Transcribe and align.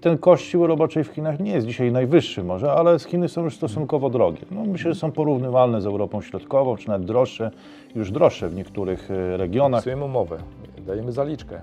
I 0.00 0.02
ten 0.02 0.18
koszt 0.18 0.44
siły 0.44 0.66
roboczej 0.66 1.04
w 1.04 1.08
Chinach 1.08 1.40
nie 1.40 1.52
jest 1.52 1.66
dzisiaj 1.66 1.92
najwyższy 1.92 2.44
może, 2.44 2.72
ale 2.72 2.98
Chiny 2.98 3.28
są 3.28 3.44
już 3.44 3.56
stosunkowo 3.56 4.10
drogie. 4.10 4.38
No, 4.50 4.64
myślę, 4.64 4.94
że 4.94 5.00
są 5.00 5.12
porównywalne 5.12 5.80
z 5.80 5.86
Europą 5.86 6.22
Środkową, 6.22 6.76
czy 6.76 6.88
nawet 6.88 7.06
droższe, 7.06 7.50
już 7.94 8.10
droższe 8.10 8.48
w 8.48 8.54
niektórych 8.54 9.10
e, 9.10 9.36
regionach. 9.36 9.78
Podpisujemy 9.78 10.04
umowę, 10.04 10.38
dajemy 10.86 11.12
zaliczkę. 11.12 11.60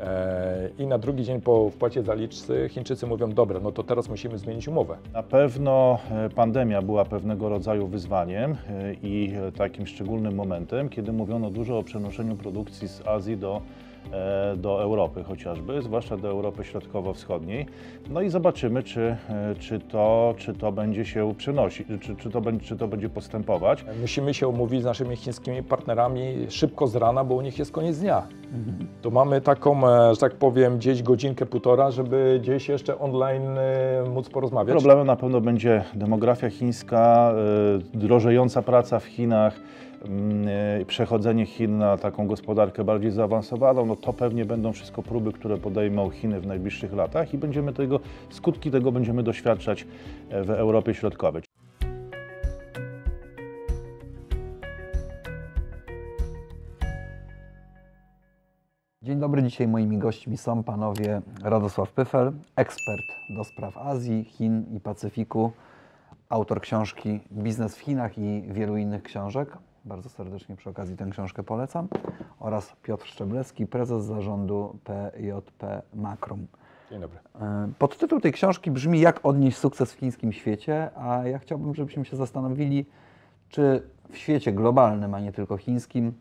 E, 0.00 0.70
I 0.78 0.86
na 0.86 0.98
drugi 0.98 1.24
dzień 1.24 1.40
po 1.40 1.70
wpłacie 1.70 2.02
zaliczcy 2.02 2.68
Chińczycy 2.68 3.06
mówią, 3.06 3.30
dobra, 3.30 3.60
no 3.60 3.72
to 3.72 3.82
teraz 3.82 4.08
musimy 4.08 4.38
zmienić 4.38 4.68
umowę. 4.68 4.96
Na 5.12 5.22
pewno 5.22 5.98
e, 6.10 6.30
pandemia 6.30 6.82
była 6.82 7.04
pewnego 7.04 7.48
rodzaju 7.48 7.86
wyzwaniem 7.86 8.56
i 9.02 9.32
takim 9.56 9.86
szczególnym 9.86 10.34
momentem, 10.34 10.88
kiedy 10.88 11.12
mówiono 11.12 11.50
dużo 11.50 11.78
o 11.78 11.82
przenoszeniu 11.82 12.36
produkcji 12.36 12.88
z 12.88 13.06
Azji 13.06 13.36
do, 13.36 13.62
do 14.56 14.82
Europy 14.82 15.24
chociażby, 15.24 15.82
zwłaszcza 15.82 16.16
do 16.16 16.28
Europy 16.28 16.64
Środkowo-Wschodniej. 16.64 17.66
No 18.10 18.20
i 18.20 18.30
zobaczymy, 18.30 18.82
czy, 18.82 19.00
e, 19.00 19.54
czy, 19.58 19.80
to, 19.80 20.34
czy 20.38 20.54
to 20.54 20.72
będzie 20.72 21.04
się 21.04 21.34
przenosić, 21.36 21.86
czy, 22.00 22.16
czy, 22.16 22.30
to, 22.30 22.40
będzie, 22.40 22.66
czy 22.66 22.76
to 22.76 22.88
będzie 22.88 23.08
postępować. 23.08 23.84
Musimy 24.00 24.34
się 24.34 24.48
umówić 24.48 24.82
z 24.82 24.84
naszymi 24.84 25.16
chińskimi 25.16 25.62
partnerami 25.62 26.46
szybko 26.48 26.86
z 26.86 26.96
rana, 26.96 27.24
bo 27.24 27.34
u 27.34 27.40
nich 27.40 27.58
jest 27.58 27.72
koniec 27.72 27.98
dnia. 27.98 28.22
To 29.02 29.10
mamy 29.10 29.40
taką, 29.40 29.88
e, 29.88 30.14
że 30.14 30.20
tak 30.20 30.34
powiem, 30.34 30.76
gdzieś 30.76 31.02
godzinkę, 31.02 31.46
półtora, 31.46 31.90
żeby 31.90 32.38
gdzieś 32.42 32.68
jeszcze 32.68 32.98
online 32.98 33.58
e, 33.58 34.04
móc 34.10 34.28
porozmawiać. 34.28 34.72
Problemem 34.72 35.06
na 35.06 35.16
pewno 35.16 35.40
będzie 35.40 35.84
demografia 35.94 36.50
chińska, 36.50 37.34
drożejąca 37.94 38.62
praca 38.62 38.98
w 38.98 39.04
Chinach, 39.04 39.60
przechodzenie 40.86 41.46
Chin 41.46 41.78
na 41.78 41.98
taką 41.98 42.26
gospodarkę 42.26 42.84
bardziej 42.84 43.10
zaawansowaną. 43.10 43.86
No 43.86 43.96
to 43.96 44.12
pewnie 44.12 44.44
będą 44.44 44.72
wszystko 44.72 45.02
próby, 45.02 45.32
które 45.32 45.56
podejmą 45.56 46.10
Chiny 46.10 46.40
w 46.40 46.46
najbliższych 46.46 46.92
latach 46.92 47.34
i 47.34 47.38
będziemy 47.38 47.72
tego, 47.72 48.00
skutki 48.30 48.70
tego 48.70 48.92
będziemy 48.92 49.22
doświadczać 49.22 49.86
e, 50.30 50.42
w 50.44 50.50
Europie 50.50 50.94
Środkowej. 50.94 51.42
Dzień 59.02 59.20
dobry, 59.20 59.42
dzisiaj 59.42 59.68
moimi 59.68 59.98
gośćmi 59.98 60.36
są 60.36 60.62
panowie 60.62 61.22
Radosław 61.42 61.92
Pyfel, 61.92 62.32
ekspert 62.56 63.06
do 63.36 63.44
spraw 63.44 63.78
Azji, 63.78 64.24
Chin 64.24 64.64
i 64.76 64.80
Pacyfiku, 64.80 65.52
autor 66.28 66.60
książki 66.60 67.20
Biznes 67.32 67.76
w 67.76 67.80
Chinach 67.80 68.18
i 68.18 68.42
wielu 68.48 68.76
innych 68.76 69.02
książek. 69.02 69.58
Bardzo 69.86 70.08
serdecznie 70.08 70.56
przy 70.56 70.70
okazji 70.70 70.96
tę 70.96 71.06
książkę 71.10 71.42
polecam. 71.42 71.88
Oraz 72.40 72.76
Piotr 72.82 73.06
Szczeblewski, 73.06 73.66
prezes 73.66 74.04
zarządu 74.04 74.78
PJP 74.84 75.82
Makrum. 75.94 76.46
Dzień 76.90 77.00
dobry. 77.00 77.18
E, 77.40 77.68
Podtytuł 77.78 78.20
tej 78.20 78.32
książki 78.32 78.70
brzmi 78.70 79.00
Jak 79.00 79.26
odnieść 79.26 79.56
sukces 79.56 79.92
w 79.92 79.98
chińskim 79.98 80.32
świecie, 80.32 80.90
a 80.96 81.26
ja 81.26 81.38
chciałbym, 81.38 81.74
żebyśmy 81.74 82.04
się 82.04 82.16
zastanowili, 82.16 82.86
czy 83.48 83.82
w 84.10 84.16
świecie 84.16 84.52
globalnym, 84.52 85.14
a 85.14 85.20
nie 85.20 85.32
tylko 85.32 85.56
chińskim, 85.56 86.12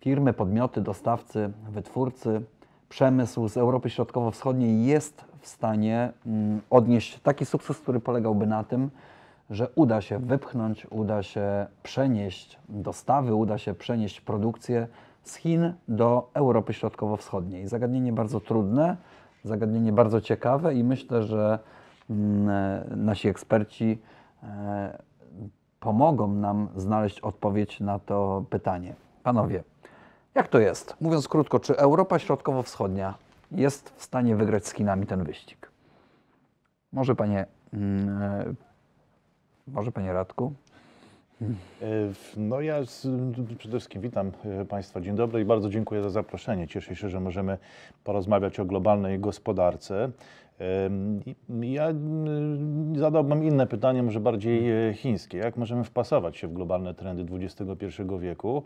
firmy, 0.00 0.32
podmioty, 0.32 0.80
dostawcy, 0.80 1.52
wytwórcy, 1.68 2.42
przemysł 2.88 3.48
z 3.48 3.56
Europy 3.56 3.90
Środkowo-Wschodniej 3.90 4.86
jest 4.86 5.24
w 5.40 5.46
stanie 5.46 6.12
mm, 6.26 6.60
odnieść 6.70 7.20
taki 7.20 7.46
sukces, 7.46 7.78
który 7.78 8.00
polegałby 8.00 8.46
na 8.46 8.64
tym, 8.64 8.90
że 9.50 9.68
uda 9.74 10.00
się 10.00 10.18
wypchnąć, 10.18 10.86
uda 10.90 11.22
się 11.22 11.66
przenieść 11.82 12.58
dostawy, 12.68 13.34
uda 13.34 13.58
się 13.58 13.74
przenieść 13.74 14.20
produkcję 14.20 14.88
z 15.22 15.34
Chin 15.36 15.72
do 15.88 16.30
Europy 16.34 16.72
Środkowo-Wschodniej. 16.72 17.66
Zagadnienie 17.66 18.12
bardzo 18.12 18.40
trudne, 18.40 18.96
zagadnienie 19.44 19.92
bardzo 19.92 20.20
ciekawe 20.20 20.74
i 20.74 20.84
myślę, 20.84 21.22
że 21.22 21.58
mm, 22.10 22.48
e, 22.48 22.96
nasi 22.96 23.28
eksperci 23.28 23.98
e, 24.42 25.02
pomogą 25.80 26.28
nam 26.28 26.68
znaleźć 26.76 27.20
odpowiedź 27.20 27.80
na 27.80 27.98
to 27.98 28.44
pytanie. 28.50 28.94
Panowie, 29.22 29.64
jak 30.34 30.48
to 30.48 30.58
jest? 30.58 30.96
Mówiąc 31.00 31.28
krótko, 31.28 31.60
czy 31.60 31.76
Europa 31.76 32.18
Środkowo-Wschodnia 32.18 33.14
jest 33.52 33.90
w 33.96 34.02
stanie 34.02 34.36
wygrać 34.36 34.66
z 34.66 34.72
Chinami 34.72 35.06
ten 35.06 35.24
wyścig? 35.24 35.70
Może 36.92 37.14
panie, 37.14 37.46
mm, 37.72 38.22
e, 38.22 38.54
może 39.66 39.92
panie 39.92 40.12
Radku? 40.12 40.52
E, 41.42 41.46
No 42.36 42.60
ja 42.60 42.84
z, 42.84 43.08
przede 43.58 43.78
wszystkim 43.78 44.02
witam 44.02 44.32
e, 44.44 44.64
Państwa, 44.64 45.00
dzień 45.00 45.16
dobry 45.16 45.40
i 45.40 45.44
bardzo 45.44 45.70
dziękuję 45.70 46.02
za 46.02 46.10
zaproszenie. 46.10 46.68
Cieszę 46.68 46.96
się, 46.96 47.08
że 47.08 47.20
możemy 47.20 47.58
porozmawiać 48.04 48.60
o 48.60 48.64
globalnej 48.64 49.18
gospodarce. 49.20 50.10
Ja 51.60 51.86
mm, 51.86 52.98
zadałbym 52.98 53.44
inne 53.44 53.66
pytanie, 53.66 54.02
może 54.02 54.20
bardziej 54.20 54.88
e, 54.88 54.94
chińskie. 54.94 55.38
Jak 55.38 55.56
możemy 55.56 55.84
wpasować 55.84 56.36
się 56.36 56.48
w 56.48 56.52
globalne 56.52 56.94
trendy 56.94 57.26
XXI 57.32 58.02
wieku 58.20 58.62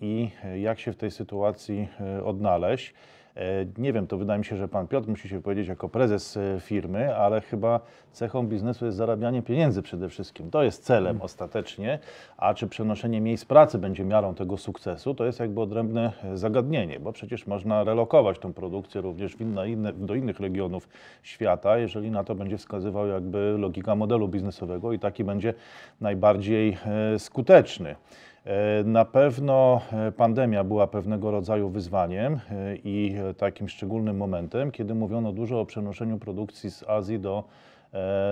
i 0.00 0.30
jak 0.56 0.80
się 0.80 0.92
w 0.92 0.96
tej 0.96 1.10
sytuacji 1.10 1.88
odnaleźć? 2.24 2.94
E, 3.36 3.66
Nie 3.78 3.92
wiem, 3.92 4.06
to 4.06 4.16
wydaje 4.16 4.38
mi 4.38 4.44
się, 4.44 4.56
że 4.56 4.68
pan 4.68 4.88
Piotr 4.88 5.08
musi 5.08 5.28
się 5.28 5.42
powiedzieć 5.42 5.68
jako 5.68 5.88
prezes 5.88 6.36
e, 6.36 6.60
firmy, 6.60 7.16
ale 7.16 7.40
chyba 7.40 7.80
cechą 8.12 8.46
biznesu 8.46 8.84
jest 8.84 8.96
zarabianie 8.96 9.42
pieniędzy 9.42 9.82
przede 9.82 10.08
wszystkim. 10.08 10.50
To 10.50 10.62
jest 10.62 10.84
celem 10.84 11.22
ostatecznie, 11.22 11.98
a 12.36 12.54
czy 12.54 12.68
przenoszenie 12.68 13.20
miejsc 13.20 13.44
pracy 13.44 13.78
będzie 13.78 14.04
miarą 14.04 14.34
tego 14.34 14.56
sukcesu, 14.56 15.14
to 15.14 15.24
jest 15.24 15.40
jakby 15.40 15.60
odrębne 15.60 16.12
zagadnienie, 16.34 17.00
bo 17.00 17.12
przecież 17.12 17.46
można 17.46 17.84
relokować 17.84 18.38
tą 18.38 18.52
produkcję 18.52 19.00
również 19.00 19.36
inne, 19.40 19.92
do 19.92 20.14
innych 20.14 20.40
regionów 20.40 20.88
świata, 21.22 21.78
jeżeli 21.78 22.10
na 22.10 22.24
to 22.24 22.34
będzie 22.34 22.58
wskazywał 22.58 23.06
jakby 23.06 23.54
logika 23.58 23.94
modelu 23.94 24.28
biznesowego 24.28 24.92
i 24.92 24.98
taki 24.98 25.24
będzie 25.24 25.54
najbardziej 26.00 26.76
e, 27.14 27.18
skuteczny. 27.18 27.96
E, 28.44 28.84
Na 28.84 29.04
pewno 29.04 29.80
e, 29.92 30.12
pandemia 30.12 30.64
była 30.64 30.86
pewnego 30.86 31.30
rodzaju 31.30 31.68
wyzwaniem 31.68 32.34
e, 32.34 32.76
i 32.84 33.14
takim 33.36 33.68
szczególnym 33.68 34.16
momentem, 34.16 34.70
kiedy 34.70 34.94
mówiono 34.94 35.32
dużo 35.32 35.60
o 35.60 35.66
przenoszeniu 35.66 36.18
produkcji 36.18 36.70
z 36.70 36.82
Azji 36.88 37.18
do, 37.18 37.44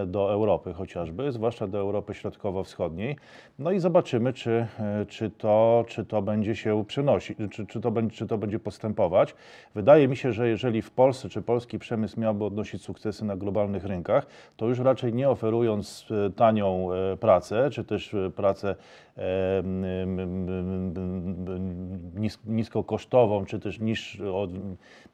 do 0.07 0.33
Europy 0.33 0.73
chociażby, 0.73 1.33
zwłaszcza 1.33 1.67
do 1.67 1.79
Europy 1.79 2.15
Środkowo-Wschodniej. 2.15 3.17
No 3.59 3.73
i 3.73 3.81
zobaczymy, 3.81 4.33
czy, 4.33 4.67
czy, 5.09 5.31
to, 5.31 5.85
czy 5.89 6.05
to 6.05 6.23
będzie 6.23 6.57
się 6.57 6.85
przenosić, 6.85 7.39
czy, 7.51 7.67
czy, 7.67 7.81
to 7.81 7.93
czy 8.13 8.27
to 8.27 8.39
będzie 8.39 8.59
postępować. 8.59 9.35
Wydaje 9.75 10.09
mi 10.09 10.17
się, 10.17 10.33
że 10.33 10.49
jeżeli 10.49 10.83
w 10.83 10.91
Polsce 10.91 11.29
czy 11.29 11.43
polski 11.43 11.79
przemysł 11.79 12.21
miałby 12.21 12.45
odnosić 12.45 12.83
sukcesy 12.83 13.25
na 13.25 13.37
globalnych 13.37 13.85
rynkach, 13.85 14.27
to 14.57 14.67
już 14.67 14.79
raczej 14.79 15.15
nie 15.15 15.31
oferując 15.31 16.07
tanią 16.37 16.89
pracę, 17.21 17.71
czy 17.71 17.85
też 17.85 18.17
pracę 18.37 18.75
niskokosztową, 22.47 23.45
czy 23.45 23.61
też 23.61 23.81
niż, 23.81 24.23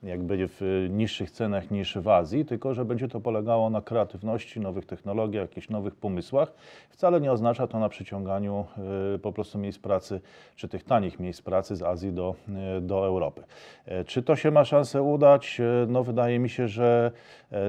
jakby 0.03 0.49
w 0.49 0.87
niższych 0.91 1.31
cenach 1.31 1.71
niż 1.71 1.99
w 1.99 2.09
Azji, 2.09 2.45
tylko 2.45 2.75
że 2.75 2.85
będzie 2.85 3.09
to 3.09 3.21
polegało 3.21 3.71
na 3.71 3.81
kreatywności, 3.81 4.61
nowych 4.61 4.87
technologiach, 4.87 5.43
jakichś 5.49 5.69
nowych 5.69 5.97
pomysłach. 5.97 6.53
Wcale 6.91 7.21
nie 7.21 7.33
oznacza 7.33 7.67
to 7.67 7.79
na 7.79 7.89
przyciąganiu 7.89 8.65
e, 9.15 9.19
po 9.19 9.33
prostu 9.33 9.59
miejsc 9.59 9.79
pracy, 9.79 10.21
czy 10.57 10.69
tych 10.69 10.85
tanich 10.85 11.21
miejsc 11.21 11.43
pracy 11.43 11.77
z 11.77 11.83
Azji 11.83 12.13
do, 12.13 12.35
e, 12.77 12.81
do 12.81 13.07
Europy. 13.07 13.43
E, 13.87 14.05
Czy 14.05 14.23
to 14.23 14.37
się 14.37 14.51
ma 14.51 14.65
szansę 14.65 15.03
udać? 15.03 15.61
No 15.89 16.05
wydaje 16.05 16.39
mi 16.39 16.49
się, 16.49 16.69
że 16.69 17.11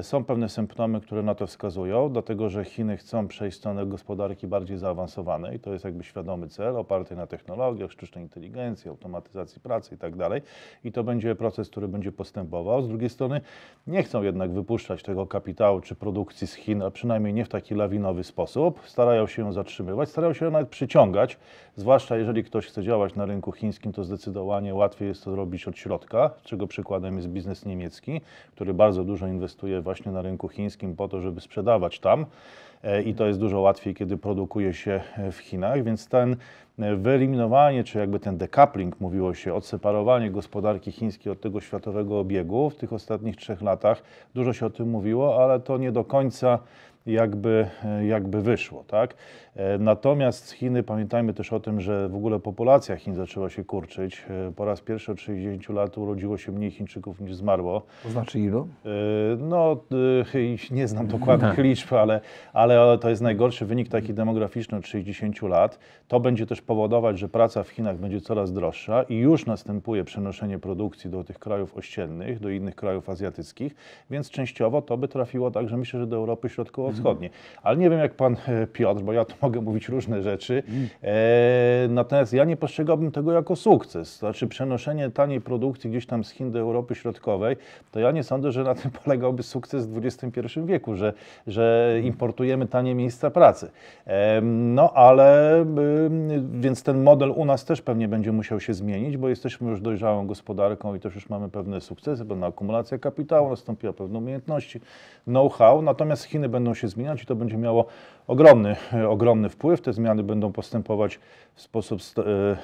są 0.02 0.24
pewne 0.24 0.50
symptomy, 0.50 1.02
które 1.02 1.24
na 1.24 1.36
to 1.36 1.48
wskazują, 1.48 2.10
dlatego 2.10 2.50
że 2.50 2.66
Chiny 2.66 2.98
chcą 2.98 3.28
przejść 3.28 3.58
w 3.58 3.60
stronę 3.60 3.86
gospodarki 3.86 4.48
bardziej 4.48 4.78
zaawansowanej. 4.78 5.60
To 5.60 5.74
jest 5.74 5.86
jakby 5.86 6.04
świadomy 6.26 6.48
cel, 6.48 6.78
oparty 6.78 7.16
na 7.16 7.28
technologiach, 7.28 7.92
sztucznej 7.92 8.24
inteligencji, 8.24 8.90
automatyzacji 8.90 9.62
pracy 9.62 9.96
i 9.96 9.98
tak. 9.98 10.14
I 10.84 10.92
to 10.92 11.04
będzie 11.04 11.36
proces, 11.36 11.70
który 11.70 11.88
będzie 11.88 12.12
postępował. 12.12 12.82
Z 12.82 12.88
drugiej 12.88 13.10
strony 13.10 13.42
nie 13.88 14.04
chcą 14.04 14.24
jednak 14.24 14.52
wypuszczać 14.52 15.04
tego 15.04 15.28
kapitału 15.28 15.82
czy 15.82 15.96
produkcji 15.96 16.48
z 16.48 16.54
Chin, 16.54 16.82
a 16.82 16.92
przynajmniej 16.92 17.34
nie 17.34 17.46
w 17.46 17.50
taki 17.50 17.76
lawinowy 17.76 18.24
sposób. 18.24 18.80
Starają 18.86 19.28
się 19.28 19.42
ją 19.42 19.52
zatrzymywać, 19.52 20.10
starają 20.10 20.34
się 20.34 20.46
ją 20.46 20.52
nawet 20.52 20.70
przyciągać, 20.70 21.38
zwłaszcza 21.76 22.18
jeżeli 22.18 22.44
ktoś 22.44 22.68
chce 22.68 22.84
działać 22.84 23.16
na 23.16 23.26
rynku 23.26 23.52
chińskim, 23.52 23.94
to 23.94 24.04
zdecydowanie 24.04 24.74
łatwiej 24.74 25.08
jest 25.08 25.24
to 25.24 25.36
robić 25.36 25.68
od 25.68 25.78
środka, 25.78 26.30
czego 26.44 26.68
przykładem 26.68 27.16
jest 27.16 27.28
biznes 27.28 27.66
niemiecki, 27.66 28.22
który 28.52 28.74
bardzo 28.74 29.04
dużo 29.04 29.28
inwestuje 29.28 29.82
właśnie 29.82 30.12
na 30.12 30.22
rynku 30.22 30.48
chińskim 30.50 30.96
po 30.96 31.08
to, 31.08 31.22
żeby 31.22 31.42
sprzedawać 31.42 32.00
tam. 32.00 32.26
E, 32.84 33.02
I 33.02 33.14
to 33.14 33.28
jest 33.28 33.40
dużo 33.40 33.60
łatwiej, 33.60 33.94
kiedy 33.94 34.18
produkuje 34.18 34.74
się 34.74 35.02
e, 35.18 35.32
w 35.32 35.38
Chinach, 35.38 35.84
więc 35.84 36.08
ten 36.08 36.36
wyeliminowanie, 36.78 37.84
czy 37.84 38.00
jakby 38.00 38.20
ten 38.20 38.38
decoupling, 38.38 39.00
mówiło 39.00 39.34
się, 39.34 39.54
odseparowanie 39.54 40.32
gospodarki 40.32 40.92
chińskiej 40.92 41.32
od 41.32 41.42
tego 41.42 41.62
światowego 41.62 42.20
obiegu 42.20 42.70
w 42.70 42.76
tych 42.76 42.94
ostatnich 42.94 43.36
trzech 43.36 43.62
latach, 43.62 44.04
dużo 44.34 44.54
się 44.54 44.66
o 44.66 44.70
tym 44.70 44.90
mówiło, 44.90 45.44
ale 45.44 45.60
to 45.60 45.78
nie 45.78 45.92
do 45.92 46.04
końca 46.04 46.60
jakby, 47.06 47.68
jakby 48.08 48.42
wyszło. 48.42 48.84
Tak? 48.88 49.16
Natomiast 49.80 50.52
Chiny, 50.52 50.84
pamiętajmy 50.84 51.34
też 51.34 51.54
o 51.54 51.60
tym, 51.60 51.82
że 51.82 52.10
w 52.10 52.16
ogóle 52.16 52.40
populacja 52.40 52.96
Chin 52.96 53.16
zaczęła 53.16 53.50
się 53.50 53.64
kurczyć. 53.64 54.26
Po 54.56 54.66
raz 54.66 54.82
pierwszy 54.82 55.12
od 55.12 55.22
60 55.22 55.70
lat 55.70 55.98
urodziło 55.98 56.38
się 56.38 56.52
mniej 56.52 56.72
Chińczyków 56.72 57.22
niż 57.22 57.36
zmarło. 57.36 57.82
To 58.04 58.10
znaczy 58.10 58.40
ilu? 58.40 58.68
E, 58.86 58.90
No, 59.38 59.78
i 60.34 60.58
nie 60.72 60.88
znam 60.88 61.08
dokładnych 61.08 61.58
liczb, 61.58 61.94
ale, 61.94 62.22
ale 62.54 62.98
to 62.98 63.10
jest 63.10 63.22
najgorszy 63.22 63.66
wynik 63.66 63.90
taki 63.90 64.14
demograficzny 64.14 64.78
od 64.78 64.88
60 64.88 65.42
lat. 65.42 65.80
To 66.08 66.20
będzie 66.20 66.46
też 66.46 66.62
powodować, 66.66 67.20
że 67.20 67.30
praca 67.30 67.64
w 67.64 67.70
Chinach 67.70 67.98
będzie 67.98 68.22
coraz 68.22 68.54
droższa 68.54 69.04
i 69.04 69.16
już 69.16 69.46
następuje 69.46 70.04
przenoszenie 70.04 70.60
produkcji 70.60 71.10
do 71.10 71.24
tych 71.24 71.40
krajów 71.40 71.78
ościennych, 71.78 72.40
do 72.40 72.50
innych 72.50 72.76
krajów 72.76 73.10
azjatyckich, 73.10 73.76
więc 74.10 74.30
częściowo 74.30 74.82
to 74.82 74.98
by 74.98 75.08
trafiło 75.08 75.52
także 75.52 75.78
myślę, 75.78 76.00
że 76.00 76.08
do 76.08 76.16
Europy 76.16 76.50
Środkowo-Wschodniej. 76.50 77.30
Ale 77.64 77.78
nie 77.78 77.90
wiem 77.90 78.00
jak 78.00 78.14
pan 78.14 78.38
e, 78.48 78.68
Piotr, 78.68 79.02
bo 79.02 79.14
ja 79.14 79.26
tu 79.26 79.36
mogę 79.46 79.62
mówić 79.62 79.90
różne 79.90 80.22
rzeczy. 80.22 80.64
E, 81.04 81.88
natomiast 81.90 82.34
ja 82.34 82.44
nie 82.46 82.58
postrzegałbym 82.58 83.12
tego 83.12 83.32
jako 83.32 83.56
sukces. 83.56 84.18
Znaczy 84.18 84.48
przenoszenie 84.48 85.10
taniej 85.10 85.42
produkcji 85.42 85.90
gdzieś 85.90 86.06
tam 86.06 86.24
z 86.24 86.32
Chin 86.32 86.52
do 86.52 86.60
Europy 86.60 86.96
Środkowej, 86.96 87.56
to 87.92 88.00
ja 88.00 88.12
nie 88.12 88.24
sądzę, 88.24 88.52
że 88.52 88.64
na 88.64 88.76
tym 88.76 88.92
polegałby 89.04 89.44
sukces 89.44 89.88
w 89.88 90.06
XXI 90.06 90.60
wieku, 90.66 90.96
że, 90.96 91.14
że 91.48 91.96
importujemy 92.04 92.68
tanie 92.68 92.96
miejsca 92.96 93.32
pracy. 93.32 93.72
Em, 94.06 94.56
No 94.76 94.94
ale 94.94 95.66
więc 96.62 96.84
ten 96.84 97.04
model 97.04 97.32
u 97.36 97.46
nas 97.46 97.66
też 97.66 97.82
pewnie 97.82 98.08
będzie 98.08 98.32
musiał 98.32 98.60
się 98.60 98.74
zmienić, 98.74 99.18
bo 99.18 99.30
jesteśmy 99.30 99.70
już 99.70 99.82
dojrzałą 99.82 100.28
gospodarką 100.28 100.96
i 100.96 101.00
też 101.00 101.16
już 101.16 101.30
mamy 101.30 101.50
pewne 101.50 101.82
sukcesy, 101.82 102.26
pewna 102.26 102.48
akumulacja 102.48 102.98
kapitału, 102.98 103.50
nastąpiła 103.50 103.94
pewne 103.94 104.18
umiejętności, 104.18 104.82
know-how, 105.24 105.82
natomiast 105.82 106.24
Chiny 106.24 106.50
będą 106.50 106.74
się 106.74 106.88
zmieniać 106.88 107.24
i 107.24 107.26
to 107.26 107.36
będzie 107.36 107.58
miało 107.58 107.86
ogromny, 108.28 108.76
ogromny 109.10 109.50
wpływ. 109.50 109.82
Te 109.82 109.94
zmiany 109.94 110.24
będą 110.24 110.52
postępować 110.52 111.20
w 111.56 111.62
sposób 111.62 112.02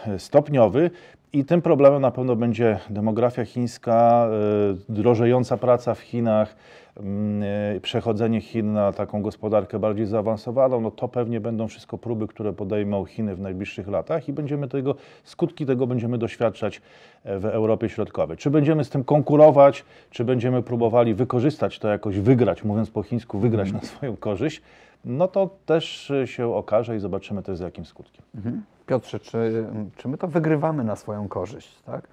e, 0.08 0.20
stopniowy 0.20 0.92
i 1.34 1.46
tym 1.46 1.62
problemem 1.62 2.02
na 2.02 2.12
pewno 2.12 2.36
będzie 2.36 2.80
demografia 2.90 3.46
chińska, 3.46 4.28
e, 4.28 4.94
drożejąca 4.94 5.58
praca 5.58 5.96
w 5.96 6.00
Chinach, 6.00 6.56
mm, 6.98 7.44
e, 7.76 7.80
przechodzenie 7.80 8.42
Chin 8.42 8.74
na 8.74 8.94
taką 8.94 9.22
gospodarkę 9.22 9.80
bardziej 9.80 10.06
zaawansowaną, 10.06 10.82
no 10.82 10.92
to 10.92 11.08
pewnie 11.08 11.40
będą 11.40 11.68
wszystko 11.68 11.98
próby, 11.98 12.28
które 12.28 12.54
podejmą 12.54 13.06
Chiny 13.06 13.36
w 13.36 13.42
najbliższych 13.42 13.88
latach 13.88 14.30
i 14.30 14.34
będziemy 14.34 14.68
tego, 14.68 14.96
skutki 15.24 15.66
tego 15.66 15.88
będziemy 15.88 16.18
doświadczać 16.18 16.82
w 17.26 17.46
Europie 17.46 17.90
Środkowej. 17.90 18.38
Czy 18.38 18.50
będziemy 18.50 18.84
z 18.84 18.90
tym 18.90 19.04
konkurować, 19.04 19.86
czy 20.10 20.26
będziemy 20.26 20.64
próbowali 20.64 21.14
wykorzystać 21.14 21.80
to 21.80 21.88
jakoś, 21.88 22.20
wygrać, 22.20 22.64
mówiąc 22.64 22.90
po 22.90 23.04
chińsku, 23.04 23.40
wygrać 23.40 23.72
na 23.72 23.82
swoją 23.82 24.18
korzyść, 24.18 24.62
no 25.06 25.28
to 25.28 25.50
też 25.66 26.12
się 26.26 26.56
okaże 26.56 26.96
i 26.96 27.00
zobaczymy 27.00 27.44
też 27.44 27.58
z 27.58 27.62
jakim 27.62 27.86
skutkiem. 27.86 28.26
Mhm. 28.36 28.64
Piotrze, 28.86 29.20
czy, 29.20 29.66
czy 29.98 30.08
my 30.08 30.18
to 30.18 30.28
wygrywamy 30.28 30.84
na 30.84 30.96
swoją 30.96 31.28
korzyść? 31.28 31.82
Tak? 31.82 32.08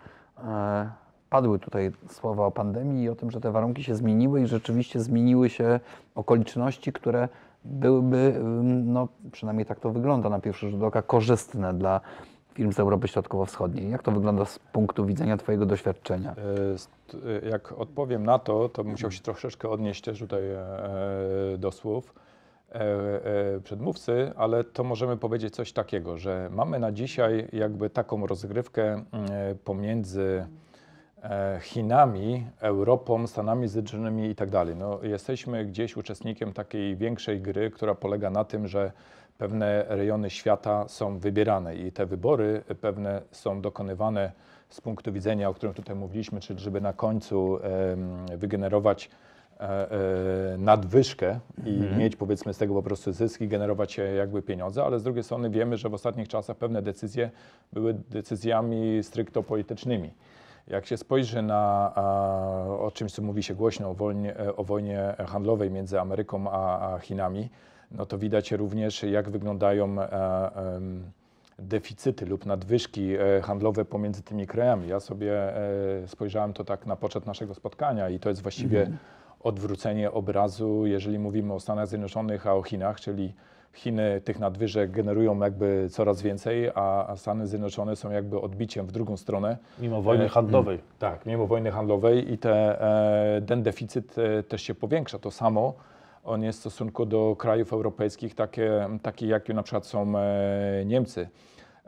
E, 0.44 0.90
Padły 1.30 1.58
tutaj 1.58 1.92
słowa 2.08 2.46
o 2.46 2.50
pandemii 2.50 3.04
i 3.04 3.08
o 3.08 3.14
tym, 3.14 3.30
że 3.30 3.40
te 3.40 3.52
warunki 3.52 3.84
się 3.84 3.94
zmieniły 3.94 4.42
i 4.42 4.46
rzeczywiście 4.46 5.00
zmieniły 5.00 5.50
się 5.50 5.80
okoliczności, 6.14 6.92
które 6.92 7.28
byłyby, 7.64 8.40
no 8.84 9.08
przynajmniej 9.32 9.66
tak 9.66 9.80
to 9.80 9.90
wygląda 9.90 10.28
na 10.30 10.40
pierwszy 10.40 10.70
rzut 10.70 10.82
oka, 10.82 11.02
korzystne 11.02 11.74
dla 11.74 12.00
firm 12.54 12.72
z 12.72 12.80
Europy 12.80 13.08
Środkowo-Wschodniej. 13.08 13.90
Jak 13.90 14.02
to 14.02 14.12
wygląda 14.12 14.44
z 14.44 14.58
punktu 14.58 15.06
widzenia 15.06 15.36
Twojego 15.36 15.66
doświadczenia? 15.66 16.34
E, 17.14 17.46
e, 17.46 17.48
Jak 17.48 17.72
odpowiem 17.72 18.26
na 18.26 18.38
to, 18.38 18.68
to 18.68 18.84
musiał 18.84 19.10
się 19.10 19.22
troszeczkę 19.22 19.68
odnieść 19.68 20.02
też 20.02 20.18
tutaj 20.18 20.42
do 21.58 21.72
słów 21.72 22.14
przedmówcy, 23.64 24.32
ale 24.36 24.64
to 24.64 24.84
możemy 24.84 25.16
powiedzieć 25.16 25.54
coś 25.54 25.72
takiego, 25.72 26.18
że 26.18 26.48
mamy 26.52 26.78
na 26.78 26.92
dzisiaj 26.92 27.48
jakby 27.52 27.90
taką 27.90 28.26
rozgrywkę 28.26 28.84
mm, 28.92 29.06
e, 29.12 29.54
pomiędzy 29.54 30.46
e, 31.22 31.58
Chinami, 31.62 32.46
Europą, 32.60 33.26
Stanami 33.26 33.68
Zjednoczonymi 33.68 34.28
i 34.28 34.34
tak 34.34 34.50
dalej. 34.50 34.76
No, 34.76 34.98
jesteśmy 35.02 35.64
gdzieś 35.64 35.96
uczestnikiem 35.96 36.52
takiej 36.52 36.96
większej 36.96 37.40
gry, 37.40 37.70
która 37.70 37.94
polega 37.94 38.30
na 38.30 38.44
tym, 38.44 38.68
że 38.68 38.92
pewne 39.38 39.84
rejony 39.88 40.30
świata 40.30 40.88
są 40.88 41.18
wybierane 41.18 41.76
i 41.76 41.92
te 41.92 42.06
wybory 42.06 42.62
pewne 42.80 43.22
są 43.30 43.60
dokonywane 43.60 44.32
z 44.68 44.80
punktu 44.80 45.12
widzenia, 45.12 45.48
o 45.48 45.54
którym 45.54 45.74
tutaj 45.74 45.96
mówiliśmy, 45.96 46.40
czyli 46.40 46.60
żeby 46.60 46.80
na 46.80 46.92
końcu 46.92 47.58
wygenerować 48.36 49.06
e, 49.06 49.10
e, 49.12 49.37
nadwyżkę 50.58 51.40
i 51.66 51.80
mieć 51.98 52.16
powiedzmy 52.16 52.54
z 52.54 52.58
tego 52.58 52.74
po 52.74 52.82
prostu 52.82 53.12
zyski, 53.12 53.48
generować 53.48 53.98
e, 53.98 54.14
jakby 54.14 54.42
pieniądze, 54.42 54.84
ale 54.84 54.98
z 54.98 55.02
drugiej 55.02 55.24
strony 55.24 55.50
wiemy, 55.50 55.76
że 55.76 55.88
w 55.88 55.94
ostatnich 55.94 56.28
czasach 56.28 56.56
pewne 56.56 56.82
decyzje 56.82 57.30
były 57.72 57.94
decyzjami 57.94 59.02
stricto 59.02 59.42
politycznymi. 59.42 60.10
Jak 60.66 60.86
się 60.86 60.96
spojrzy 60.96 61.42
na 61.42 61.92
o 62.80 62.90
czymś, 62.94 63.12
co 63.12 63.22
mówi 63.22 63.42
się 63.42 63.54
głośno 63.54 63.90
o, 63.90 63.94
wojnie, 63.94 64.34
o 64.56 64.64
wojnie 64.64 65.14
handlowej 65.26 65.70
między 65.70 66.00
Ameryką 66.00 66.50
a, 66.50 66.98
Chinami, 66.98 67.48
no 67.90 68.06
to 68.06 68.18
widać 68.18 68.52
również, 68.52 69.02
jak 69.02 69.30
wyglądają 69.30 70.02
e, 70.02 70.80
deficyty 71.58 72.26
lub 72.26 72.46
nadwyżki 72.46 73.14
e, 73.14 73.40
handlowe 73.42 73.84
pomiędzy 73.84 74.22
tymi 74.22 74.46
krajami. 74.46 74.88
Ja 74.88 75.00
sobie 75.00 75.56
e, 75.56 76.08
spojrzałem 76.08 76.52
to 76.52 76.64
tak 76.64 76.86
na 76.86 76.96
poczet 76.96 77.26
naszego 77.26 77.54
spotkania 77.54 78.08
i 78.08 78.18
to 78.18 78.28
jest 78.28 78.42
właściwie 78.42 78.90
odwrócenie 79.40 80.12
obrazu, 80.12 80.86
jeżeli 80.86 81.18
mówimy 81.18 81.54
o 81.54 81.60
Stanach 81.60 81.86
Zjednoczonych, 81.86 82.46
a 82.46 82.54
o 82.54 82.62
Chinach, 82.62 83.00
czyli 83.00 83.32
Chiny 83.78 84.20
tych 84.24 84.38
nadwyżek 84.38 84.90
generują 84.90 85.40
jakby 85.40 85.88
coraz 85.90 86.22
więcej, 86.22 86.70
a, 86.74 87.14
Stany 87.16 87.46
Zjednoczone 87.46 87.96
są 87.96 88.10
jakby 88.10 88.40
odbiciem 88.40 88.86
w 88.86 88.92
drugą 88.92 89.16
stronę. 89.16 89.56
Mimo 89.78 90.02
wojny 90.02 90.24
E, 90.24 90.28
handlowej. 90.28 90.78
Tak, 90.98 91.26
mimo 91.26 91.46
wojny 91.46 91.70
handlowej 91.70 92.32
i 92.32 92.38
te, 92.38 92.82
e, 93.36 93.42
ten 93.42 93.62
deficyt 93.62 94.18
e, 94.18 94.42
też 94.42 94.62
się 94.62 94.74
powiększa. 94.74 95.18
To 95.18 95.30
samo 95.30 95.74
on 96.24 96.42
jest 96.42 96.58
w 96.58 96.60
stosunku 96.60 97.06
do 97.06 97.36
krajów 97.38 97.72
europejskich, 97.72 98.34
takie, 98.34 98.88
takie 99.02 99.26
jak 99.26 99.48
na 99.48 99.62
przykład 99.62 99.86
są 99.86 100.12
Niemcy. 100.84 101.28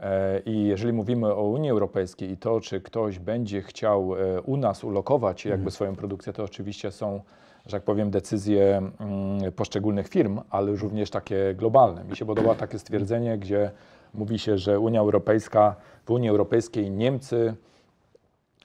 E, 0.01 0.41
I 0.47 0.65
jeżeli 0.65 0.93
mówimy 0.93 1.35
o 1.35 1.43
Unii 1.43 1.71
Europejskiej 1.71 2.31
i 2.31 2.37
to, 2.37 2.61
czy 2.61 2.81
ktoś 2.81 3.19
będzie 3.19 3.63
chciał 3.63 4.15
e, 4.15 4.41
u 4.41 4.57
nas 4.57 4.85
ulokować 4.85 5.45
jakby 5.45 5.71
swoją 5.71 5.97
produkcję, 5.97 6.33
to 6.33 6.45
oczywiście 6.45 6.91
są, 6.91 7.21
że 7.67 7.77
tak 7.77 7.83
powiem, 7.83 8.11
decyzje 8.11 8.77
mm, 8.77 9.53
poszczególnych 9.53 10.09
firm, 10.09 10.41
ale 10.51 10.73
również 10.73 11.11
takie 11.11 11.55
globalne. 11.55 12.05
Mi 12.05 12.17
się 12.17 12.27
podoba 12.27 12.55
takie 12.55 12.79
stwierdzenie, 12.79 13.39
gdzie 13.39 13.71
mówi 14.15 14.39
się, 14.39 14.59
że 14.59 14.81
Unia 14.81 15.01
Europejska, 15.01 15.77
w 16.05 16.11
Unii 16.11 16.29
Europejskiej 16.29 16.91
Niemcy 16.91 17.55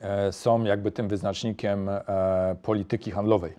e, 0.02 0.32
są 0.32 0.64
jakby 0.64 0.92
tym 0.92 1.08
wyznacznikiem 1.08 1.90
polityki 2.62 3.12
handlowej. 3.12 3.54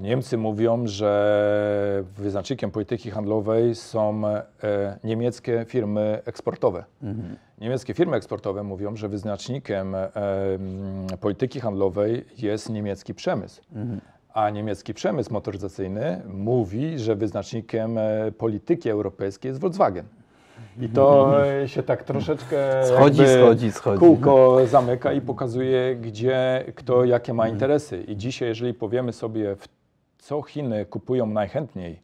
Niemcy 0.00 0.36
mówią, 0.36 0.86
że 0.86 2.04
wyznacznikiem 2.16 2.70
polityki 2.70 3.10
handlowej 3.10 3.74
są 3.74 4.26
e, 4.28 4.42
niemieckie 5.04 5.64
firmy 5.68 6.20
eksportowe. 6.24 6.84
Niemieckie 7.60 7.94
firmy 7.94 8.16
eksportowe 8.16 8.62
mówią, 8.62 8.96
że 8.96 9.08
wyznacznikiem 9.08 9.94
e, 9.94 10.08
m, 10.14 11.06
polityki 11.20 11.60
handlowej 11.60 12.24
jest 12.38 12.70
niemiecki 12.70 13.14
przemysł. 13.14 13.62
A 14.34 14.50
niemiecki 14.50 14.94
przemysł 14.94 15.32
motoryzacyjny 15.32 16.22
mówi, 16.26 16.98
że 16.98 17.16
wyznacznikiem 17.16 17.98
e, 17.98 18.32
polityki 18.38 18.90
europejskiej 18.90 19.48
jest 19.48 19.60
Volkswagen. 19.60 20.04
I 20.80 20.88
to 20.88 21.32
się 21.66 21.82
tak 21.82 22.02
troszeczkę 22.02 22.86
Schodzi, 22.86 23.22
schodzi, 23.28 23.72
schodzi. 23.72 23.98
kółko 24.00 24.58
zamyka 24.66 25.12
i 25.12 25.20
pokazuje, 25.20 25.96
gdzie 25.96 26.64
kto 26.74 27.04
jakie 27.04 27.34
ma 27.34 27.48
interesy. 27.48 28.02
I 28.08 28.16
dzisiaj, 28.16 28.48
jeżeli 28.48 28.74
powiemy 28.74 29.12
sobie, 29.12 29.56
w 29.56 29.68
co 30.24 30.42
Chiny 30.42 30.86
kupują 30.86 31.26
najchętniej, 31.26 32.00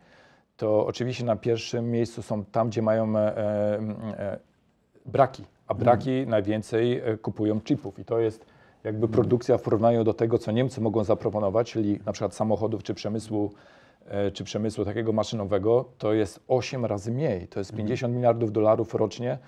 to 0.57 0.87
oczywiście 0.87 1.25
na 1.25 1.37
pierwszym 1.37 1.91
miejscu 1.91 2.23
są 2.23 2.45
tam, 2.45 2.69
gdzie 2.69 2.83
mają 2.83 3.17
e, 3.19 3.39
e, 3.39 4.39
braki, 5.07 5.45
a 5.67 5.75
braki 5.75 6.27
najwięcej 6.27 6.99
e, 6.99 7.17
kupują 7.17 7.61
chipów. 7.61 7.99
I 7.99 8.05
to 8.05 8.19
jest 8.19 8.47
jakby 8.85 9.09
produkcja 9.09 9.59
w 9.59 9.63
porównaniu 9.63 10.05
do 10.05 10.15
tego, 10.15 10.39
co 10.39 10.53
Niemcy 10.53 10.81
mogą 10.81 11.05
zaproponować, 11.05 11.73
czyli 11.73 12.01
na 12.07 12.13
przykład 12.13 12.35
samochodów 12.35 12.83
czy 12.83 12.95
przemysłu, 12.95 13.53
e, 14.07 14.31
czy 14.31 14.45
przemysłu 14.45 14.85
takiego 14.85 15.13
maszynowego, 15.13 15.85
to 15.99 16.13
jest 16.13 16.41
8 16.49 16.85
razy 16.85 17.13
mniej. 17.13 17.49
To 17.49 17.61
jest 17.61 17.75
50 17.75 18.15
miliardów 18.15 18.53
dolarów 18.53 18.95
rocznie, 18.95 19.39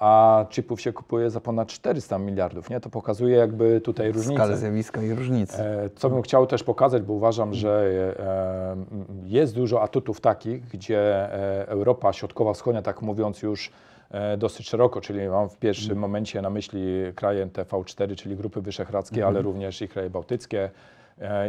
a 0.00 0.44
chipów 0.50 0.80
się 0.80 0.92
kupuje 0.92 1.30
za 1.30 1.40
ponad 1.40 1.68
400 1.68 2.18
miliardów. 2.18 2.70
Nie? 2.70 2.80
To 2.80 2.90
pokazuje 2.90 3.36
jakby 3.36 3.80
tutaj 3.80 4.12
różnicę. 4.12 4.34
Skalę 4.34 4.56
zjawiska 4.56 5.02
i 5.02 5.14
różnicy. 5.14 5.62
E, 5.62 5.90
Co 5.96 6.10
bym 6.10 6.22
chciał 6.22 6.46
też 6.46 6.62
pokazać, 6.62 7.02
bo 7.02 7.12
uważam, 7.12 7.54
że 7.54 7.90
e, 8.18 8.72
m, 8.72 8.86
jest 9.24 9.54
dużo 9.54 9.82
atutów 9.82 10.20
takich, 10.20 10.68
gdzie 10.68 10.98
e, 11.32 11.68
Europa 11.68 12.12
Środkowa-Wschodnia, 12.12 12.82
tak 12.82 13.02
mówiąc 13.02 13.42
już 13.42 13.70
e, 14.10 14.36
dosyć 14.36 14.68
szeroko, 14.68 15.00
czyli 15.00 15.28
mam 15.28 15.48
w 15.48 15.56
pierwszym 15.56 15.98
momencie 15.98 16.42
na 16.42 16.50
myśli 16.50 16.80
kraje 17.14 17.46
TV4, 17.46 18.14
czyli 18.16 18.36
Grupy 18.36 18.60
Wyszehradzkie, 18.62 19.26
ale 19.26 19.42
również 19.42 19.82
i 19.82 19.88
kraje 19.88 20.10
bałtyckie, 20.10 20.64
e, 20.64 20.70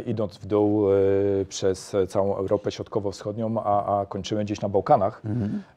idąc 0.06 0.38
w 0.38 0.46
dół 0.46 0.92
e, 0.92 0.94
przez 1.48 1.96
całą 2.08 2.36
Europę 2.36 2.70
Środkowo-Wschodnią, 2.70 3.62
a, 3.64 4.00
a 4.00 4.06
kończymy 4.06 4.44
gdzieś 4.44 4.60
na 4.60 4.68
Bałkanach, 4.68 5.22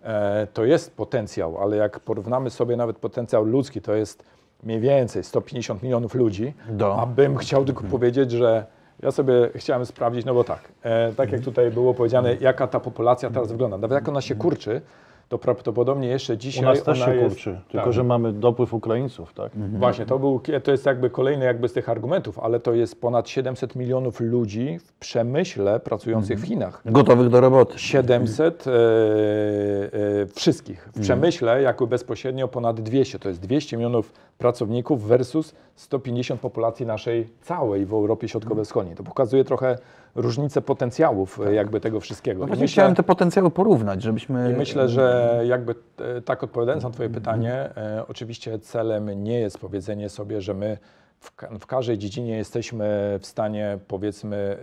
e, 0.04 0.48
to 0.54 0.66
jest 0.66 0.96
potencjał, 0.96 1.58
ale 1.62 1.78
jak 1.78 2.00
porównamy 2.00 2.50
sobie 2.50 2.75
nawet 2.75 2.98
potencjał 2.98 3.46
ludzki, 3.46 3.82
to 3.82 3.94
jest 3.94 4.24
mniej 4.64 4.80
więcej 4.80 5.24
150 5.24 5.84
milionów 5.84 6.16
ludzi, 6.16 6.54
Do. 6.70 7.00
a 7.02 7.06
bym 7.06 7.38
chciał 7.38 7.66
tylko 7.66 7.84
powiedzieć, 7.84 8.32
że 8.32 8.66
ja 9.04 9.12
sobie 9.12 9.50
chciałem 9.56 9.86
sprawdzić, 9.86 10.25
no 10.25 10.34
bo 10.34 10.44
tak, 10.44 10.72
e, 10.82 11.14
tak 11.14 11.32
jak 11.32 11.42
tutaj 11.42 11.72
było 11.72 11.94
powiedziane, 11.94 12.36
jaka 12.40 12.68
ta 12.68 12.80
populacja 12.80 13.30
teraz 13.30 13.52
wygląda, 13.52 13.78
nawet 13.78 13.96
jak 13.96 14.10
ona 14.10 14.22
się 14.22 14.36
kurczy, 14.36 14.82
to 15.29 15.38
prawdopodobnie 15.38 16.08
jeszcze 16.08 16.34
U 16.34 16.38
dzisiaj 16.38 16.63
nas 16.63 16.84
też 16.84 17.01
ona 17.01 17.05
się 17.05 17.15
jest, 17.15 17.36
kurczy, 17.36 17.60
tylko 17.70 17.86
tak. 17.86 17.94
że 17.94 18.03
mamy 18.03 18.34
dopływ 18.34 18.74
Ukraińców, 18.74 19.34
tak? 19.34 19.51
Właśnie, 19.55 20.05
to, 20.05 20.20
był, 20.20 20.41
to 20.63 20.72
jest 20.72 20.86
jakby 20.86 21.10
kolejny 21.10 21.46
jakby 21.46 21.67
z 21.67 21.74
tych 21.74 21.89
argumentów, 21.89 22.39
ale 22.39 22.60
to 22.60 22.74
jest 22.74 23.01
ponad 23.01 23.29
700 23.29 23.75
milionów 23.75 24.20
ludzi 24.20 24.79
w 24.79 24.94
przemyśle 24.94 25.79
pracujących 25.79 26.39
w 26.39 26.46
Chinach. 26.46 26.82
Gotowych 26.86 27.29
do 27.29 27.41
roboty. 27.41 27.79
700 27.79 28.67
e, 28.67 28.72
e, 28.72 30.25
wszystkich. 30.36 30.89
W 30.96 31.01
przemyśle 31.01 31.62
jakby 31.62 31.88
bezpośrednio 31.88 32.48
ponad 32.48 32.82
200. 32.82 33.20
To 33.20 33.29
jest 33.29 33.41
200 33.41 33.77
milionów 33.77 34.13
pracowników 34.38 35.08
versus 35.08 35.55
150 35.75 36.41
populacji 36.41 36.86
naszej 36.86 37.29
całej 37.41 37.86
w 37.86 37.94
Europie 37.94 38.27
Środkowo-Wschodniej. 38.27 38.96
To 38.96 39.03
pokazuje 39.03 39.44
trochę 39.44 39.77
różnicę 40.15 40.62
potencjałów 40.62 41.39
e, 41.48 41.53
jakby 41.53 41.79
tego 41.79 42.00
wszystkiego. 42.00 42.39
No 42.41 42.48
właśnie 42.48 42.63
myślę- 42.63 42.74
chciałem 42.74 42.95
te 42.95 43.03
potencjały 43.03 43.51
porównać, 43.51 44.01
żebyśmy... 44.01 44.51
i 44.51 44.55
myślę, 44.57 44.89
że 44.89 45.41
jakby 45.48 45.75
e, 46.17 46.22
tak 46.22 46.43
odpowiadając 46.43 46.84
na 46.84 46.89
Twoje 46.89 47.10
pytanie, 47.10 47.53
e, 47.53 48.03
oczywiście 48.07 48.60
celem 48.60 49.24
nie 49.24 49.39
jest 49.39 49.57
powiedzenie 49.60 50.10
sobie, 50.10 50.41
że 50.41 50.53
my 50.53 50.77
w, 51.19 51.36
ka- 51.36 51.50
w 51.60 51.65
każdej 51.65 51.98
dziedzinie 51.98 52.38
jesteśmy 52.38 53.17
w 53.22 53.25
stanie 53.25 53.77
powiedzmy 53.88 54.57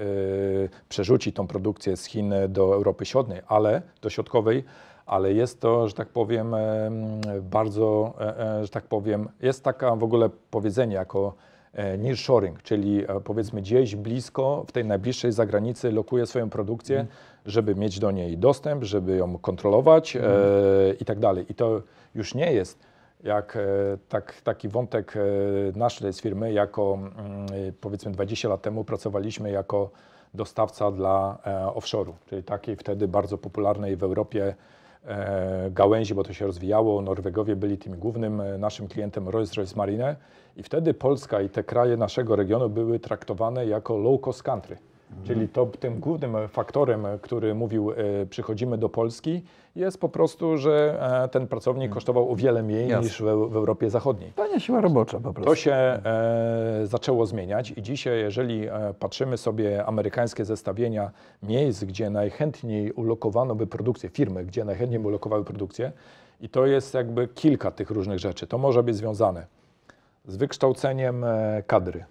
e, 0.74 0.84
przerzucić 0.88 1.36
tą 1.36 1.46
produkcję 1.46 1.96
z 1.96 2.04
Chin 2.04 2.34
do 2.48 2.74
Europy 2.74 3.04
Środkowej, 3.04 3.42
ale 3.48 3.82
do 4.02 4.10
środkowej, 4.10 4.64
ale 5.06 5.32
jest 5.32 5.60
to, 5.60 5.88
że 5.88 5.94
tak 5.94 6.08
powiem, 6.08 6.54
bardzo, 7.42 8.14
że 8.62 8.68
tak 8.68 8.84
powiem, 8.84 9.28
jest 9.42 9.64
taka 9.64 9.96
w 9.96 10.04
ogóle 10.04 10.30
powiedzenie 10.50 10.94
jako 10.94 11.34
nearshoring, 11.98 12.62
czyli 12.62 13.04
e, 13.04 13.20
powiedzmy 13.20 13.60
gdzieś 13.60 13.96
blisko, 13.96 14.64
w 14.68 14.72
tej 14.72 14.84
najbliższej 14.84 15.32
zagranicy 15.32 15.92
lokuje 15.92 16.26
swoją 16.26 16.50
produkcję, 16.50 17.06
żeby 17.46 17.74
mieć 17.74 17.98
do 17.98 18.10
niej 18.10 18.38
dostęp, 18.38 18.84
żeby 18.84 19.16
ją 19.16 19.38
kontrolować 19.38 20.16
e, 20.16 20.20
i 21.00 21.04
tak 21.04 21.18
dalej. 21.18 21.46
I 21.48 21.54
to 21.54 21.82
już 22.14 22.34
nie 22.34 22.52
jest 22.52 22.92
jak 23.22 23.56
e, 23.56 23.60
tak, 24.08 24.40
taki 24.40 24.68
wątek 24.68 25.14
e, 25.16 25.20
nasz 25.78 26.00
z 26.00 26.20
firmy, 26.20 26.52
jako 26.52 26.94
mm, 26.94 27.46
e, 27.68 27.72
powiedzmy 27.80 28.12
20 28.12 28.48
lat 28.48 28.62
temu 28.62 28.84
pracowaliśmy 28.84 29.50
jako 29.50 29.90
dostawca 30.34 30.90
dla 30.90 31.38
e, 31.46 31.66
offshore'u, 31.74 32.12
czyli 32.26 32.42
takiej 32.42 32.76
wtedy 32.76 33.08
bardzo 33.08 33.38
popularnej 33.38 33.96
w 33.96 34.02
Europie 34.02 34.46
e, 34.46 34.54
gałęzi, 35.70 36.14
bo 36.14 36.22
to 36.22 36.32
się 36.32 36.46
rozwijało. 36.46 37.02
Norwegowie 37.02 37.56
byli 37.56 37.78
tym 37.78 37.98
głównym 37.98 38.40
e, 38.40 38.58
naszym 38.58 38.88
klientem 38.88 39.28
Rolls-Royce 39.28 39.76
Marine 39.76 40.16
i 40.56 40.62
wtedy 40.62 40.94
Polska 40.94 41.40
i 41.40 41.48
te 41.48 41.64
kraje 41.64 41.96
naszego 41.96 42.36
regionu 42.36 42.70
były 42.70 42.98
traktowane 42.98 43.66
jako 43.66 43.96
low 43.96 44.20
cost 44.20 44.42
country. 44.42 44.76
Czyli 45.24 45.48
to 45.48 45.66
tym 45.66 46.00
głównym 46.00 46.48
faktorem, 46.48 47.06
e, 47.06 47.18
który 47.18 47.54
mówił, 47.54 47.90
e, 47.90 47.94
przychodzimy 48.26 48.78
do 48.78 48.88
Polski, 48.88 49.42
jest 49.76 50.00
po 50.00 50.08
prostu, 50.08 50.58
że 50.58 50.98
e, 51.24 51.28
ten 51.28 51.46
pracownik 51.46 51.92
kosztował 51.92 52.32
o 52.32 52.36
wiele 52.36 52.62
mniej 52.62 52.88
Jasne. 52.88 53.04
niż 53.04 53.22
w, 53.22 53.24
w 53.24 53.56
Europie 53.56 53.90
Zachodniej. 53.90 54.32
Tania 54.32 54.60
siła 54.60 54.80
robocza 54.80 55.20
po 55.20 55.32
prostu. 55.32 55.50
To 55.50 55.56
się 55.56 55.72
e, 55.72 56.00
zaczęło 56.84 57.26
zmieniać 57.26 57.70
i 57.76 57.82
dzisiaj, 57.82 58.18
jeżeli 58.18 58.68
e, 58.68 58.94
patrzymy 58.98 59.36
sobie 59.36 59.86
amerykańskie 59.86 60.44
zestawienia 60.44 61.10
miejsc, 61.42 61.84
gdzie 61.84 62.10
najchętniej 62.10 62.92
ulokowano 62.92 63.54
by 63.54 63.66
produkcję, 63.66 64.08
firmy, 64.08 64.44
gdzie 64.44 64.64
najchętniej 64.64 65.00
by 65.00 65.08
ulokowały 65.08 65.44
produkcję, 65.44 65.92
i 66.40 66.48
to 66.48 66.66
jest 66.66 66.94
jakby 66.94 67.28
kilka 67.28 67.70
tych 67.70 67.90
różnych 67.90 68.18
rzeczy. 68.18 68.46
To 68.46 68.58
może 68.58 68.82
być 68.82 68.96
związane 68.96 69.46
z 70.26 70.36
wykształceniem 70.36 71.24
e, 71.24 71.62
kadry, 71.66 72.04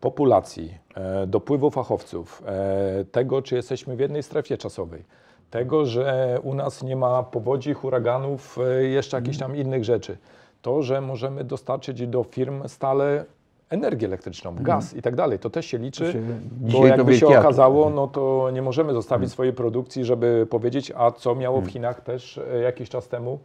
populacji, 0.00 0.78
e, 0.96 1.26
dopływu 1.26 1.70
fachowców, 1.70 2.42
e, 2.46 3.04
tego, 3.04 3.42
czy 3.42 3.54
jesteśmy 3.56 3.96
w 3.96 4.00
jednej 4.00 4.22
strefie 4.22 4.58
czasowej, 4.58 5.02
tego, 5.50 5.86
że 5.86 6.38
u 6.42 6.54
nas 6.54 6.82
nie 6.82 6.96
ma 6.96 7.22
powodzi, 7.22 7.72
huraganów, 7.74 8.58
jeszcze 8.92 9.16
jakichś 9.16 9.38
tam 9.38 9.56
innych 9.56 9.84
rzeczy. 9.84 10.16
To, 10.62 10.82
że 10.82 11.00
możemy 11.00 11.44
dostarczyć 11.44 12.06
do 12.06 12.24
firm 12.24 12.68
stale 12.68 13.24
energię 13.70 14.06
elektryczną, 14.06 14.54
gaz 14.60 14.94
i 14.96 15.02
tak 15.02 15.16
dalej. 15.16 15.38
To 15.38 15.50
też 15.50 15.66
się 15.66 15.78
liczy, 15.78 16.12
się- 16.12 16.22
bo 16.60 16.86
jakby 16.86 17.16
się 17.18 17.26
okazało, 17.40 17.90
no 17.90 18.06
to 18.06 18.50
nie 18.52 18.62
możemy 18.62 18.92
zostawić 18.92 19.30
swojej 19.30 19.52
produkcji, 19.52 20.04
żeby 20.04 20.46
powiedzieć, 20.50 20.92
a 20.96 21.10
co 21.10 21.34
miało 21.34 21.60
w 21.60 21.66
Chinach 21.70 22.00
też 22.00 22.40
jakiś 22.62 22.88
czas 22.90 23.08
temu, 23.08 23.38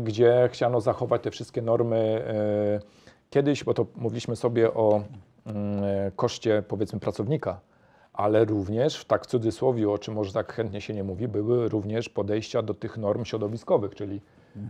gdzie 0.00 0.48
chciano 0.52 0.80
zachować 0.80 1.22
te 1.22 1.30
wszystkie 1.30 1.62
normy. 1.62 2.22
Kiedyś, 3.32 3.64
bo 3.64 3.74
to 3.74 3.86
mówiliśmy 3.96 4.36
sobie 4.36 4.74
o 4.74 5.02
mm, 5.46 5.84
e, 5.84 6.10
koszcie 6.16 6.62
powiedzmy 6.68 7.00
pracownika, 7.00 7.60
ale 8.12 8.44
również, 8.44 9.04
tak 9.04 9.24
w 9.24 9.26
cudzysłowie, 9.26 9.90
o 9.90 9.98
czym 9.98 10.14
może 10.14 10.32
tak 10.32 10.52
chętnie 10.52 10.80
się 10.80 10.94
nie 10.94 11.04
mówi, 11.04 11.28
były 11.28 11.68
również 11.68 12.08
podejścia 12.08 12.62
do 12.62 12.74
tych 12.74 12.98
norm 12.98 13.24
środowiskowych, 13.24 13.94
czyli 13.94 14.20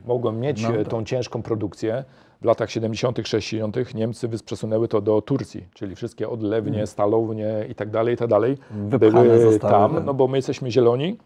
mogłem 0.06 0.40
mieć 0.40 0.62
No 0.62 0.68
e, 0.74 0.78
tak. 0.78 0.88
tą 0.88 1.04
ciężką 1.04 1.42
produkcję. 1.42 2.04
W 2.40 2.44
latach 2.44 2.70
70., 2.70 3.18
60. 3.28 3.94
Niemcy 3.94 4.28
wys- 4.28 4.42
przesunęły 4.44 4.88
to 4.88 5.00
do 5.00 5.22
Turcji, 5.22 5.66
czyli 5.74 5.96
wszystkie 5.96 6.28
odlewnie, 6.28 6.86
stalownie 6.86 7.66
i 7.68 7.74
tak 7.74 7.90
dalej, 7.90 8.14
i 8.14 8.16
tak 8.16 8.28
dalej 8.28 8.58
Wypchane 8.70 9.24
były 9.24 9.40
zostały, 9.52 9.72
tam, 9.72 9.94
tak. 9.94 10.04
no 10.04 10.14
bo 10.14 10.28
my 10.28 10.38
jesteśmy 10.38 10.70
zieloni, 10.70 11.18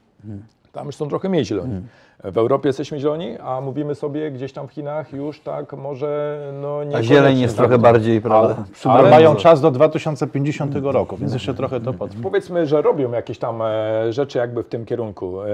tam 0.77 0.87
już 0.87 0.97
są 0.97 1.09
trochę 1.09 1.29
mniej 1.29 1.45
zieloni. 1.45 1.81
W 2.25 2.39
Europie 2.39 2.69
jesteśmy 2.69 3.01
zieloni, 3.01 3.39
a 3.39 3.61
mówimy 3.61 3.95
sobie 3.95 4.31
gdzieś 4.31 4.53
tam 4.53 4.69
w 4.69 4.73
Chinach 4.73 5.13
już 5.13 5.41
tak 5.41 5.73
może 5.73 6.41
no 6.63 6.85
nie 6.85 6.97
A 6.97 7.03
zieleń 7.03 7.39
jest 7.39 7.57
trochę 7.57 7.79
bardziej, 7.79 8.21
prawda? 8.21 8.65
Ale-. 8.85 8.95
Ale 8.95 9.11
mają 9.11 9.35
czas 9.35 9.61
do 9.61 9.71
2050 9.71 10.75
roku, 10.83 11.17
więc 11.17 11.33
jeszcze 11.33 11.55
trochę 11.55 11.81
to 11.81 11.93
potrwa. 11.93 12.23
Powiedzmy, 12.23 12.67
że 12.67 12.83
robią 12.83 13.13
jakieś 13.13 13.39
tam 13.39 13.63
e, 13.63 14.13
rzeczy 14.13 14.39
jakby 14.39 14.63
w 14.63 14.69
tym 14.69 14.85
kierunku. 14.85 15.43
E, 15.43 15.47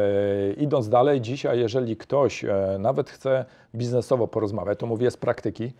idąc 0.52 0.88
dalej, 0.88 1.20
dzisiaj, 1.20 1.58
jeżeli 1.58 1.96
ktoś 1.96 2.44
e, 2.44 2.76
nawet 2.78 3.10
chce 3.10 3.44
biznesowo 3.74 4.28
porozmawiać, 4.28 4.78
to 4.78 4.86
mówię 4.86 5.10
z 5.10 5.16
praktyki, 5.16 5.72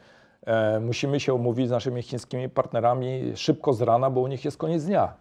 musimy 0.81 1.21
się 1.21 1.35
umówić 1.35 1.69
z 1.69 1.71
naszymi 1.71 2.03
chińskimi 2.03 2.49
partnerami 2.49 3.33
szybko 3.35 3.73
z 3.73 3.83
rana, 3.83 4.11
bo 4.11 4.21
u 4.21 4.27
nich 4.27 4.45
jest 4.45 4.57
koniec 4.57 4.85
dnia. 4.85 5.13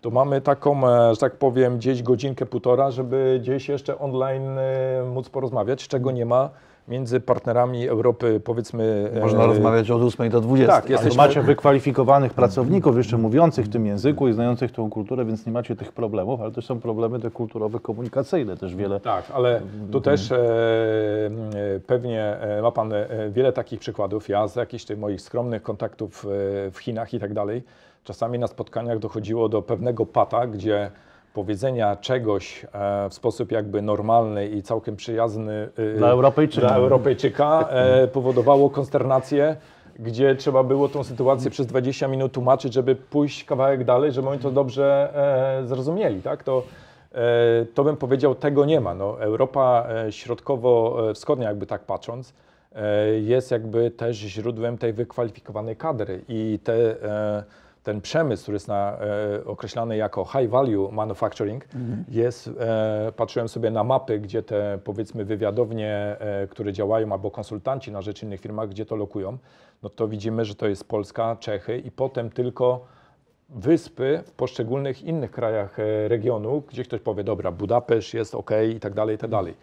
To 0.00 0.10
mamy 0.10 0.40
taką, 0.40 0.88
e, 0.88 1.14
że 1.14 1.20
tak 1.20 1.36
powiem, 1.36 1.76
gdzieś 1.76 2.02
godzinkę, 2.02 2.46
półtora, 2.46 2.90
żeby 2.90 3.38
gdzieś 3.42 3.68
jeszcze 3.68 3.98
online 3.98 4.58
e, 4.58 5.04
móc 5.14 5.28
porozmawiać, 5.28 5.88
czego 5.88 6.10
nie 6.10 6.26
ma 6.26 6.50
między 6.88 7.20
partnerami 7.20 7.88
Europy, 7.88 8.40
powiedzmy. 8.44 9.10
e, 9.14 9.20
Można 9.20 9.46
rozmawiać 9.46 9.90
od 9.90 10.02
8 10.02 10.30
do 10.30 10.40
20. 10.40 10.72
Tak, 10.80 10.90
jesteśmy- 10.90 11.16
macie 11.16 11.42
wykwalifikowanych 11.42 12.34
pracowników, 12.34 12.96
jeszcze 12.96 13.18
mówiących 13.18 13.66
w 13.66 13.68
tym 13.68 13.86
języku 13.86 14.28
i 14.28 14.32
znających 14.32 14.72
tą 14.72 14.90
kulturę, 14.90 15.24
więc 15.24 15.46
nie 15.46 15.52
macie 15.52 15.76
tych 15.76 15.92
problemów, 15.92 16.40
ale 16.40 16.52
też 16.52 16.66
są 16.66 16.80
problemy 16.80 17.20
te 17.20 17.30
kulturowe, 17.30 17.80
komunikacyjne 17.80 18.56
też 18.56 18.74
wiele. 18.76 19.00
Tak, 19.00 19.24
ale 19.34 19.60
tu 19.92 20.00
też 20.00 20.32
e, 20.32 20.36
e, 20.36 21.80
pewnie 21.86 22.22
e, 22.22 22.62
ma 22.62 22.70
Pan 22.70 22.92
wiele 23.30 23.52
takich 23.52 23.80
przykładów. 23.80 24.28
Ja 24.28 24.48
z 24.48 24.56
jakichś 24.56 24.84
tych 24.84 24.98
moich 24.98 25.20
skromnych 25.20 25.62
kontaktów 25.62 26.26
w 26.72 26.76
Chinach 26.80 27.14
i 27.14 27.20
tak 27.20 27.32
dalej, 27.34 27.62
czasami 28.04 28.38
na 28.38 28.46
spotkaniach 28.46 28.98
dochodziło 28.98 29.48
do 29.48 29.62
pewnego 29.62 30.06
pata, 30.06 30.46
gdzie 30.46 30.90
powiedzenia 31.36 31.96
czegoś 31.96 32.64
e, 32.64 33.08
w 33.10 33.14
sposób 33.14 33.52
jakby 33.52 33.82
normalny 33.82 34.48
i 34.48 34.62
całkiem 34.62 34.96
przyjazny 34.96 35.68
e, 35.94 35.98
Dla 35.98 36.08
Europejczyka. 36.10 36.66
dla 36.66 36.76
Europejczyka 36.76 37.68
e, 37.70 38.08
powodowało 38.08 38.70
konsternację, 38.70 39.56
gdzie 39.98 40.34
trzeba 40.34 40.62
było 40.62 40.88
tą 40.88 41.04
sytuację 41.04 41.50
przez 41.50 41.66
20 41.66 42.08
minut 42.08 42.32
tłumaczyć, 42.32 42.72
żeby 42.72 42.94
pójść 42.96 43.44
kawałek 43.44 43.84
dalej, 43.84 44.12
żeby 44.12 44.28
oni 44.28 44.38
to 44.38 44.50
dobrze 44.50 45.10
e, 45.62 45.66
zrozumieli. 45.66 46.22
Tak? 46.22 46.42
To, 46.42 46.62
e, 47.12 47.66
to 47.74 47.84
bym 47.84 47.96
powiedział, 47.96 48.34
tego 48.34 48.64
nie 48.64 48.80
ma. 48.80 48.94
No, 48.94 49.20
Europa 49.22 49.86
środkowo-wschodnia, 50.10 51.48
jakby 51.48 51.66
tak 51.66 51.84
patrząc, 51.84 52.34
e, 52.74 53.06
jest 53.20 53.50
jakby 53.50 53.90
też 53.90 54.16
źródłem 54.16 54.78
tej 54.78 54.92
wykwalifikowanej 54.92 55.76
kadry 55.76 56.24
i 56.28 56.58
te, 56.64 56.96
ten 57.86 58.00
przemysł, 58.00 58.42
który 58.42 58.56
jest 58.56 58.68
na, 58.68 58.98
e, 58.98 59.44
określany 59.44 59.96
jako 59.96 60.24
high 60.24 60.50
value 60.50 60.88
manufacturing, 60.92 61.64
jest, 62.08 62.50
e, 62.58 63.12
patrzyłem 63.16 63.48
sobie 63.48 63.70
na 63.70 63.84
mapy, 63.84 64.18
gdzie 64.18 64.42
te 64.42 64.78
powiedzmy 64.84 65.24
wywiadownie, 65.24 66.16
e, 66.18 66.46
które 66.46 66.72
działają, 66.72 67.12
albo 67.12 67.30
konsultanci 67.30 67.92
na 67.92 68.02
rzecz 68.02 68.22
innych 68.22 68.40
firmach, 68.40 68.68
gdzie 68.68 68.86
to 68.86 68.96
lokują, 68.96 69.38
no 69.82 69.90
to 69.90 70.08
widzimy, 70.08 70.44
że 70.44 70.54
to 70.54 70.68
jest 70.68 70.88
Polska, 70.88 71.36
Czechy 71.40 71.78
i 71.78 71.90
potem 71.90 72.30
tylko 72.30 72.84
wyspy 73.48 74.22
w 74.26 74.32
poszczególnych 74.32 75.02
innych 75.02 75.30
krajach 75.30 75.78
e, 75.78 76.08
regionu, 76.08 76.62
gdzie 76.68 76.84
ktoś 76.84 77.00
powie, 77.00 77.24
dobra, 77.24 77.52
Budapeszt 77.52 78.14
jest 78.14 78.34
ok 78.34 78.50
i 78.76 78.80
tak 78.80 78.94
dalej, 78.94 79.14
i 79.14 79.18
tak 79.18 79.30
dalej. 79.30 79.54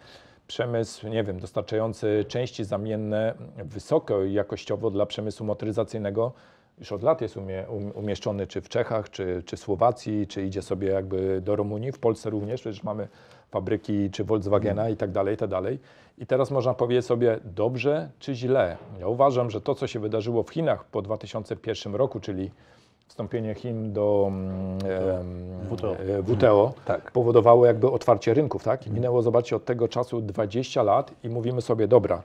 Przemysł, 0.46 1.08
nie 1.08 1.24
wiem, 1.24 1.40
dostarczający 1.40 2.24
części 2.28 2.64
zamienne 2.64 3.34
wysoko 3.64 4.24
jakościowo 4.24 4.90
dla 4.90 5.06
przemysłu 5.06 5.46
motoryzacyjnego 5.46 6.32
już 6.78 6.92
od 6.92 7.02
lat 7.02 7.20
jest 7.20 7.36
umie, 7.36 7.64
um, 7.68 7.92
umieszczony 7.94 8.46
czy 8.46 8.60
w 8.60 8.68
Czechach, 8.68 9.10
czy, 9.10 9.42
czy 9.46 9.56
Słowacji, 9.56 10.26
czy 10.26 10.42
idzie 10.42 10.62
sobie 10.62 10.88
jakby 10.88 11.40
do 11.40 11.56
Rumunii. 11.56 11.92
W 11.92 11.98
Polsce 11.98 12.30
również, 12.30 12.60
przecież 12.60 12.82
mamy 12.82 13.08
fabryki 13.50 14.10
czy 14.10 14.24
Volkswagena 14.24 14.88
i 14.88 14.96
tak 14.96 15.10
dalej, 15.10 15.34
i 15.34 15.36
tak 15.36 15.50
dalej. 15.50 15.78
I 16.18 16.26
teraz 16.26 16.50
można 16.50 16.74
powiedzieć 16.74 17.06
sobie 17.06 17.38
dobrze 17.44 18.10
czy 18.18 18.34
źle. 18.34 18.76
Ja 19.00 19.08
uważam, 19.08 19.50
że 19.50 19.60
to, 19.60 19.74
co 19.74 19.86
się 19.86 20.00
wydarzyło 20.00 20.42
w 20.42 20.50
Chinach 20.50 20.84
po 20.84 21.02
2001 21.02 21.94
roku, 21.94 22.20
czyli 22.20 22.50
wstąpienie 23.08 23.54
Chin 23.54 23.92
do 23.92 24.24
mm, 24.28 24.78
WTO. 25.70 25.96
e, 25.96 26.22
WTO 26.22 26.72
Tak. 26.84 27.10
powodowało 27.10 27.66
jakby 27.66 27.90
otwarcie 27.90 28.34
rynków, 28.34 28.64
tak? 28.64 28.86
I 28.86 28.90
minęło, 28.90 29.22
zobaczcie, 29.22 29.56
od 29.56 29.64
tego 29.64 29.88
czasu 29.88 30.20
20 30.20 30.82
lat 30.82 31.14
i 31.24 31.28
mówimy 31.28 31.62
sobie, 31.62 31.88
dobra, 31.88 32.22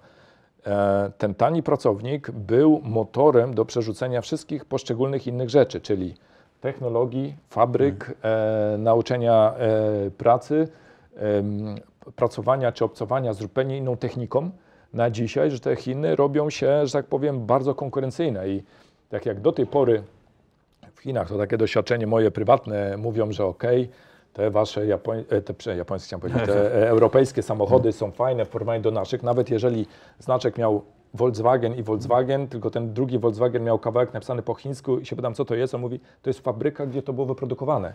ten 1.17 1.35
tani 1.35 1.63
pracownik 1.63 2.31
był 2.31 2.81
motorem 2.83 3.53
do 3.53 3.65
przerzucenia 3.65 4.21
wszystkich 4.21 4.65
poszczególnych 4.65 5.27
innych 5.27 5.49
rzeczy, 5.49 5.81
czyli 5.81 6.15
technologii, 6.61 7.35
fabryk, 7.49 8.13
e, 8.23 8.75
nauczenia 8.79 9.53
e, 9.53 10.11
pracy, 10.11 10.67
pracowania 12.15 12.71
czy 12.71 12.85
obcowania 12.85 13.33
z 13.33 13.37
zupełnie 13.37 13.77
inną 13.77 13.97
techniką. 13.97 14.51
Na 14.93 15.09
dzisiaj, 15.09 15.51
że 15.51 15.59
te 15.59 15.75
Chiny 15.75 16.15
robią 16.15 16.49
się, 16.49 16.87
że 16.87 16.93
tak 16.93 17.05
powiem, 17.05 17.45
bardzo 17.45 17.75
konkurencyjne. 17.75 18.49
I 18.49 18.63
tak 19.09 19.25
jak 19.25 19.41
do 19.41 19.51
tej 19.51 19.67
pory 19.67 20.03
w 20.93 20.99
Chinach 20.99 21.29
to 21.29 21.37
takie 21.37 21.57
doświadczenie 21.57 22.07
moje 22.07 22.31
prywatne 22.31 22.97
mówią, 22.97 23.31
że 23.31 23.45
okej, 23.45 23.89
te 24.39 24.51
wasze 24.51 24.85
Japoń, 24.85 25.23
e, 25.29 25.41
te, 25.41 25.75
japońskie, 25.75 26.07
chciałem 26.07 26.21
powiedzieć, 26.21 26.43
te 26.55 26.75
e, 26.75 26.89
europejskie 26.89 27.43
samochody 27.43 27.91
są 27.91 28.11
fajne 28.11 28.45
w 28.45 28.49
porównaniu 28.49 28.81
do 28.81 28.91
naszych, 28.91 29.23
nawet 29.23 29.49
jeżeli 29.49 29.85
znaczek 30.19 30.57
miał 30.57 30.81
Volkswagen 31.13 31.75
i 31.75 31.83
Volkswagen, 31.83 32.47
tylko 32.47 32.69
ten 32.69 32.93
drugi 32.93 33.19
Volkswagen 33.19 33.63
miał 33.63 33.79
kawałek 33.79 34.13
napisany 34.13 34.41
po 34.41 34.53
chińsku 34.53 34.99
i 34.99 35.05
się 35.05 35.15
pytam, 35.15 35.33
co 35.33 35.45
to 35.45 35.55
jest, 35.55 35.75
on 35.75 35.81
mówi, 35.81 35.99
to 36.21 36.29
jest 36.29 36.39
fabryka, 36.39 36.85
gdzie 36.85 37.01
to 37.01 37.13
było 37.13 37.27
wyprodukowane. 37.27 37.93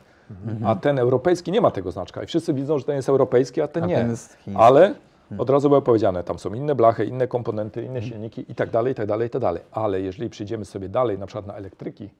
A 0.64 0.76
ten 0.76 0.98
europejski 0.98 1.52
nie 1.52 1.60
ma 1.60 1.70
tego 1.70 1.90
znaczka 1.90 2.22
i 2.22 2.26
wszyscy 2.26 2.54
widzą, 2.54 2.78
że 2.78 2.84
ten 2.84 2.96
jest 2.96 3.08
europejski, 3.08 3.60
a 3.60 3.68
ten 3.68 3.84
A 3.84 3.86
nie. 3.86 3.96
ten. 3.96 4.16
Ale 4.54 4.94
od 5.38 5.50
razu 5.50 5.68
było 5.68 5.82
powiedziane, 5.82 6.24
tam 6.24 6.38
są 6.38 6.54
inne 6.54 6.74
blachy, 6.74 7.04
inne 7.04 7.28
komponenty, 7.28 7.82
inne 7.82 8.02
silniki 8.02 8.44
i 8.48 8.54
tak 8.54 8.70
dalej, 8.70 8.92
i 8.92 8.94
tak 8.94 9.06
dalej, 9.06 9.26
i 9.26 9.30
tak 9.30 9.42
dalej. 9.42 9.62
Ale 9.72 10.00
jeżeli 10.00 10.30
przyjdziemy 10.30 10.64
sobie 10.64 10.88
dalej, 10.88 11.18
na 11.18 11.26
przykład 11.26 11.46
na 11.46 11.54
elektryki, 11.54 12.10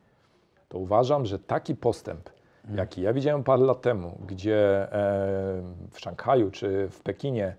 to 0.68 0.78
uważam, 0.78 1.26
że 1.26 1.38
taki 1.38 1.74
postęp, 1.74 2.30
jaki 2.74 3.02
ja 3.02 3.12
widziałem 3.12 3.44
parę 3.44 3.62
lat 3.62 3.80
temu, 3.82 4.18
gdzie 4.26 4.56
e, 4.56 5.62
w 5.90 6.00
Szanghaju 6.00 6.50
czy 6.50 6.88
w 6.88 7.00
Pekinie 7.00 7.54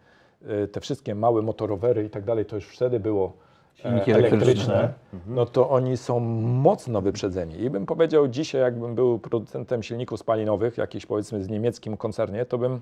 e, 0.47 0.67
te 0.67 0.81
wszystkie 0.81 1.15
małe 1.15 1.41
motorowery 1.41 2.03
i 2.03 2.09
tak 2.09 2.23
dalej, 2.23 2.45
to 2.45 2.55
już 2.55 2.67
wtedy 2.67 2.99
było 2.99 3.33
e, 3.79 3.81
Silniki 3.81 4.11
elektryczne. 4.11 4.93
no 5.27 5.45
to 5.45 5.69
oni 5.69 5.97
są 5.97 6.19
mocno 6.19 7.01
wyprzedzeni. 7.01 7.61
I 7.61 7.69
bym 7.69 7.85
powiedział 7.85 8.27
dzisiaj, 8.27 8.61
jakbym 8.61 8.95
był 8.95 9.19
producentem 9.19 9.83
silników 9.83 10.19
spalinowych, 10.19 10.77
jakiś 10.77 11.05
powiedzmy 11.05 11.43
z 11.43 11.49
niemieckim 11.49 11.97
koncernie, 11.97 12.45
to 12.45 12.57
bym 12.57 12.81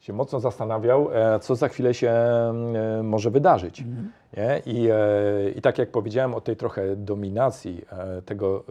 się 0.00 0.12
mocno 0.12 0.40
zastanawiał, 0.40 1.08
e, 1.12 1.40
co 1.40 1.54
za 1.54 1.68
chwilę 1.68 1.94
się 1.94 2.10
e, 2.10 3.00
może 3.02 3.30
wydarzyć. 3.30 3.84
Nie? 4.36 4.62
I, 4.66 4.88
e, 4.90 5.50
I 5.50 5.60
tak 5.60 5.78
jak 5.78 5.90
powiedziałem 5.90 6.34
o 6.34 6.40
tej 6.40 6.56
trochę 6.56 6.96
dominacji 6.96 7.84
tego 8.24 8.64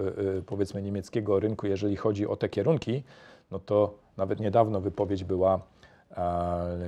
powiedzmy 0.46 0.82
niemieckiego 0.82 1.40
rynku, 1.40 1.68
jeżeli 1.68 1.96
chodzi 1.96 2.28
o 2.28 2.36
te 2.36 2.50
kierunki, 2.50 3.04
no 3.52 3.60
to 3.60 3.94
nawet 4.18 4.40
niedawno 4.40 4.82
wypowiedź 4.82 5.24
była 5.24 5.60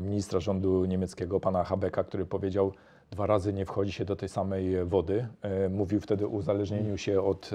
ministra 0.01 0.39
rządu 0.39 0.85
niemieckiego, 0.85 1.39
pana 1.39 1.63
Habecka, 1.63 2.03
który 2.03 2.25
powiedział, 2.25 2.73
dwa 3.11 3.25
razy 3.25 3.53
nie 3.53 3.65
wchodzi 3.65 3.91
się 3.91 4.05
do 4.05 4.15
tej 4.15 4.29
samej 4.29 4.85
wody. 4.85 5.27
E, 5.41 5.69
Mówił 5.69 6.01
wtedy 6.01 6.25
o 6.25 6.27
uzależnieniu 6.27 6.97
się 6.97 7.21
od, 7.21 7.51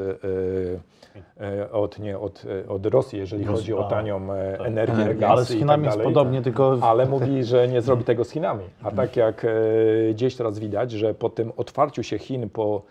e, 1.39 1.61
e, 1.61 1.71
od, 1.73 1.99
nie, 1.99 2.19
od, 2.19 2.45
od 2.69 2.87
Rosji, 2.87 3.19
jeżeli 3.19 3.45
Rosji, 3.45 3.57
chodzi 3.57 3.75
o 3.75 3.89
tanią 3.89 4.27
tak. 4.59 4.67
energię, 4.67 5.15
gaz 5.15 5.31
Ale 5.31 5.45
z 5.45 5.51
i 5.51 5.59
Chinami 5.59 5.85
tak 5.85 5.95
jest 5.95 6.05
podobnie, 6.05 6.43
tylko 6.43 6.79
Ale 6.83 7.07
mówi, 7.07 7.45
że 7.45 7.69
nie 7.69 7.83
zrobi 7.83 8.05
tego 8.11 8.25
z 8.25 8.31
Chinami. 8.31 8.65
A 8.83 8.91
tak 8.91 9.17
jak 9.17 9.45
e, 9.45 9.49
gdzieś 10.11 10.37
teraz 10.37 10.59
widać, 10.59 10.93
że 10.93 11.15
po 11.15 11.31
tym 11.31 11.53
otwarciu 11.57 12.03
się 12.03 12.19
Chin, 12.19 12.51
po, 12.51 12.83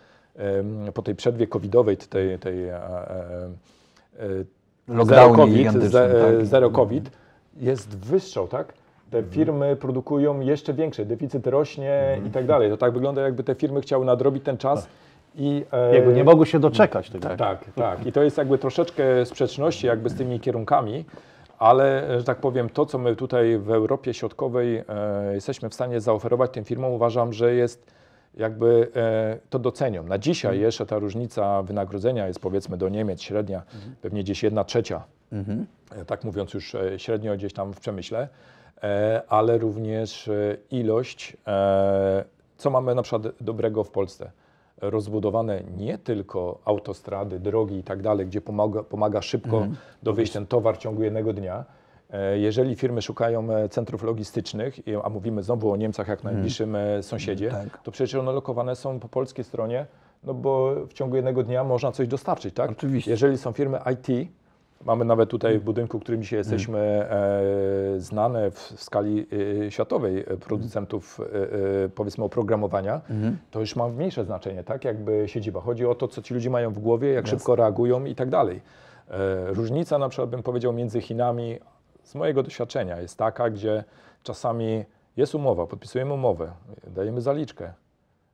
po 0.94 1.02
tej 1.02 1.16
przerwie 1.16 1.48
covidowej, 1.48 1.98
tej, 1.98 2.40
tej 2.40 2.56
Lockdownie 4.88 5.06
zero 5.06 5.36
COVID, 5.36 5.84
ze- 5.92 6.36
tak. 6.38 6.46
zero 6.46 6.70
COVID, 6.70 7.12
jest 7.58 7.98
wystrzał, 7.98 8.48
tak? 8.48 8.74
Te 9.14 9.24
firmy 9.24 9.76
produkują 9.76 10.40
jeszcze 10.40 10.74
większe, 10.74 11.06
deficyt 11.06 11.48
rośnie 11.48 12.22
i 12.28 12.30
tak 12.30 12.46
dalej. 12.46 12.70
To 12.70 12.78
tak 12.78 12.94
wygląda, 12.94 13.22
jakby 13.22 13.44
te 13.44 13.56
firmy 13.56 13.82
chciały 13.82 14.06
nadrobić 14.06 14.44
ten 14.44 14.58
czas 14.58 14.88
i... 15.36 15.66
e, 15.72 15.96
jakby 15.96 16.14
nie 16.14 16.24
mogły 16.24 16.46
się 16.46 16.60
doczekać 16.60 17.10
tego. 17.10 17.30
tak, 17.36 17.66
tak. 17.76 18.06
I 18.06 18.12
to 18.12 18.24
jest 18.24 18.38
jakby 18.38 18.58
troszeczkę 18.58 19.26
sprzeczności 19.26 19.88
jakby 19.88 20.10
z 20.10 20.16
tymi 20.16 20.40
kierunkami, 20.40 21.06
ale 21.60 22.08
że 22.18 22.24
tak 22.24 22.38
powiem, 22.38 22.70
to 22.70 22.86
co 22.86 22.98
my 22.98 23.16
tutaj 23.16 23.58
w 23.58 23.72
Europie 23.72 24.14
Środkowej 24.14 24.78
e, 24.78 24.84
jesteśmy 25.34 25.70
w 25.70 25.74
stanie 25.74 26.02
zaoferować 26.02 26.52
tym 26.52 26.64
firmom, 26.66 26.92
uważam, 26.92 27.34
że 27.34 27.54
jest 27.54 27.92
jakby 28.38 28.88
e, 28.96 29.38
to 29.50 29.60
docenią. 29.60 30.04
Na 30.04 30.18
dzisiaj 30.18 30.60
jeszcze 30.60 30.86
ta 30.86 31.00
różnica 31.00 31.64
wynagrodzenia 31.64 32.28
jest 32.28 32.40
powiedzmy 32.40 32.78
do 32.78 32.90
Niemiec 32.90 33.22
średnia, 33.22 33.62
pewnie 34.02 34.24
gdzieś 34.24 34.44
jedna 34.44 34.64
trzecia, 34.64 35.04
e, 35.92 36.06
tak 36.06 36.24
mówiąc 36.24 36.54
już 36.54 36.76
e, 36.76 37.00
średnio 37.00 37.36
gdzieś 37.36 37.54
tam 37.54 37.74
w 37.74 37.80
przemyśle, 37.80 38.28
ale 39.30 39.58
również 39.58 40.28
e, 40.28 40.58
ilość, 40.72 41.38
e, 41.48 42.24
co 42.58 42.70
mamy 42.70 42.96
na 42.96 43.02
przykład 43.02 43.24
dobrego 43.42 43.84
w 43.84 43.90
Polsce 43.92 44.32
rozbudowane 44.82 45.62
nie 45.78 45.98
tylko 45.98 46.60
autostrady, 46.66 47.40
drogi 47.40 47.76
i 47.78 47.84
tak 47.84 48.02
dalej, 48.02 48.26
gdzie 48.28 48.42
pomaga, 48.42 48.84
pomaga 48.84 49.22
szybko 49.22 49.68
dowieść 50.04 50.34
ten 50.34 50.48
towar 50.48 50.76
w 50.76 50.78
ciągu 50.78 51.04
jednego 51.04 51.34
dnia. 51.34 51.66
E, 52.12 52.40
Jeżeli 52.40 52.76
firmy 52.76 53.02
szukają 53.02 53.52
e, 53.54 53.70
centrów 53.70 54.04
logistycznych, 54.04 54.80
a 55.04 55.10
mówimy 55.10 55.44
znowu 55.44 55.72
o 55.72 55.76
Niemcach 55.78 56.08
jak 56.08 56.24
najbliższym 56.24 56.76
e, 56.76 57.04
sąsiedzie, 57.04 57.50
Tak. 57.50 57.84
to 57.84 57.92
przecież 57.92 58.16
one 58.16 58.32
lokowane 58.32 58.76
są 58.76 59.00
po 59.00 59.08
polskiej 59.10 59.46
stronie, 59.46 59.86
no 60.24 60.34
bo 60.34 60.76
w 60.88 60.94
ciągu 60.94 61.16
jednego 61.16 61.44
dnia 61.44 61.64
można 61.64 61.92
coś 61.92 62.08
dostarczyć, 62.08 62.56
tak? 62.56 62.72
Oczywiście. 62.72 63.12
Jeżeli 63.12 63.38
są 63.38 63.52
firmy 63.52 63.80
IT, 63.94 64.30
mamy 64.86 65.06
nawet 65.06 65.30
tutaj 65.30 65.60
w 65.60 65.64
budynku, 65.64 66.00
w 66.00 66.02
którym 66.02 66.22
dzisiaj 66.22 66.40
jesteśmy 66.40 66.80
e, 66.80 68.00
znane 68.00 68.52
w, 68.52 68.56
w 68.60 68.84
skali 68.84 69.28
e, 69.68 69.72
światowej 69.72 70.20
e, 70.20 70.24
producentów 70.38 71.20
e, 71.86 71.90
powiedzmy 71.90 72.24
oprogramowania, 72.24 73.02
to 73.52 73.60
już 73.60 73.76
ma 73.76 73.88
mniejsze 73.90 74.26
znaczenie, 74.26 74.64
tak? 74.64 74.86
Jakby 74.86 75.24
siedziba. 75.28 75.62
Chodzi 75.62 75.86
o 75.86 75.96
to, 75.96 76.08
co 76.08 76.22
ci 76.22 76.34
ludzie 76.34 76.50
mają 76.50 76.72
w 76.74 76.80
głowie, 76.80 77.14
jak 77.14 77.28
szybko 77.28 77.56
reagują 77.56 78.06
i 78.06 78.16
tak 78.16 78.30
dalej. 78.30 78.62
E, 79.10 79.54
różnica 79.54 79.98
na 79.98 80.10
przykład 80.10 80.30
bym 80.30 80.44
powiedział 80.44 80.74
między 80.74 81.02
Chinami 81.02 81.60
z 82.04 82.16
mojego 82.16 82.44
doświadczenia 82.44 83.02
jest 83.02 83.18
taka, 83.18 83.50
gdzie 83.50 83.84
czasami 84.24 84.84
jest 85.18 85.36
umowa, 85.36 85.68
podpisujemy 85.68 86.14
umowę, 86.14 86.52
dajemy 86.88 87.22
zaliczkę. 87.22 87.74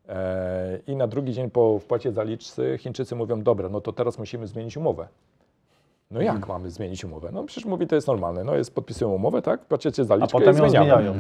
E, 0.10 0.80
I 0.88 0.96
na 0.96 1.08
drugi 1.08 1.34
dzień 1.34 1.50
po 1.50 1.80
wpłacie 1.80 2.12
zaliczcy 2.12 2.78
Chińczycy 2.78 3.16
mówią, 3.16 3.42
dobra, 3.42 3.70
no 3.70 3.82
to 3.82 3.94
teraz 3.94 4.20
musimy 4.20 4.48
zmienić 4.48 4.78
umowę. 4.78 5.08
No 6.12 6.22
jak 6.22 6.48
mamy 6.48 6.72
zmienić 6.72 7.06
umowę? 7.06 7.30
No 7.34 7.44
przecież 7.44 7.66
mówi, 7.66 7.88
to 7.88 7.96
jest 7.96 8.08
normalne. 8.08 8.44
No 8.44 8.56
jest, 8.56 8.76
podpisują 8.76 9.12
umowę, 9.12 9.42
tak? 9.42 9.60
Płacicie 9.66 10.02
A 10.02 10.06
zaliczkę 10.06 10.32
potem 10.40 10.56
i 10.56 10.60
ją 10.60 10.70
zmieniamy. 10.70 10.92
zmieniają. 11.04 11.14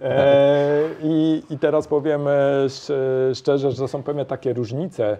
E, 0.00 0.82
i, 1.02 1.42
I 1.50 1.58
teraz 1.58 1.88
powiem 1.88 2.28
e, 2.28 2.64
sz- 2.64 3.38
szczerze, 3.38 3.70
że 3.70 3.76
to 3.76 3.88
są 3.88 4.02
pewnie 4.02 4.24
takie 4.24 4.52
różnice, 4.52 5.18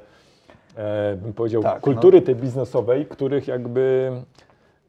e, 0.76 1.16
bym 1.16 1.32
powiedział, 1.32 1.62
Tak, 1.62 1.80
kultury 1.80 2.22
tej 2.22 2.34
biznesowej, 2.36 3.06
których 3.06 3.48
jakby 3.48 4.12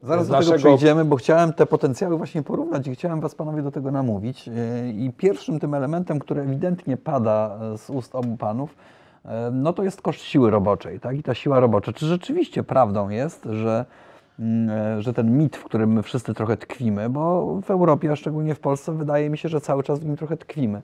Zaraz 0.02 0.28
do 0.28 0.38
tego 0.38 0.52
przejdziemy, 0.52 1.04
bo 1.04 1.16
chciałem 1.16 1.52
te 1.52 1.66
potencjały 1.66 2.16
właśnie 2.16 2.42
porównać 2.42 2.86
i 2.86 2.94
chciałem 2.94 3.20
Was 3.20 3.34
panowie 3.34 3.62
do 3.62 3.70
tego 3.70 3.90
namówić. 3.90 4.46
Yy, 4.46 4.52
I 4.92 5.10
pierwszym 5.16 5.60
tym 5.60 5.74
elementem, 5.74 6.18
który 6.18 6.40
ewidentnie 6.42 6.96
pada 6.96 7.58
e, 7.74 7.78
z 7.78 7.90
ust 7.90 8.14
obu 8.14 8.36
panów, 8.36 8.74
e, 9.24 9.50
no 9.52 9.72
to 9.72 9.82
jest 9.82 10.02
koszt 10.02 10.20
siły 10.20 10.50
roboczej. 10.50 11.00
Tak? 11.00 11.16
I 11.16 11.22
ta 11.22 11.34
siła 11.34 11.60
robocza. 11.60 11.92
Czy 11.92 12.06
rzeczywiście 12.06 12.62
prawdą 12.62 13.08
jest, 13.08 13.44
że, 13.44 13.84
e, 13.88 14.11
że 14.98 15.12
ten 15.14 15.38
mit, 15.38 15.56
w 15.56 15.64
którym 15.64 15.92
my 15.92 16.02
wszyscy 16.02 16.34
trochę 16.34 16.56
tkwimy, 16.56 17.10
bo 17.10 17.54
w 17.62 17.70
Europie, 17.70 18.12
a 18.12 18.16
szczególnie 18.16 18.54
w 18.54 18.60
Polsce, 18.60 18.92
wydaje 18.92 19.30
mi 19.30 19.38
się, 19.38 19.48
że 19.48 19.60
cały 19.60 19.82
czas 19.82 20.00
w 20.00 20.04
nim 20.04 20.16
trochę 20.16 20.36
tkwimy. 20.36 20.82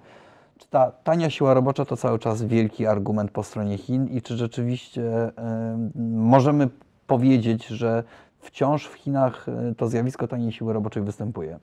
Czy 0.58 0.68
ta 0.68 0.90
tania 0.90 1.30
siła 1.30 1.54
robocza 1.54 1.84
to 1.84 1.96
cały 1.96 2.18
czas 2.18 2.42
wielki 2.42 2.86
argument 2.86 3.30
po 3.30 3.42
stronie 3.42 3.78
Chin 3.78 4.06
i 4.06 4.22
czy 4.22 4.36
rzeczywiście 4.36 5.02
e, 5.38 5.90
możemy 6.14 6.68
powiedzieć, 7.06 7.66
że 7.66 8.04
wciąż 8.38 8.86
w 8.86 8.94
Chinach 8.94 9.46
e, 9.48 9.74
to 9.74 9.88
zjawisko 9.88 10.28
taniej 10.28 10.52
siły 10.52 10.72
roboczej 10.72 11.02
występuje? 11.02 11.58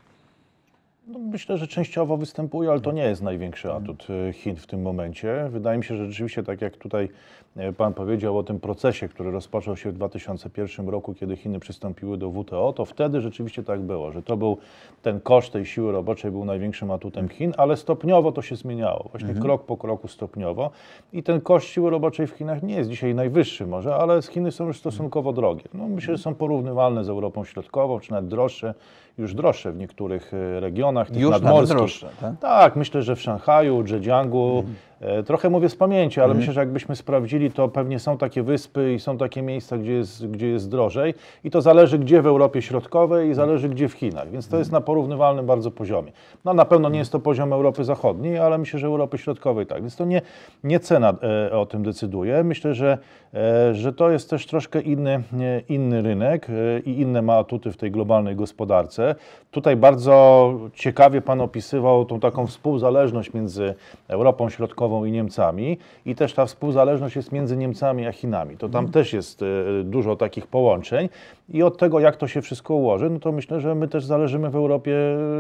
No, 1.08 1.20
myślę, 1.20 1.58
że 1.58 1.68
częściowo 1.68 2.18
występuje, 2.18 2.72
ale 2.72 2.80
to 2.80 2.92
nie 2.92 3.04
jest 3.04 3.22
największy 3.22 3.74
atut 3.74 4.08
e, 4.30 4.34
Chin 4.34 4.56
w 4.56 4.68
tym 4.68 4.82
momencie. 4.82 5.48
Wydaje 5.50 5.78
mi 5.78 5.84
się, 5.84 5.98
że 5.98 6.06
rzeczywiście, 6.06 6.44
tak 6.44 6.62
jak 6.62 6.78
tutaj 6.78 7.10
e, 7.56 7.74
Pan 7.74 7.94
powiedział 7.94 8.38
o 8.38 8.44
tym 8.44 8.60
procesie, 8.60 9.08
który 9.08 9.32
rozpoczął 9.32 9.78
się 9.78 9.92
w 9.92 9.94
2001 9.94 10.90
roku, 10.90 11.14
kiedy 11.14 11.36
Chiny 11.36 11.60
przystąpiły 11.60 12.18
do 12.18 12.32
WTO, 12.32 12.74
to 12.74 12.86
wtedy 12.86 13.22
rzeczywiście 13.22 13.64
tak 13.64 13.82
było, 13.82 14.12
że 14.12 14.24
to 14.24 14.38
był 14.38 14.58
ten 15.02 15.20
koszt 15.20 15.54
tej 15.54 15.66
siły 15.66 15.92
roboczej 15.92 16.32
był 16.32 16.46
największym 16.46 16.92
atutem 16.92 17.30
Chin, 17.30 17.54
ale 17.58 17.78
stopniowo 17.78 18.32
to 18.32 18.42
się 18.42 18.56
zmieniało, 18.56 19.10
właśnie 19.12 19.34
krok 19.34 19.66
po 19.66 19.78
kroku 19.78 20.08
stopniowo. 20.08 20.72
I 21.14 21.24
ten 21.24 21.42
koszt 21.42 21.68
siły 21.68 21.90
roboczej 21.90 22.28
w 22.28 22.32
Chinach 22.32 22.64
nie 22.64 22.76
jest 22.76 22.90
dzisiaj 22.90 23.16
najwyższy 23.16 23.68
może, 23.68 23.96
ale 23.96 24.22
Chiny 24.22 24.52
są 24.52 24.68
już 24.68 24.78
stosunkowo 24.78 25.34
drogie. 25.34 25.64
No, 25.74 25.88
myślę, 25.88 26.18
że 26.18 26.24
są 26.24 26.36
porównywalne 26.36 27.04
z 27.04 27.10
Europą 27.10 27.44
Środkową, 27.44 28.00
czy 28.00 28.12
nawet 28.12 28.28
droższe, 28.28 28.74
już 29.18 29.34
droższe 29.34 29.72
w 29.72 29.78
niektórych 29.78 30.34
e, 30.34 30.60
regionach, 30.60 31.08
tych 31.12 31.18
Już 31.22 31.32
nadmorskich. 31.32 31.78
droższe, 31.78 32.10
tak? 32.22 32.40
Tak, 32.40 32.76
myślę, 32.76 33.02
że 33.02 33.16
w 33.16 33.22
Szanghaju, 33.22 33.88
Zhejiangu, 33.88 34.64
e, 34.95 34.95
trochę 35.26 35.50
mówię 35.50 35.70
z 35.70 35.76
pamięci, 35.76 36.20
Mhm. 36.20 36.32
ale 36.32 36.40
myślę, 36.40 36.54
że 36.54 36.60
jakbyśmy 36.60 36.96
sprawdzili, 36.96 37.52
to 37.52 37.68
pewnie 37.68 38.00
są 38.00 38.18
takie 38.18 38.44
wyspy 38.44 38.94
i 38.94 39.00
są 39.00 39.18
takie 39.18 39.42
miejsca, 39.42 39.78
gdzie 39.78 39.92
jest, 39.92 40.28
gdzie 40.28 40.48
jest 40.48 40.70
drożej 40.70 41.14
i 41.44 41.52
to 41.52 41.62
zależy 41.62 42.00
gdzie 42.00 42.22
w 42.22 42.28
Europie 42.28 42.62
Środkowej 42.62 43.30
i 43.30 43.34
zależy 43.34 43.70
gdzie 43.70 43.90
w 43.90 43.94
Chinach, 43.94 44.30
więc 44.32 44.48
to 44.48 44.58
jest 44.58 44.72
na 44.72 44.82
porównywalnym 44.82 45.46
bardzo 45.46 45.72
poziomie. 45.72 46.12
No 46.46 46.54
na 46.54 46.66
pewno 46.66 46.90
nie 46.90 47.00
jest 47.00 47.12
to 47.12 47.20
poziom 47.20 47.54
Europy 47.54 47.84
Zachodniej, 47.84 48.38
ale 48.40 48.58
myślę, 48.58 48.80
że 48.80 48.88
Europy 48.88 49.18
Środkowej 49.18 49.66
tak, 49.66 49.82
więc 49.82 49.96
to 49.96 50.06
nie, 50.06 50.22
nie 50.64 50.80
cena 50.80 51.14
e, 51.50 51.58
o 51.58 51.66
tym 51.66 51.84
decyduje. 51.84 52.44
Myślę, 52.44 52.74
że, 52.74 52.98
e, 53.34 53.74
że 53.76 53.94
to 53.94 54.10
jest 54.10 54.30
też 54.30 54.48
troszkę 54.48 54.82
inny, 54.82 55.24
inny 55.70 56.02
rynek 56.02 56.48
e, 56.50 56.80
i 56.80 57.02
inne 57.02 57.22
ma 57.22 57.38
atuty 57.38 57.72
w 57.72 57.78
tej 57.78 57.92
globalnej 57.92 58.36
gospodarce. 58.36 59.16
Tutaj 59.52 59.76
bardzo 59.76 60.54
ciekawie 60.74 61.22
Pan 61.22 61.42
opisywał 61.42 62.06
tą 62.06 62.20
taką 62.20 62.48
współzależność 62.48 63.34
między 63.34 63.74
Europą 64.08 64.50
Środkową 64.50 64.85
i 65.06 65.12
Niemcami 65.12 65.78
i 66.06 66.16
też 66.16 66.34
ta 66.34 66.46
współzależność 66.46 67.16
jest 67.16 67.32
między 67.32 67.58
Niemcami 67.58 68.08
a 68.08 68.12
Chinami. 68.12 68.58
To 68.58 68.70
tam 68.70 68.92
też 68.92 69.14
jest 69.14 69.42
e, 69.42 69.46
dużo 69.84 70.16
takich 70.16 70.48
połączeń 70.48 71.10
i 71.50 71.64
od 71.64 71.78
tego, 71.78 72.00
jak 72.00 72.18
to 72.18 72.28
się 72.28 72.42
wszystko 72.42 72.74
ułoży, 72.74 73.10
no 73.10 73.20
to 73.20 73.32
myślę, 73.32 73.62
że 73.62 73.76
my 73.76 73.88
też 73.88 74.06
zależymy 74.06 74.50
w 74.50 74.56
Europie 74.56 74.96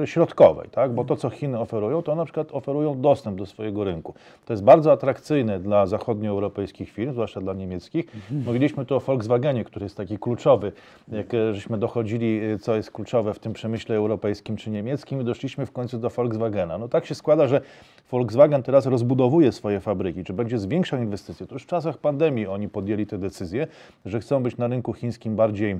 Środkowej, 0.05 0.69
tak? 0.69 0.93
bo 0.93 1.03
to, 1.05 1.15
co 1.15 1.29
Chiny 1.29 1.60
oferują, 1.60 2.01
to 2.01 2.15
na 2.15 2.25
przykład 2.25 2.47
oferują 2.51 3.01
dostęp 3.01 3.38
do 3.38 3.45
swojego 3.45 3.84
rynku. 3.84 4.13
To 4.45 4.53
jest 4.53 4.63
bardzo 4.63 4.91
atrakcyjne 4.91 5.60
dla 5.60 5.86
zachodnioeuropejskich 5.86 6.91
firm, 6.91 7.12
zwłaszcza 7.12 7.41
dla 7.41 7.53
niemieckich. 7.53 8.05
Mówiliśmy 8.45 8.86
tu 8.86 8.95
o 8.95 8.99
Volkswagenie, 8.99 9.63
który 9.63 9.86
jest 9.86 9.97
taki 9.97 10.19
kluczowy, 10.19 10.71
jak 11.12 11.34
e, 11.34 11.53
żeśmy 11.53 11.77
dochodzili, 11.77 12.39
e, 12.39 12.60
co 12.60 12.75
jest 12.75 12.91
kluczowe 12.91 13.34
w 13.34 13.39
tym 13.39 13.53
przemyśle 13.53 13.95
europejskim 13.95 14.58
czy 14.58 14.69
niemieckim 14.69 15.21
i 15.21 15.23
doszliśmy 15.23 15.65
w 15.65 15.71
końcu 15.71 15.97
do 15.97 16.10
Volkswagena. 16.10 16.77
No 16.77 16.88
tak 16.88 17.05
się 17.05 17.15
składa, 17.15 17.47
że 17.47 17.62
Volkswagen 18.11 18.63
teraz 18.63 18.85
rozbudowuje 18.85 19.51
swoje 19.51 19.79
fabryki, 19.79 20.23
czy 20.23 20.33
będzie 20.33 20.59
zwiększał 20.59 20.99
inwestycje. 20.99 21.47
To 21.47 21.55
już 21.55 21.63
w 21.63 21.67
czasach 21.67 21.97
pandemii 21.97 22.47
oni 22.47 22.69
podjęli 22.69 23.07
tę 23.07 23.17
decyzję, 23.17 23.67
że 24.05 24.19
chcą 24.19 24.43
być 24.43 24.57
na 24.57 24.67
rynku 24.67 24.93
chińskim 24.93 25.35
bardziej 25.35 25.79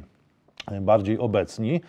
bardziej 0.81 1.19
obecni. 1.19 1.81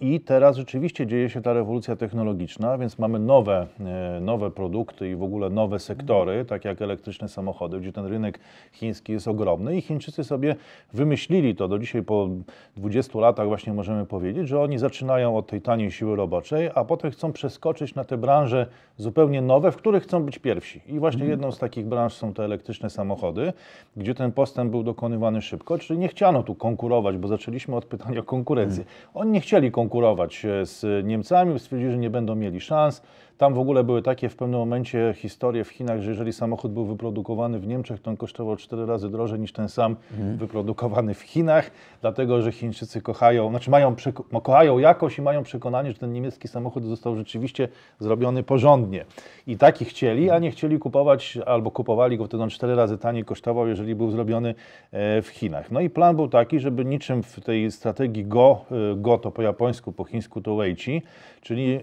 I 0.00 0.20
teraz 0.20 0.56
rzeczywiście 0.56 1.06
dzieje 1.06 1.30
się 1.30 1.42
ta 1.42 1.52
rewolucja 1.52 1.96
technologiczna, 1.96 2.78
więc 2.78 2.98
mamy 2.98 3.18
nowe, 3.18 3.66
e, 3.80 4.20
nowe 4.20 4.50
produkty 4.50 5.10
i 5.10 5.16
w 5.16 5.22
ogóle 5.22 5.50
nowe 5.50 5.78
sektory, 5.78 6.44
tak 6.44 6.64
jak 6.64 6.82
elektryczne 6.82 7.28
samochody, 7.28 7.80
gdzie 7.80 7.92
ten 7.92 8.06
rynek 8.06 8.40
chiński 8.72 9.12
jest 9.12 9.28
ogromny 9.28 9.76
i 9.76 9.80
Chińczycy 9.80 10.24
sobie 10.24 10.56
wymyślili 10.92 11.54
to. 11.54 11.68
Do 11.68 11.78
dzisiaj 11.78 12.02
po 12.02 12.28
20 12.76 13.20
latach 13.20 13.46
właśnie 13.46 13.72
możemy 13.72 14.06
powiedzieć, 14.06 14.48
że 14.48 14.60
oni 14.60 14.78
zaczynają 14.78 15.36
od 15.36 15.46
tej 15.46 15.60
taniej 15.60 15.90
siły 15.90 16.16
roboczej, 16.16 16.70
a 16.74 16.84
potem 16.84 17.10
chcą 17.10 17.32
przeskoczyć 17.32 17.94
na 17.94 18.04
te 18.04 18.16
branże 18.16 18.66
zupełnie 18.96 19.42
nowe, 19.42 19.72
w 19.72 19.76
których 19.76 20.02
chcą 20.02 20.22
być 20.22 20.38
pierwsi. 20.38 20.80
I 20.86 20.98
właśnie 20.98 21.24
jedną 21.24 21.52
z 21.52 21.58
takich 21.58 21.86
branż 21.86 22.14
są 22.14 22.32
te 22.32 22.44
elektryczne 22.44 22.90
samochody, 22.90 23.52
gdzie 23.96 24.14
ten 24.14 24.32
postęp 24.32 24.70
był 24.70 24.82
dokonywany 24.82 25.42
szybko, 25.42 25.78
czyli 25.78 25.98
nie 25.98 26.08
chciano 26.08 26.42
tu 26.42 26.54
konkurować, 26.54 27.18
bo 27.18 27.28
zaczęliśmy 27.28 27.76
od 27.76 27.84
pytania 27.84 28.20
o 28.20 28.22
konkurencję. 28.22 28.84
Oni 29.14 29.30
nie 29.30 29.43
chcieli 29.44 29.70
konkurować 29.70 30.44
e, 30.44 30.66
z 30.66 31.06
Niemcami, 31.06 31.58
stwierdzili, 31.58 31.92
że 31.92 31.98
nie 31.98 32.10
będą 32.10 32.34
mieli 32.34 32.60
szans. 32.60 33.02
Tam 33.38 33.54
w 33.54 33.58
ogóle 33.58 33.84
były 33.84 34.02
takie 34.02 34.28
w 34.28 34.36
pewnym 34.36 34.60
momencie 34.60 35.14
historie 35.16 35.64
w 35.64 35.68
Chinach, 35.68 36.00
że 36.00 36.10
jeżeli 36.10 36.32
samochód 36.32 36.72
był 36.72 36.84
wyprodukowany 36.84 37.58
w 37.58 37.66
Niemczech, 37.66 38.00
to 38.00 38.10
on 38.10 38.16
kosztował 38.16 38.56
cztery 38.56 38.86
razy 38.86 39.10
drożej 39.10 39.40
niż 39.40 39.52
ten 39.52 39.68
sam 39.68 39.96
wyprodukowany 40.36 41.14
w 41.14 41.20
Chinach, 41.20 41.70
dlatego 42.00 42.42
że 42.42 42.52
Chińczycy 42.52 43.02
kochają, 43.02 43.50
znaczy 43.50 43.70
mają, 43.70 43.96
no, 44.32 44.40
kochają 44.40 44.78
jakość 44.78 45.18
i 45.18 45.22
mają 45.22 45.42
przekonanie, 45.42 45.92
że 45.92 45.98
ten 45.98 46.12
niemiecki 46.12 46.48
samochód 46.48 46.84
został 46.84 47.16
rzeczywiście 47.16 47.68
zrobiony 47.98 48.42
porządnie. 48.42 49.04
I 49.46 49.56
taki 49.56 49.84
chcieli, 49.84 50.30
a 50.30 50.38
nie 50.38 50.50
chcieli 50.50 50.78
kupować, 50.78 51.38
albo 51.46 51.70
kupowali 51.70 52.18
go 52.18 52.24
wtedy 52.24 52.42
on 52.42 52.50
cztery 52.50 52.74
razy 52.74 52.98
taniej 52.98 53.24
kosztował, 53.24 53.68
jeżeli 53.68 53.94
był 53.94 54.10
zrobiony 54.10 54.54
e, 54.92 55.22
w 55.22 55.28
Chinach. 55.28 55.70
No 55.70 55.80
i 55.80 55.90
plan 55.90 56.16
był 56.16 56.28
taki, 56.28 56.60
żeby 56.60 56.84
niczym 56.84 57.22
w 57.22 57.40
tej 57.40 57.70
strategii 57.70 58.24
Go, 58.24 58.64
e, 58.70 58.96
Go 58.96 59.18
to 59.18 59.30
po 59.34 59.42
japońsku, 59.42 59.92
po 59.92 60.04
chińsku 60.04 60.40
to 60.40 60.56
Weiqi, 60.56 61.02
czyli 61.40 61.80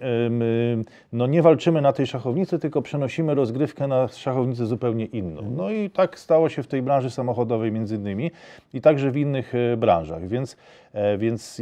no 1.14 1.28
nie 1.28 1.42
walczymy 1.42 1.82
na 1.82 1.94
tej 1.94 2.08
szachownicy, 2.08 2.60
tylko 2.60 2.82
przenosimy 2.82 3.36
rozgrywkę 3.36 3.88
na 3.88 4.08
szachownicę 4.08 4.66
zupełnie 4.66 5.06
inną. 5.06 5.42
No 5.58 5.72
i 5.72 5.90
tak 5.90 6.20
stało 6.20 6.50
się 6.50 6.64
w 6.64 6.68
tej 6.68 6.82
branży 6.82 7.10
samochodowej 7.10 7.72
między 7.72 7.96
innymi 7.96 8.32
i 8.74 8.82
także 8.82 9.12
w 9.12 9.18
innych 9.18 9.56
e, 9.56 9.78
branżach, 9.78 10.28
więc, 10.28 10.58
e, 10.94 11.18
więc 11.18 11.62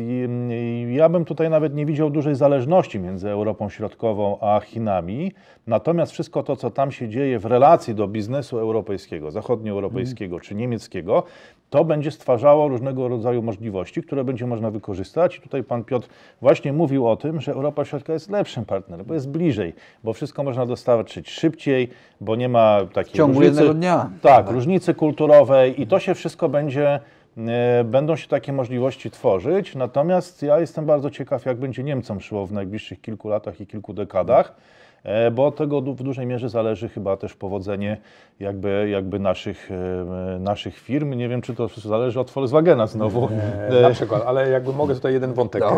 ja 0.90 1.10
bym 1.10 1.26
tutaj 1.26 1.50
nawet 1.50 1.76
nie 1.76 1.86
widział 1.86 2.10
dużej 2.10 2.36
zależności 2.36 3.00
między 3.00 3.30
Europą 3.30 3.70
Środkową 3.70 4.38
a 4.42 4.60
Chinami, 4.60 5.32
natomiast 5.68 6.12
wszystko 6.12 6.44
to, 6.44 6.56
co 6.56 6.72
tam 6.72 6.92
się 6.92 7.10
dzieje 7.10 7.40
w 7.40 7.46
relacji 7.46 7.96
do 7.96 8.08
biznesu 8.08 8.60
europejskiego, 8.60 9.32
zachodnioeuropejskiego 9.32 10.40
czy 10.40 10.56
niemieckiego, 10.56 11.24
to 11.70 11.86
będzie 11.86 12.12
stwarzało 12.12 12.68
różnego 12.68 13.08
rodzaju 13.08 13.42
możliwości, 13.42 14.04
które 14.04 14.24
będzie 14.24 14.48
można 14.48 14.72
wykorzystać. 14.72 15.38
I 15.38 15.42
tutaj 15.42 15.64
pan 15.64 15.84
Piotr 15.84 16.08
właśnie 16.42 16.74
mówił 16.74 17.08
o 17.08 17.16
tym, 17.16 17.42
że 17.42 17.52
Europa 17.52 17.86
Środkowa 17.86 18.14
jest 18.14 18.30
lepszym 18.30 18.66
partnerem, 18.66 19.06
bo 19.06 19.14
jest 19.14 19.30
bliżej, 19.30 19.74
bo 20.04 20.14
wszystko 20.14 20.44
można 20.44 20.66
dostarczyć 20.66 21.30
szybciej, 21.30 21.90
bo 22.22 22.36
nie 22.36 22.50
ma 22.50 22.80
takiej 22.94 23.14
W 23.14 23.18
ciągu 23.18 23.40
różnicy, 23.40 23.56
jednego 23.56 23.74
dnia. 23.74 24.10
Tak, 24.22 24.50
różnicy 24.50 24.94
kulturowej 24.94 25.82
i 25.82 25.88
to 25.88 26.00
się 26.00 26.16
wszystko 26.16 26.50
będzie, 26.50 27.00
e, 27.38 27.84
będą 27.84 28.16
się 28.16 28.28
takie 28.28 28.54
możliwości 28.54 29.12
tworzyć. 29.12 29.76
Natomiast 29.76 30.44
ja 30.44 30.60
jestem 30.60 30.86
bardzo 30.86 31.10
ciekaw, 31.10 31.46
jak 31.46 31.58
będzie 31.58 31.84
Niemcom 31.84 32.22
szło 32.22 32.46
w 32.46 32.52
najbliższych 32.52 33.02
kilku 33.02 33.30
latach 33.30 33.62
i 33.62 33.68
kilku 33.68 33.94
dekadach. 33.94 34.56
E, 35.04 35.32
Bo 35.32 35.46
od 35.46 35.56
tego 35.56 35.82
w 35.82 36.04
dużej 36.04 36.26
mierze 36.26 36.50
zależy 36.50 36.90
chyba 36.90 37.18
też 37.18 37.34
powodzenie 37.34 37.98
jakby, 38.40 38.90
jakby 38.90 39.20
naszych, 39.20 39.70
e, 39.72 40.40
naszych 40.40 40.78
firm. 40.78 41.14
Nie 41.14 41.30
wiem, 41.30 41.42
czy 41.42 41.56
to 41.56 41.68
zależy 41.68 42.20
od 42.20 42.32
Volkswagena 42.32 42.88
znowu. 42.88 43.30
E, 43.70 43.82
Na 43.82 43.90
przykład, 43.90 44.24
ale 44.26 44.50
jakby 44.50 44.74
mogę 44.74 44.96
tutaj 44.96 45.14
jeden 45.14 45.34
wątek 45.34 45.62
No, 45.62 45.76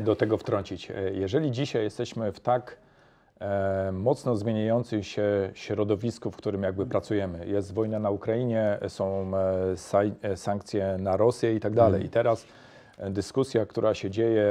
do 0.00 0.16
tego 0.16 0.36
wtrącić. 0.36 0.92
Jeżeli 1.12 1.50
dzisiaj 1.50 1.82
jesteśmy 1.82 2.32
w 2.32 2.40
tak 2.40 2.76
mocno 3.92 4.36
zmieniającym 4.36 5.02
się 5.02 5.50
środowisku, 5.54 6.30
w 6.30 6.36
którym 6.36 6.62
jakby 6.62 6.86
pracujemy, 6.86 7.46
jest 7.46 7.74
wojna 7.74 7.98
na 7.98 8.10
Ukrainie, 8.10 8.78
są 8.88 9.30
sankcje 10.36 10.96
na 10.98 11.16
Rosję 11.16 11.54
i 11.54 11.60
tak 11.60 11.74
dalej. 11.74 12.04
I 12.04 12.08
teraz 12.08 12.46
dyskusja, 13.10 13.66
która 13.66 13.94
się 13.94 14.10
dzieje 14.10 14.46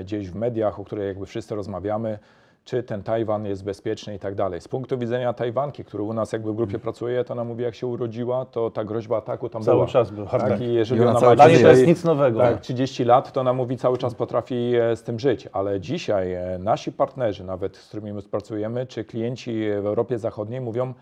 gdzieś 0.00 0.30
w 0.30 0.34
mediach, 0.34 0.80
o 0.80 0.84
której 0.84 1.06
jakby 1.08 1.26
wszyscy 1.26 1.54
rozmawiamy, 1.54 2.18
czy 2.64 2.82
ten 2.82 3.02
Tajwan 3.02 3.46
jest 3.46 3.64
bezpieczny 3.64 4.14
i 4.14 4.18
tak 4.18 4.34
dalej. 4.34 4.60
Z 4.60 4.68
punktu 4.68 4.98
widzenia 4.98 5.32
Tajwanki, 5.32 5.84
który 5.84 6.02
u 6.02 6.12
nas 6.12 6.32
jakby 6.32 6.52
w 6.52 6.56
grupie 6.56 6.78
pracuje, 6.78 7.24
to 7.24 7.32
ona 7.32 7.44
mówi, 7.44 7.62
jak 7.62 7.74
się 7.74 7.86
urodziła, 7.86 8.44
to 8.44 8.70
ta 8.70 8.84
groźba 8.84 9.16
ataku 9.16 9.48
tam 9.48 9.62
Cały 9.62 9.76
była. 9.76 9.86
czas 9.86 10.10
była, 10.10 10.26
Tak, 10.26 10.40
tak. 10.42 10.60
i 10.60 10.74
jeżeli 10.74 11.00
I 11.00 11.02
ona 11.04 11.10
ona 11.10 11.20
cały 11.20 11.36
ma 11.36 11.44
niej 11.46 11.52
to 11.52 11.58
dzisiaj, 11.58 11.70
jest 11.70 11.86
nic 11.86 12.04
nowego. 12.04 12.38
tak, 12.40 12.60
30 12.60 13.04
lat, 13.04 13.32
to 13.32 13.40
ona 13.40 13.52
mówi 13.52 13.76
cały 13.76 13.98
czas 13.98 14.14
potrafi 14.14 14.72
e, 14.76 14.96
z 14.96 15.02
tym 15.02 15.18
żyć, 15.20 15.48
ale 15.52 15.80
dzisiaj 15.80 16.32
e, 16.32 16.58
nasi 16.58 16.92
partnerzy, 16.92 17.44
nawet 17.44 17.76
z 17.76 17.88
którymi 17.88 18.12
my 18.12 18.22
pracujemy, 18.22 18.86
czy 18.86 19.04
klienci 19.04 19.60
w 19.82 19.86
Europie 19.86 20.18
Zachodniej 20.18 20.60
mówią, 20.60 20.94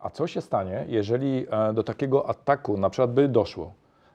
a 0.00 0.10
co 0.10 0.26
się 0.26 0.40
stanie, 0.40 0.84
jeżeli 0.88 1.46
e, 1.50 1.72
do 1.72 1.82
takiego 1.82 2.28
ataku 2.28 2.76
na 2.78 2.90
przykład 2.90 3.12
by 3.12 3.28
doszło? 3.28 3.72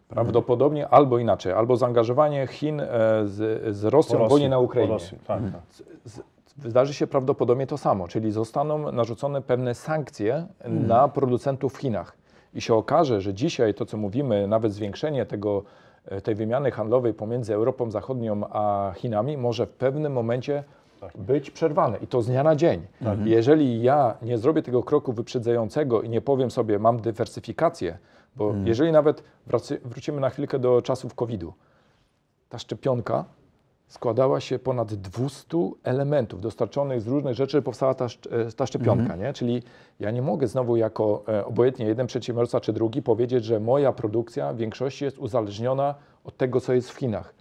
Prawdopodobnie 0.07 0.87
albo 0.87 1.17
inaczej, 1.17 1.53
albo 1.53 1.75
zaangażowanie 1.75 2.47
Chin 2.47 2.81
z, 3.25 3.75
z 3.75 3.83
Rosją 3.83 4.25
w 4.25 4.29
wojnie 4.29 4.49
na 4.49 4.59
Ukrainie. 4.59 4.93
Rosji, 4.93 5.17
tak, 5.27 5.41
tak. 5.41 5.61
Z- 6.05 6.21
Wydarzy 6.57 6.93
się 6.93 7.07
prawdopodobnie 7.07 7.67
to 7.67 7.77
samo, 7.77 8.07
czyli 8.07 8.31
zostaną 8.31 8.91
narzucone 8.91 9.41
pewne 9.41 9.75
sankcje 9.75 10.47
na 10.65 11.07
producentów 11.07 11.73
w 11.73 11.77
Chinach. 11.77 12.17
I 12.53 12.61
się 12.61 12.73
okaże, 12.73 13.21
że 13.21 13.33
dzisiaj 13.33 13.73
to, 13.73 13.85
co 13.85 13.97
mówimy, 13.97 14.47
nawet 14.47 14.73
zwiększenie 14.73 15.25
tego, 15.25 15.63
e, 16.05 16.21
tej 16.21 16.35
wymiany 16.35 16.71
handlowej 16.71 17.13
pomiędzy 17.13 17.53
Europą 17.53 17.91
Zachodnią 17.91 18.41
a 18.49 18.93
Chinami 18.95 19.37
może 19.37 19.65
w 19.65 19.69
pewnym 19.69 20.13
momencie 20.13 20.63
być 21.15 21.51
przerwane. 21.51 21.97
I 21.97 22.07
to 22.07 22.21
z 22.21 22.27
dnia 22.27 22.43
na 22.43 22.55
dzień. 22.55 22.87
Jeżeli 23.25 23.81
ja 23.81 24.17
nie 24.21 24.37
zrobię 24.37 24.61
tego 24.61 24.83
kroku 24.83 25.13
wyprzedzającego 25.13 26.01
i 26.01 26.09
nie 26.09 26.21
powiem 26.21 26.51
sobie, 26.51 26.79
mam 26.79 26.99
dywersyfikację, 26.99 27.97
bo 28.35 28.53
jeżeli 28.63 28.91
nawet 28.91 29.23
wrócimy 29.85 30.21
na 30.21 30.29
chwilkę 30.29 30.59
do 30.59 30.81
czasów 30.81 31.15
COVID-u, 31.15 31.53
ta 32.49 32.59
szczepionka 32.59 33.25
składała 33.87 34.39
się 34.39 34.59
ponad 34.59 34.93
200 34.93 35.57
elementów 35.83 36.41
dostarczonych 36.41 37.01
z 37.01 37.07
różnych 37.07 37.35
rzeczy, 37.35 37.61
powstała 37.61 37.93
ta, 37.93 38.05
e, 38.05 38.51
ta 38.51 38.65
szczepionka, 38.65 39.15
nie? 39.15 39.33
Czyli 39.33 39.63
ja 39.99 40.11
nie 40.11 40.21
mogę 40.21 40.47
znowu 40.47 40.75
jako 40.75 41.23
e, 41.27 41.45
obojętnie 41.45 41.85
jeden 41.85 42.07
przedsiębiorca 42.07 42.59
czy 42.59 42.73
drugi 42.73 43.01
powiedzieć, 43.01 43.45
że 43.45 43.59
moja 43.59 43.91
produkcja 43.91 44.53
w 44.53 44.57
większości 44.57 45.05
jest 45.05 45.17
uzależniona 45.17 45.95
od 46.27 46.37
tego, 46.37 46.61
co 46.61 46.73
jest 46.73 46.91
w 46.91 46.95
Chinach. 46.97 47.33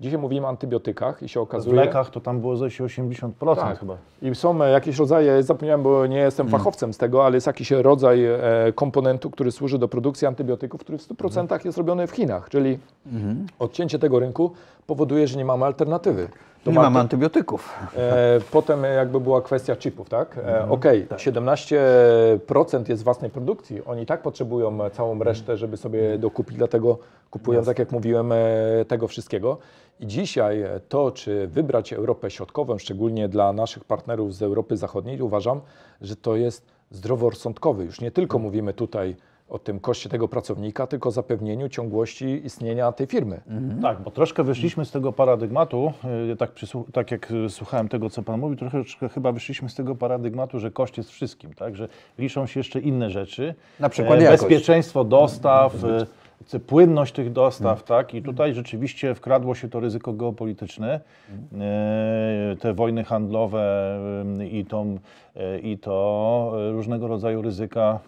Dzisiaj 0.00 0.18
mówimy 0.18 0.46
o 0.46 0.48
antybiotykach 0.48 1.22
i 1.22 1.28
się 1.28 1.40
W 1.40 1.42
okazuje... 1.42 1.76
lekach 1.76 2.10
to 2.10 2.20
tam 2.20 2.40
było 2.40 2.56
zejście 2.56 2.84
80% 2.84 3.56
Tak. 3.56 3.78
chyba. 3.78 3.96
I 4.22 4.34
są 4.34 4.62
e, 4.62 4.70
jakieś 4.70 4.98
rodzaje, 4.98 5.42
zapomniałem, 5.42 5.82
bo 5.82 6.06
nie 6.06 6.16
jestem 6.18 6.48
fachowcem 6.48 6.92
z 6.92 6.98
tego, 6.98 7.26
ale 7.26 7.34
jest 7.36 7.46
jakiś 7.46 7.70
rodzaj 7.70 8.24
e, 8.26 8.38
komponentu, 8.74 9.30
który 9.30 9.52
służy 9.52 9.78
do 9.78 9.88
produkcji 9.88 10.26
antybiotyków, 10.26 10.80
który 10.80 10.98
w 10.98 11.08
100% 11.08 11.66
jest 11.66 11.78
robiony 11.78 12.06
w 12.06 12.10
Chinach. 12.10 12.48
Czyli 12.48 12.78
odcięcie 13.58 13.98
tego 13.98 14.18
rynku 14.18 14.52
powoduje, 14.86 15.28
że 15.28 15.38
nie 15.38 15.44
mamy 15.44 15.64
alternatywy. 15.64 16.28
To 16.64 16.70
Nie 16.70 16.76
ma- 16.76 16.82
mamy 16.82 17.00
antybiotyków. 17.00 17.78
E, 17.96 18.40
potem 18.50 18.84
jakby 18.84 19.20
była 19.20 19.42
kwestia 19.42 19.76
chipów, 19.76 20.08
tak? 20.08 20.38
E, 20.38 20.68
Okej, 20.70 21.06
17% 21.16 22.88
jest 22.88 23.04
własnej 23.04 23.30
produkcji. 23.30 23.84
Oni 23.84 24.06
tak 24.06 24.22
potrzebują 24.22 24.90
całą 24.90 25.18
resztę, 25.18 25.56
żeby 25.56 25.76
sobie 25.76 26.18
dokupić, 26.18 26.56
dlatego 26.56 26.98
kupują, 27.30 27.64
tak 27.64 27.78
jak 27.78 27.92
mówiłem, 27.92 28.32
e, 28.32 28.36
tego 28.88 29.08
wszystkiego. 29.08 29.58
I 30.00 30.06
dzisiaj 30.06 30.62
e, 30.62 30.80
to, 30.88 31.10
czy 31.10 31.46
wybrać 31.46 31.92
Europę 31.92 32.30
Środkową, 32.30 32.78
szczególnie 32.78 33.28
dla 33.28 33.52
naszych 33.52 33.84
partnerów 33.84 34.34
z 34.34 34.42
Europy 34.42 34.76
Zachodniej, 34.76 35.20
uważam, 35.22 35.60
że 36.00 36.16
to 36.16 36.36
jest 36.36 36.66
zdroworozsądkowy. 36.90 37.84
Już 37.84 38.00
nie 38.00 38.10
tylko 38.10 38.38
mówimy 38.38 38.72
tutaj 38.72 39.16
o 39.52 39.58
tym 39.58 39.80
koszcie 39.80 40.08
tego 40.08 40.28
pracownika, 40.28 40.86
tylko 40.86 41.10
zapewnieniu 41.10 41.68
ciągłości 41.68 42.40
istnienia 42.46 42.92
tej 42.92 43.06
firmy. 43.06 43.40
Tak, 43.82 44.00
bo 44.02 44.10
troszkę 44.10 44.42
wyszliśmy 44.44 44.84
z 44.84 44.90
tego 44.90 45.12
paradygmatu, 45.12 45.92
y, 46.32 46.36
tak, 46.36 46.52
przysłu- 46.54 46.84
tak 46.92 47.10
jak 47.10 47.30
y, 47.30 47.50
słuchałem 47.50 47.88
tego, 47.88 48.10
co 48.10 48.22
Pan 48.22 48.40
mówił, 48.40 48.56
troszeczkę 48.56 49.08
chyba 49.08 49.32
wyszliśmy 49.32 49.68
z 49.68 49.74
tego 49.74 49.94
paradygmatu, 49.94 50.58
że 50.58 50.70
koszt 50.70 50.96
jest 50.96 51.10
wszystkim, 51.10 51.54
tak, 51.54 51.76
że 51.76 51.88
liczą 52.18 52.46
się 52.46 52.60
jeszcze 52.60 52.80
inne 52.80 53.10
rzeczy. 53.10 53.54
Na 53.80 53.88
przykład 53.88 54.18
E, 54.20 54.22
jakość. 54.22 54.42
Bezpieczeństwo 54.42 55.04
dostaw, 55.04 55.74
y, 55.74 55.78
c- 55.80 56.06
płynność 56.66 57.12
tych 57.12 57.32
dostaw, 57.32 57.82
tak, 57.82 58.14
i 58.14 58.22
tutaj 58.22 58.54
rzeczywiście 58.54 59.14
wkradło 59.14 59.54
się 59.54 59.68
to 59.68 59.80
ryzyko 59.80 60.12
geopolityczne, 60.12 61.00
e, 61.60 62.56
te 62.60 62.74
wojny 62.74 63.04
handlowe 63.04 63.98
y, 64.40 64.48
i, 64.48 64.64
tą, 64.64 64.98
y, 65.36 65.58
i 65.58 65.78
to 65.78 66.52
y, 66.68 66.72
różnego 66.72 67.08
rodzaju 67.08 67.42
ryzyka, 67.42 67.98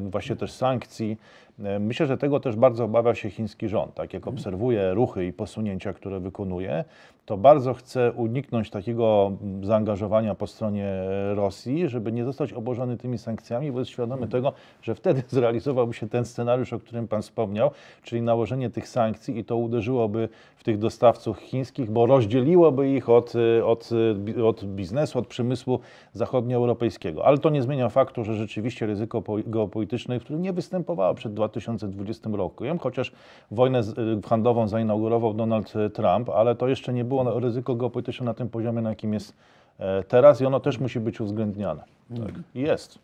właśnie 0.00 0.36
też 0.36 0.52
sankcji. 0.52 1.16
E, 1.64 1.78
Myślę, 1.78 2.06
że 2.06 2.16
tego 2.18 2.40
też 2.40 2.56
bardzo 2.56 2.84
obawia 2.84 3.14
się 3.14 3.30
chiński 3.30 3.68
rząd. 3.68 3.94
Tak 3.94 4.14
jak 4.14 4.26
obserwuje 4.26 4.94
ruchy 4.94 5.26
i 5.26 5.32
posunięcia, 5.32 5.92
które 5.92 6.20
wykonuje, 6.20 6.84
to 7.26 7.36
bardzo 7.36 7.74
chce 7.74 8.12
uniknąć 8.12 8.70
takiego 8.70 9.32
mm, 9.42 9.64
zaangażowania 9.64 10.34
po 10.34 10.46
stronie 10.46 10.92
Rosji, 11.34 11.88
żeby 11.88 12.12
nie 12.12 12.24
zostać 12.24 12.52
obłożony 12.52 12.96
tymi 12.96 13.18
sankcjami, 13.18 13.72
bo 13.72 13.78
jest 13.78 13.90
świadomy 13.90 14.28
tego, 14.28 14.52
że 14.82 14.94
wtedy 14.94 15.22
zrealizowałby 15.28 15.94
się 15.94 16.08
ten 16.08 16.24
scenariusz, 16.24 16.72
o 16.72 16.78
którym 16.78 17.08
Pan 17.08 17.22
wspomniał, 17.22 17.70
czyli 18.02 18.22
nałożenie 18.22 18.70
tych 18.70 18.88
sankcji 18.88 19.38
i 19.38 19.44
to 19.44 19.56
uderzyłoby 19.56 20.28
w 20.56 20.64
tych 20.64 20.78
dostawców 20.78 21.38
chińskich, 21.38 21.90
bo 21.90 22.06
rozdzieliłoby 22.06 22.90
ich 22.90 23.08
od, 23.08 23.32
e, 23.58 23.64
od, 23.66 23.90
bi- 24.14 24.42
od 24.42 24.64
biznesu, 24.64 25.18
od 25.18 25.26
przemysłu 25.26 25.80
zachodnioeuropejskiego. 26.12 27.24
Ale 27.26 27.38
to 27.38 27.50
nie 27.50 27.62
zmienia 27.62 27.88
faktu, 27.88 28.24
że 28.24 28.34
rzeczywiście 28.34 28.86
ryzyko 28.86 29.22
po- 29.22 29.36
geopolityczne, 29.46 30.18
które 30.20 30.38
nie 30.38 30.52
występowało 30.52 31.14
przed 31.14 31.34
2020 31.50 32.30
rokiem, 32.32 32.78
chociaż 32.78 33.12
wojnę 33.50 33.80
y, 33.80 34.28
handlową 34.28 34.68
zainaugurował 34.68 35.34
Donald 35.34 35.76
e, 35.76 35.90
Trump, 35.90 36.28
ale 36.28 36.54
to 36.54 36.68
jeszcze 36.68 36.92
nie 36.92 37.04
było 37.04 37.24
na- 37.24 37.40
ryzyko 37.40 37.74
geopolityczne 37.74 38.26
na 38.26 38.34
tym 38.34 38.48
poziomie, 38.48 38.82
na 38.82 38.90
jakim 38.90 39.14
jest 39.14 39.34
e, 39.78 40.02
teraz 40.02 40.40
i 40.40 40.46
ono 40.46 40.60
też 40.60 40.78
musi 40.80 41.00
być 41.00 41.20
uwzględniane. 41.20 41.82
Tak. 42.16 42.32
I 42.54 42.60
jest. 42.60 42.98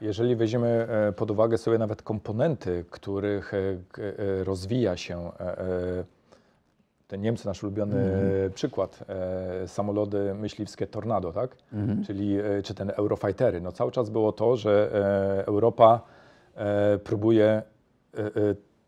Jeżeli 0.00 0.36
weźmiemy 0.36 0.68
e, 1.08 1.12
pod 1.12 1.30
uwagę 1.30 1.58
sobie 1.58 1.78
nawet 1.78 2.02
komponenty, 2.02 2.84
których 2.90 3.52
e, 3.54 4.44
rozwija 4.44 4.96
się 4.96 5.30
e, 5.40 5.58
e, 5.58 5.64
te 7.08 7.18
Niemcy, 7.18 7.46
nasz 7.46 7.62
ulubiony 7.62 7.96
Mhm. 7.96 8.52
przykład, 8.52 9.04
samoloty 9.66 10.34
myśliwskie 10.34 10.86
Tornado, 10.86 11.32
tak? 11.32 11.56
Czyli 12.06 12.38
e, 12.38 12.62
czy 12.62 12.74
ten 12.74 12.90
Eurofightery. 12.96 13.60
No 13.60 13.72
cały 13.72 13.92
czas 13.92 14.10
było 14.10 14.32
to, 14.32 14.56
że 14.56 14.90
Europa 15.46 16.00
próbuje 17.04 17.62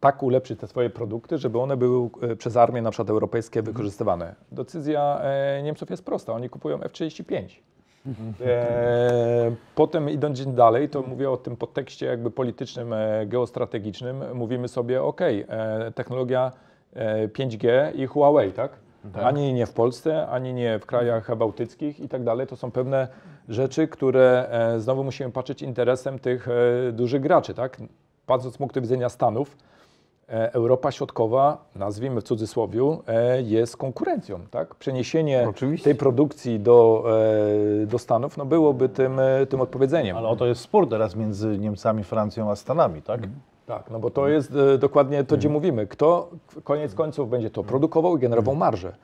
tak 0.04 0.22
ulepszyć 0.22 0.60
te 0.60 0.66
swoje 0.66 0.90
produkty, 0.90 1.38
żeby 1.38 1.58
one 1.58 1.76
były 1.76 2.08
e, 2.22 2.36
przez 2.36 2.56
armię 2.56 2.82
na 2.82 2.90
przykład 2.90 3.10
europejskie 3.10 3.62
wykorzystywane. 3.62 4.34
Decyzja 4.52 5.20
e, 5.22 5.62
Niemców 5.62 5.90
jest 5.90 6.04
prosta, 6.04 6.32
oni 6.32 6.48
kupują 6.48 6.82
F-35. 6.82 7.48
E, 8.46 9.52
potem 9.74 10.10
idąc 10.10 10.54
dalej, 10.54 10.88
to 10.88 11.02
mówię 11.02 11.30
o 11.30 11.36
tym 11.36 11.56
podtekście 11.56 12.06
jakby 12.06 12.30
politycznym, 12.30 12.92
e, 12.92 13.26
geostrategicznym. 13.26 14.22
Mówimy 14.34 14.68
sobie, 14.68 15.02
ok, 15.02 15.20
e, 15.20 15.92
technologia 15.94 16.52
e, 16.94 17.28
5G 17.28 17.94
i 17.94 18.06
Huawei, 18.06 18.52
tak? 18.52 18.72
Ani 19.12 19.52
nie 19.52 19.66
w 19.66 19.72
Polsce, 19.72 20.26
ani 20.28 20.54
nie 20.54 20.78
w 20.78 20.86
krajach 20.86 21.36
bałtyckich 21.36 22.00
i 22.00 22.08
tak 22.08 22.24
dalej. 22.24 22.46
To 22.46 22.56
są 22.56 22.70
pewne 22.70 23.08
rzeczy, 23.48 23.88
które 23.88 24.48
e, 24.50 24.80
znowu 24.80 25.04
musimy 25.04 25.30
patrzeć 25.30 25.62
interesem 25.62 26.18
tych 26.18 26.48
e, 26.48 26.92
dużych 26.92 27.20
graczy, 27.20 27.54
tak? 27.54 27.80
Patrząc 28.26 28.54
z 28.54 28.58
punktu 28.58 28.80
widzenia 28.80 29.08
Stanów, 29.08 29.56
e, 30.28 30.52
Europa 30.52 30.92
Środkowa, 30.92 31.64
nazwijmy 31.76 32.20
w 32.20 32.24
cudzysłowie, 32.24 32.80
e, 33.06 33.42
jest 33.42 33.76
konkurencją, 33.76 34.40
tak? 34.50 34.74
Przeniesienie 34.74 35.46
Oczywiście. 35.48 35.84
tej 35.84 35.94
produkcji 35.94 36.60
do, 36.60 37.04
e, 37.82 37.86
do 37.86 37.98
Stanów 37.98 38.36
no 38.36 38.46
byłoby 38.46 38.88
tym, 38.88 39.20
tym 39.48 39.60
odpowiedzeniem. 39.60 40.16
Ale 40.16 40.28
oto 40.28 40.46
jest 40.46 40.60
spór 40.60 40.88
teraz 40.88 41.16
między 41.16 41.58
Niemcami, 41.58 42.04
Francją 42.04 42.50
a 42.50 42.56
Stanami, 42.56 43.02
tak? 43.02 43.20
Tak, 43.66 43.90
no 43.90 43.98
bo 43.98 44.10
to 44.10 44.28
jest 44.28 44.52
e, 44.74 44.78
dokładnie 44.78 45.24
to, 45.24 45.36
gdzie 45.36 45.48
mówimy. 45.48 45.86
Kto 45.86 46.30
koniec 46.64 46.94
końców 46.94 47.30
będzie 47.30 47.50
to 47.50 47.64
produkował 47.64 48.16
i 48.16 48.20
generował 48.20 48.54
marżę. 48.54 48.96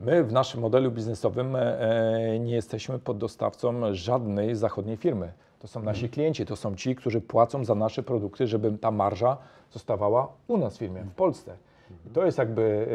My 0.00 0.24
w 0.24 0.32
naszym 0.32 0.60
modelu 0.60 0.90
biznesowym 0.90 1.56
e, 1.56 2.38
nie 2.40 2.54
jesteśmy 2.54 2.98
poddostawcą 2.98 3.94
żadnej 3.94 4.54
zachodniej 4.54 4.96
firmy. 4.96 5.32
To 5.64 5.68
są 5.68 5.82
nasi 5.82 6.08
klienci, 6.08 6.46
to 6.46 6.56
są 6.56 6.76
ci, 6.76 6.96
którzy 6.96 7.20
płacą 7.20 7.64
za 7.64 7.74
nasze 7.74 8.02
produkty, 8.02 8.46
żeby 8.46 8.78
ta 8.78 8.90
marża 8.90 9.36
zostawała 9.70 10.28
u 10.48 10.56
nas 10.56 10.76
w 10.76 10.78
firmie, 10.78 11.02
w 11.02 11.14
Polsce. 11.14 11.56
I 12.06 12.10
to 12.10 12.26
jest 12.26 12.38
jakby 12.38 12.86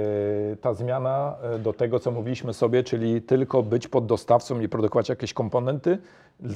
e, 0.53 0.55
ta 0.55 0.73
zmiana 0.73 1.35
e, 1.41 1.59
do 1.59 1.73
tego, 1.73 1.99
co 1.99 2.11
mówiliśmy 2.11 2.53
sobie, 2.53 2.83
czyli 2.83 3.21
tylko 3.21 3.63
być 3.63 3.87
poddostawcą 3.87 4.59
i 4.59 4.69
produkować 4.69 5.09
jakieś 5.09 5.33
komponenty, 5.33 5.97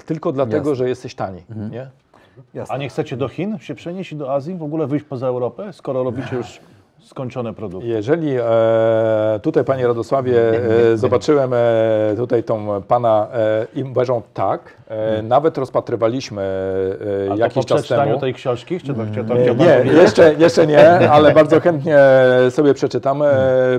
tylko 0.05 0.31
dlatego, 0.31 0.69
Jasne. 0.69 0.75
że 0.75 0.89
jesteś 0.89 1.15
tani. 1.15 1.43
Nie? 1.71 1.89
Jasne. 2.53 2.75
A 2.75 2.77
nie 2.77 2.89
chcecie 2.89 3.17
do 3.17 3.27
Chin 3.27 3.59
się 3.59 3.75
przenieść 3.75 4.11
i 4.11 4.15
do 4.15 4.33
Azji, 4.33 4.55
w 4.55 4.63
ogóle 4.63 4.87
wyjść 4.87 5.05
poza 5.05 5.27
Europę, 5.27 5.73
skoro 5.73 6.03
robicie 6.03 6.35
już 6.35 6.59
skończone 7.03 7.53
produkty? 7.53 7.87
Jeżeli 7.87 8.35
e, 8.37 8.43
tutaj, 9.41 9.63
Panie 9.63 9.87
Radosławie, 9.87 10.39
e, 10.93 10.97
zobaczyłem 10.97 11.53
e, 11.53 11.57
tutaj 12.17 12.43
tą 12.43 12.81
Pana 12.81 13.27
e, 13.33 13.67
i 13.75 13.83
uważam 13.83 14.21
tak, 14.33 14.73
e, 14.87 15.21
nawet 15.21 15.57
rozpatrywaliśmy 15.57 16.41
e, 17.31 17.37
jakiś 17.37 17.55
po 17.55 17.63
czas 17.63 17.87
temu. 17.87 18.19
tej 18.19 18.33
książki? 18.33 18.79
Czy 18.79 18.93
to, 18.93 19.01
chcia- 19.01 19.27
to 19.27 19.33
Nie, 19.35 19.53
nie, 19.85 19.91
jeszcze, 19.93 20.33
jeszcze 20.33 20.67
nie, 20.67 20.89
ale 21.15 21.31
bardzo 21.33 21.59
chętnie 21.59 21.97
sobie 22.49 22.73
przeczytam. 22.73 23.23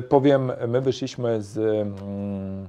Powiem, 0.08 0.52
my 0.68 0.80
wyszliśmy 0.80 1.42
z, 1.42 1.58
mm, 1.58 2.68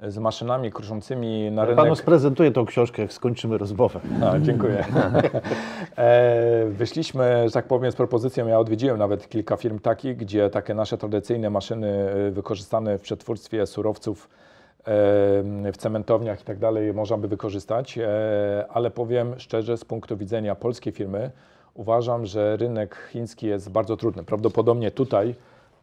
z 0.00 0.18
maszynami 0.18 0.72
kruszącymi 0.72 1.50
na 1.50 1.64
rynek. 1.64 1.76
Panu 1.76 1.96
sprezentuję 1.96 2.52
tą 2.52 2.66
książkę, 2.66 3.02
jak 3.02 3.12
skończymy 3.12 3.58
rozmowę. 3.58 4.00
A, 4.24 4.38
dziękuję. 4.38 4.84
e, 5.96 6.66
wyszliśmy, 6.70 7.42
że 7.48 7.52
tak 7.52 7.66
powiem, 7.66 7.92
z 7.92 7.96
propozycją, 7.96 8.46
ja 8.46 8.58
odwiedziłem 8.58 8.98
nawet 8.98 9.28
kilka 9.28 9.56
firm 9.56 9.78
takich, 9.78 10.16
gdzie 10.16 10.50
takie 10.50 10.74
nasze 10.74 10.98
tradycyjne 10.98 11.50
maszyny 11.50 11.88
e, 11.88 12.30
wykorzystane 12.30 12.98
w 12.98 13.00
przetwórstwie 13.00 13.66
surowców 13.66 14.28
e, 14.78 14.84
w 15.72 15.76
cementowniach 15.76 16.40
i 16.40 16.44
tak 16.44 16.58
dalej 16.58 16.94
można 16.94 17.18
by 17.18 17.28
wykorzystać, 17.28 17.98
ale 18.68 18.90
powiem 18.90 19.34
szczerze, 19.38 19.76
z 19.76 19.84
punktu 19.84 20.16
widzenia 20.16 20.54
polskiej 20.54 20.92
firmy, 20.92 21.30
uważam, 21.74 22.26
że 22.26 22.56
rynek 22.56 22.96
chiński 23.12 23.46
jest 23.46 23.70
bardzo 23.70 23.96
trudny. 23.96 24.24
Prawdopodobnie 24.24 24.90
tutaj 24.90 25.34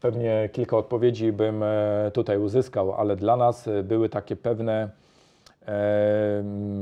pewnie 0.04 0.50
kilka 0.52 0.78
odpowiedzi 0.78 1.32
bym 1.32 1.64
e, 1.64 2.12
tutaj 2.14 2.38
uzyskał, 2.38 2.94
ale 2.94 3.16
dla 3.16 3.38
nas 3.38 3.68
e, 3.68 3.84
były 3.84 4.10
takie 4.10 4.36
pewne 4.36 4.90
em, 5.66 6.82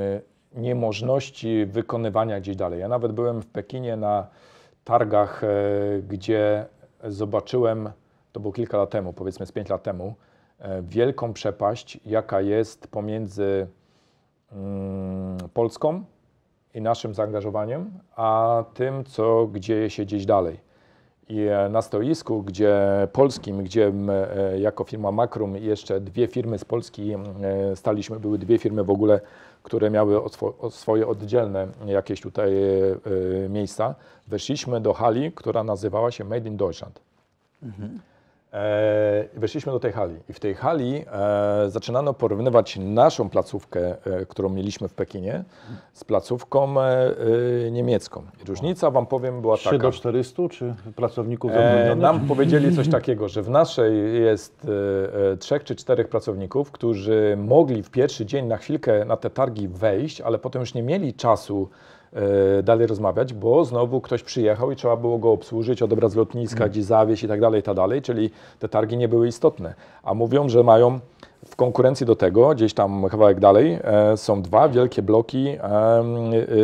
niemożności 0.53 1.65
wykonywania 1.65 2.39
gdzieś 2.39 2.55
dalej. 2.55 2.79
Ja 2.79 2.87
nawet 2.87 3.11
byłem 3.11 3.41
w 3.41 3.45
Pekinie 3.45 3.97
na 3.97 4.27
targach, 4.83 5.43
e, 5.43 5.47
gdzie 6.01 6.65
zobaczyłem, 7.03 7.89
to 8.31 8.39
było 8.39 8.53
kilka 8.53 8.77
lat 8.77 8.89
temu, 8.89 9.13
powiedzmy 9.13 9.45
z 9.45 9.51
pięć 9.51 9.69
lat 9.69 9.83
temu, 9.83 10.15
wielką 10.81 11.33
przepaść, 11.33 11.99
jaka 12.05 12.41
jest 12.41 12.87
pomiędzy 12.87 13.67
mm, 14.51 15.37
Polską 15.53 16.03
i 16.73 16.81
naszym 16.81 17.13
zaangażowaniem, 17.13 17.91
a 18.15 18.63
tym, 18.73 19.03
co 19.03 19.49
dzieje 19.59 19.89
się 19.89 20.05
gdzieś 20.05 20.25
dalej. 20.25 20.70
I 21.29 21.39
e, 21.39 21.69
na 21.69 21.81
stoisku, 21.81 22.43
gdzie 22.43 22.77
polskim, 23.13 23.63
gdzie 23.63 23.91
e, 24.09 24.59
jako 24.59 24.83
firma 24.83 25.11
Makrum 25.11 25.57
i 25.57 25.63
jeszcze 25.63 26.01
dwie 26.01 26.27
firmy 26.27 26.57
z 26.57 26.65
Polski 26.65 27.13
e, 27.13 27.75
staliśmy, 27.75 28.19
były 28.19 28.37
dwie 28.37 28.57
firmy 28.57 28.83
w 28.83 28.89
ogóle, 28.89 29.21
które 29.63 29.89
miały 29.89 30.21
swoje 30.69 31.07
oddzielne 31.07 31.67
jakieś 31.85 32.21
tutaj 32.21 32.51
miejsca, 33.49 33.95
weszliśmy 34.27 34.81
do 34.81 34.93
hali, 34.93 35.31
która 35.31 35.63
nazywała 35.63 36.11
się 36.11 36.23
Made 36.23 36.49
in 36.49 36.57
Deutschland. 36.57 36.99
E, 37.63 38.10
weszliśmy 39.33 39.71
do 39.71 39.79
tej 39.79 39.91
hali 39.91 40.15
i 40.29 40.33
w 40.33 40.39
tej 40.39 40.55
hali 40.55 41.05
e, 41.11 41.69
zaczynano 41.69 42.13
porównywać 42.13 42.77
naszą 42.77 43.29
placówkę, 43.29 43.95
e, 44.05 44.25
którą 44.25 44.49
mieliśmy 44.49 44.87
w 44.87 44.93
Pekinie, 44.93 45.43
z 45.93 46.03
placówką 46.03 46.81
e, 46.81 47.11
e, 47.67 47.71
niemiecką. 47.71 48.23
Różnica, 48.47 48.91
wam 48.91 49.05
powiem, 49.05 49.41
była 49.41 49.57
3 49.57 49.65
taka. 49.65 49.77
do 49.77 49.91
400 49.91 50.49
czy 50.49 50.73
pracowników 50.95 51.51
E, 51.51 51.53
zatrudnionych? 51.53 51.97
nam 51.97 52.27
powiedzieli 52.27 52.75
coś 52.75 52.89
takiego, 52.89 53.29
że 53.29 53.41
w 53.41 53.49
naszej 53.49 54.21
jest 54.21 54.65
e, 54.65 55.31
e, 55.31 55.37
trzech 55.37 55.63
czy 55.63 55.75
czterech 55.75 56.07
pracowników, 56.07 56.71
którzy 56.71 57.37
mogli 57.37 57.83
w 57.83 57.89
pierwszy 57.89 58.25
dzień 58.25 58.45
na 58.45 58.57
chwilkę 58.57 59.05
na 59.05 59.17
te 59.17 59.29
targi 59.29 59.67
wejść, 59.67 60.21
ale 60.21 60.39
potem 60.39 60.59
już 60.59 60.73
nie 60.73 60.83
mieli 60.83 61.13
czasu 61.13 61.69
e, 61.71 62.00
dalej 62.63 62.87
rozmawiać, 62.87 63.33
bo 63.33 63.65
znowu 63.65 64.01
ktoś 64.01 64.23
przyjechał 64.23 64.71
i 64.71 64.75
trzeba 64.75 64.97
było 64.97 65.17
go 65.17 65.31
obsłużyć, 65.31 65.81
odebrać 65.81 66.11
z 66.11 66.15
lotniska, 66.15 66.69
gdzieś 66.69 66.83
zawieźć 66.83 67.23
i 67.23 67.27
tak 67.27 67.41
dalej, 67.41 67.59
i 67.59 67.63
tak 67.63 67.75
dalej, 67.75 68.01
czyli 68.01 68.29
te 68.59 68.69
targi 68.69 68.97
nie 68.97 69.07
były 69.07 69.27
istotne. 69.27 69.73
A 70.03 70.13
mówią, 70.13 70.49
że 70.49 70.63
mają 70.63 70.99
w 71.45 71.55
konkurencji 71.55 72.05
do 72.05 72.15
tego, 72.15 72.49
gdzieś 72.49 72.73
tam 72.73 73.09
kawałek 73.09 73.39
dalej, 73.39 73.79
e, 73.83 74.17
są 74.17 74.41
dwa 74.41 74.69
wielkie 74.69 75.01
bloki 75.01 75.47
e, 75.47 75.59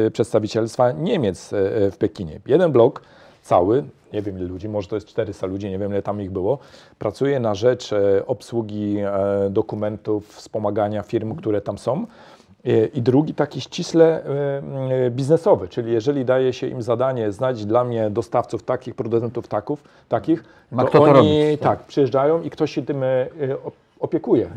e, 0.06 0.12
przedstawicielstwa 0.12 0.92
Niemiec 0.92 1.54
e, 1.54 1.76
e, 1.76 1.92
w 1.92 1.98
Pekinie. 1.98 2.40
Jeden 2.48 2.72
blok 2.72 3.02
cały, 3.42 3.84
nie 4.14 4.22
wiem 4.22 4.38
ile 4.38 4.48
ludzi, 4.48 4.70
może 4.70 4.88
to 4.88 4.96
jest 4.96 5.08
400 5.08 5.48
ludzi, 5.48 5.70
nie 5.70 5.80
wiem 5.80 5.92
ile 5.92 6.02
tam 6.02 6.22
ich 6.22 6.32
było, 6.32 6.58
pracuje 7.00 7.40
na 7.40 7.56
rzecz 7.56 7.94
e, 7.94 8.26
obsługi 8.26 8.98
e, 8.98 9.10
dokumentów, 9.50 10.36
wspomagania 10.36 11.04
firm, 11.04 11.36
które 11.36 11.62
tam 11.62 11.78
są. 11.78 12.06
E, 12.66 12.86
I 12.86 13.02
drugi 13.02 13.34
taki 13.34 13.62
ściśle 13.62 14.06
e, 14.06 15.06
e, 15.06 15.12
biznesowy, 15.12 15.68
czyli 15.68 15.94
jeżeli 15.94 16.26
daje 16.26 16.54
się 16.54 16.68
im 16.68 16.82
zadanie 16.82 17.32
znaleźć 17.32 17.66
dla 17.66 17.84
mnie 17.84 18.10
dostawców 18.10 18.64
takich, 18.64 18.96
producentów 18.96 19.48
taków, 19.48 19.84
takich, 20.10 20.44
Ma 20.72 20.86
to 20.86 21.04
oni 21.04 21.14
robić, 21.14 21.62
tak, 21.62 21.80
przyjeżdżają 21.80 22.42
i 22.42 22.50
ktoś 22.50 22.72
się 22.72 22.82
tym 22.82 23.02
op- 23.66 23.72
opiekuje. 24.00 24.50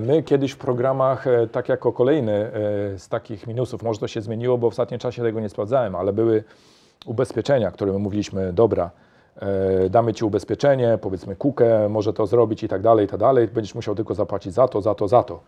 My 0.00 0.22
kiedyś 0.22 0.52
w 0.52 0.56
programach, 0.56 1.24
tak 1.52 1.68
jako 1.68 1.92
kolejny 1.92 2.50
z 2.96 3.08
takich 3.08 3.46
minusów, 3.46 3.82
może 3.82 4.00
to 4.00 4.08
się 4.08 4.20
zmieniło, 4.20 4.58
bo 4.58 4.70
w 4.70 4.72
ostatnim 4.72 5.00
czasie 5.00 5.22
tego 5.22 5.40
nie 5.40 5.48
sprawdzałem, 5.48 5.94
ale 5.94 6.12
były 6.12 6.44
ubezpieczenia, 7.06 7.70
które 7.70 7.92
my 7.92 7.98
mówiliśmy, 7.98 8.52
dobra, 8.52 8.90
damy 9.90 10.14
Ci 10.14 10.24
ubezpieczenie, 10.24 10.98
powiedzmy 11.00 11.36
kukę, 11.36 11.88
może 11.88 12.12
to 12.12 12.26
zrobić 12.26 12.62
i 12.62 12.68
tak 12.68 12.82
dalej, 12.82 13.04
i 13.06 13.08
tak 13.08 13.20
dalej, 13.20 13.48
będziesz 13.48 13.74
musiał 13.74 13.94
tylko 13.94 14.14
zapłacić 14.14 14.54
za 14.54 14.68
to, 14.68 14.80
za 14.80 14.94
to, 14.94 15.08
za 15.08 15.22
to. 15.22 15.40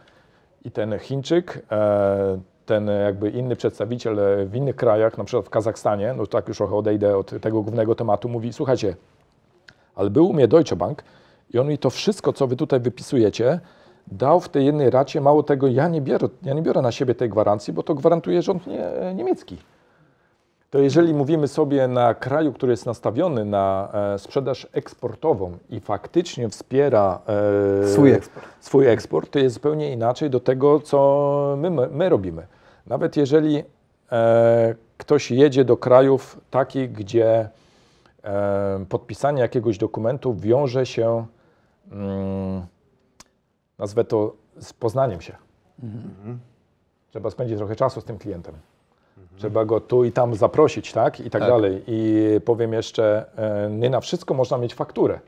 I 0.64 0.70
ten 0.70 0.98
Chińczyk, 0.98 1.62
e, 1.72 2.40
ten 2.66 2.90
jakby 3.04 3.30
inny 3.30 3.56
przedstawiciel 3.56 4.18
w 4.46 4.54
innych 4.54 4.76
krajach, 4.76 5.18
na 5.18 5.24
przykład 5.24 5.46
w 5.46 5.50
Kazachstanie, 5.50 6.14
no 6.16 6.26
tak 6.26 6.48
już 6.48 6.56
trochę 6.56 6.76
odejdę 6.76 7.16
od 7.16 7.40
tego 7.40 7.62
głównego 7.62 7.94
tematu, 7.94 8.28
mówi, 8.28 8.52
słuchajcie, 8.52 8.96
ale 9.94 10.10
był 10.10 10.28
u 10.28 10.32
mnie 10.32 10.48
Deutsche 10.48 10.76
Bank 10.76 11.04
i 11.54 11.58
on 11.58 11.68
mi 11.68 11.78
to 11.78 11.90
wszystko, 11.90 12.32
co 12.32 12.46
wy 12.46 12.56
tutaj 12.56 12.80
wypisujecie, 12.80 13.60
dał 14.06 14.40
w 14.40 14.48
tej 14.48 14.66
jednej 14.66 14.90
racie, 14.90 15.20
mało 15.20 15.42
tego, 15.42 15.68
ja 15.68 15.88
nie 15.88 16.00
biorę, 16.00 16.28
ja 16.42 16.54
nie 16.54 16.62
biorę 16.62 16.82
na 16.82 16.92
siebie 16.92 17.14
tej 17.14 17.28
gwarancji, 17.28 17.72
bo 17.72 17.82
to 17.82 17.94
gwarantuje 17.94 18.42
rząd 18.42 18.66
nie, 18.66 18.90
niemiecki. 19.14 19.56
To 20.70 20.78
jeżeli 20.78 21.14
mówimy 21.14 21.48
sobie 21.48 21.88
na 21.88 22.14
kraju, 22.14 22.52
który 22.52 22.72
jest 22.72 22.86
nastawiony 22.86 23.44
na 23.44 23.88
e, 24.14 24.18
sprzedaż 24.18 24.66
eksportową 24.72 25.58
i 25.70 25.80
faktycznie 25.80 26.48
wspiera 26.48 27.20
e, 27.82 27.88
Swój 27.88 28.12
eksport. 28.12 28.46
swój 28.60 28.86
eksport, 28.86 29.30
to 29.30 29.38
jest 29.38 29.54
zupełnie 29.54 29.92
inaczej 29.92 30.30
do 30.30 30.40
tego, 30.40 30.80
co 30.80 31.54
my, 31.58 31.70
my, 31.70 31.88
my 31.88 32.08
robimy. 32.08 32.46
Nawet 32.86 33.16
jeżeli 33.16 33.62
e, 34.12 34.74
ktoś 34.98 35.30
jedzie 35.30 35.64
do 35.64 35.76
krajów 35.76 36.40
takich, 36.50 36.92
gdzie 36.92 37.48
podpisanie 38.88 39.42
jakiegoś 39.42 39.78
dokumentu 39.78 40.34
wiąże 40.34 40.86
się, 40.86 41.26
mm, 41.92 42.66
nazwę 43.78 44.04
to, 44.04 44.32
z 44.58 44.72
poznaniem 44.72 45.20
się. 45.20 45.36
Trzeba 47.10 47.30
spędzić 47.30 47.58
trochę 47.58 47.76
czasu 47.76 48.00
z 48.00 48.04
tym 48.04 48.18
klientem. 48.18 48.54
Trzeba 49.36 49.64
go 49.64 49.80
tu 49.80 50.04
i 50.04 50.12
tam 50.12 50.34
zaprosić, 50.34 50.92
tak? 50.92 51.20
I 51.20 51.30
tak, 51.30 51.42
Tak. 51.42 51.50
dalej. 51.50 51.82
I 51.86 52.26
powiem 52.44 52.72
jeszcze, 52.72 53.24
e, 53.36 53.70
nie 53.70 53.90
na 53.90 54.00
wszystko 54.00 54.34
można 54.34 54.58
mieć 54.58 54.74
fakturę. 54.74 55.18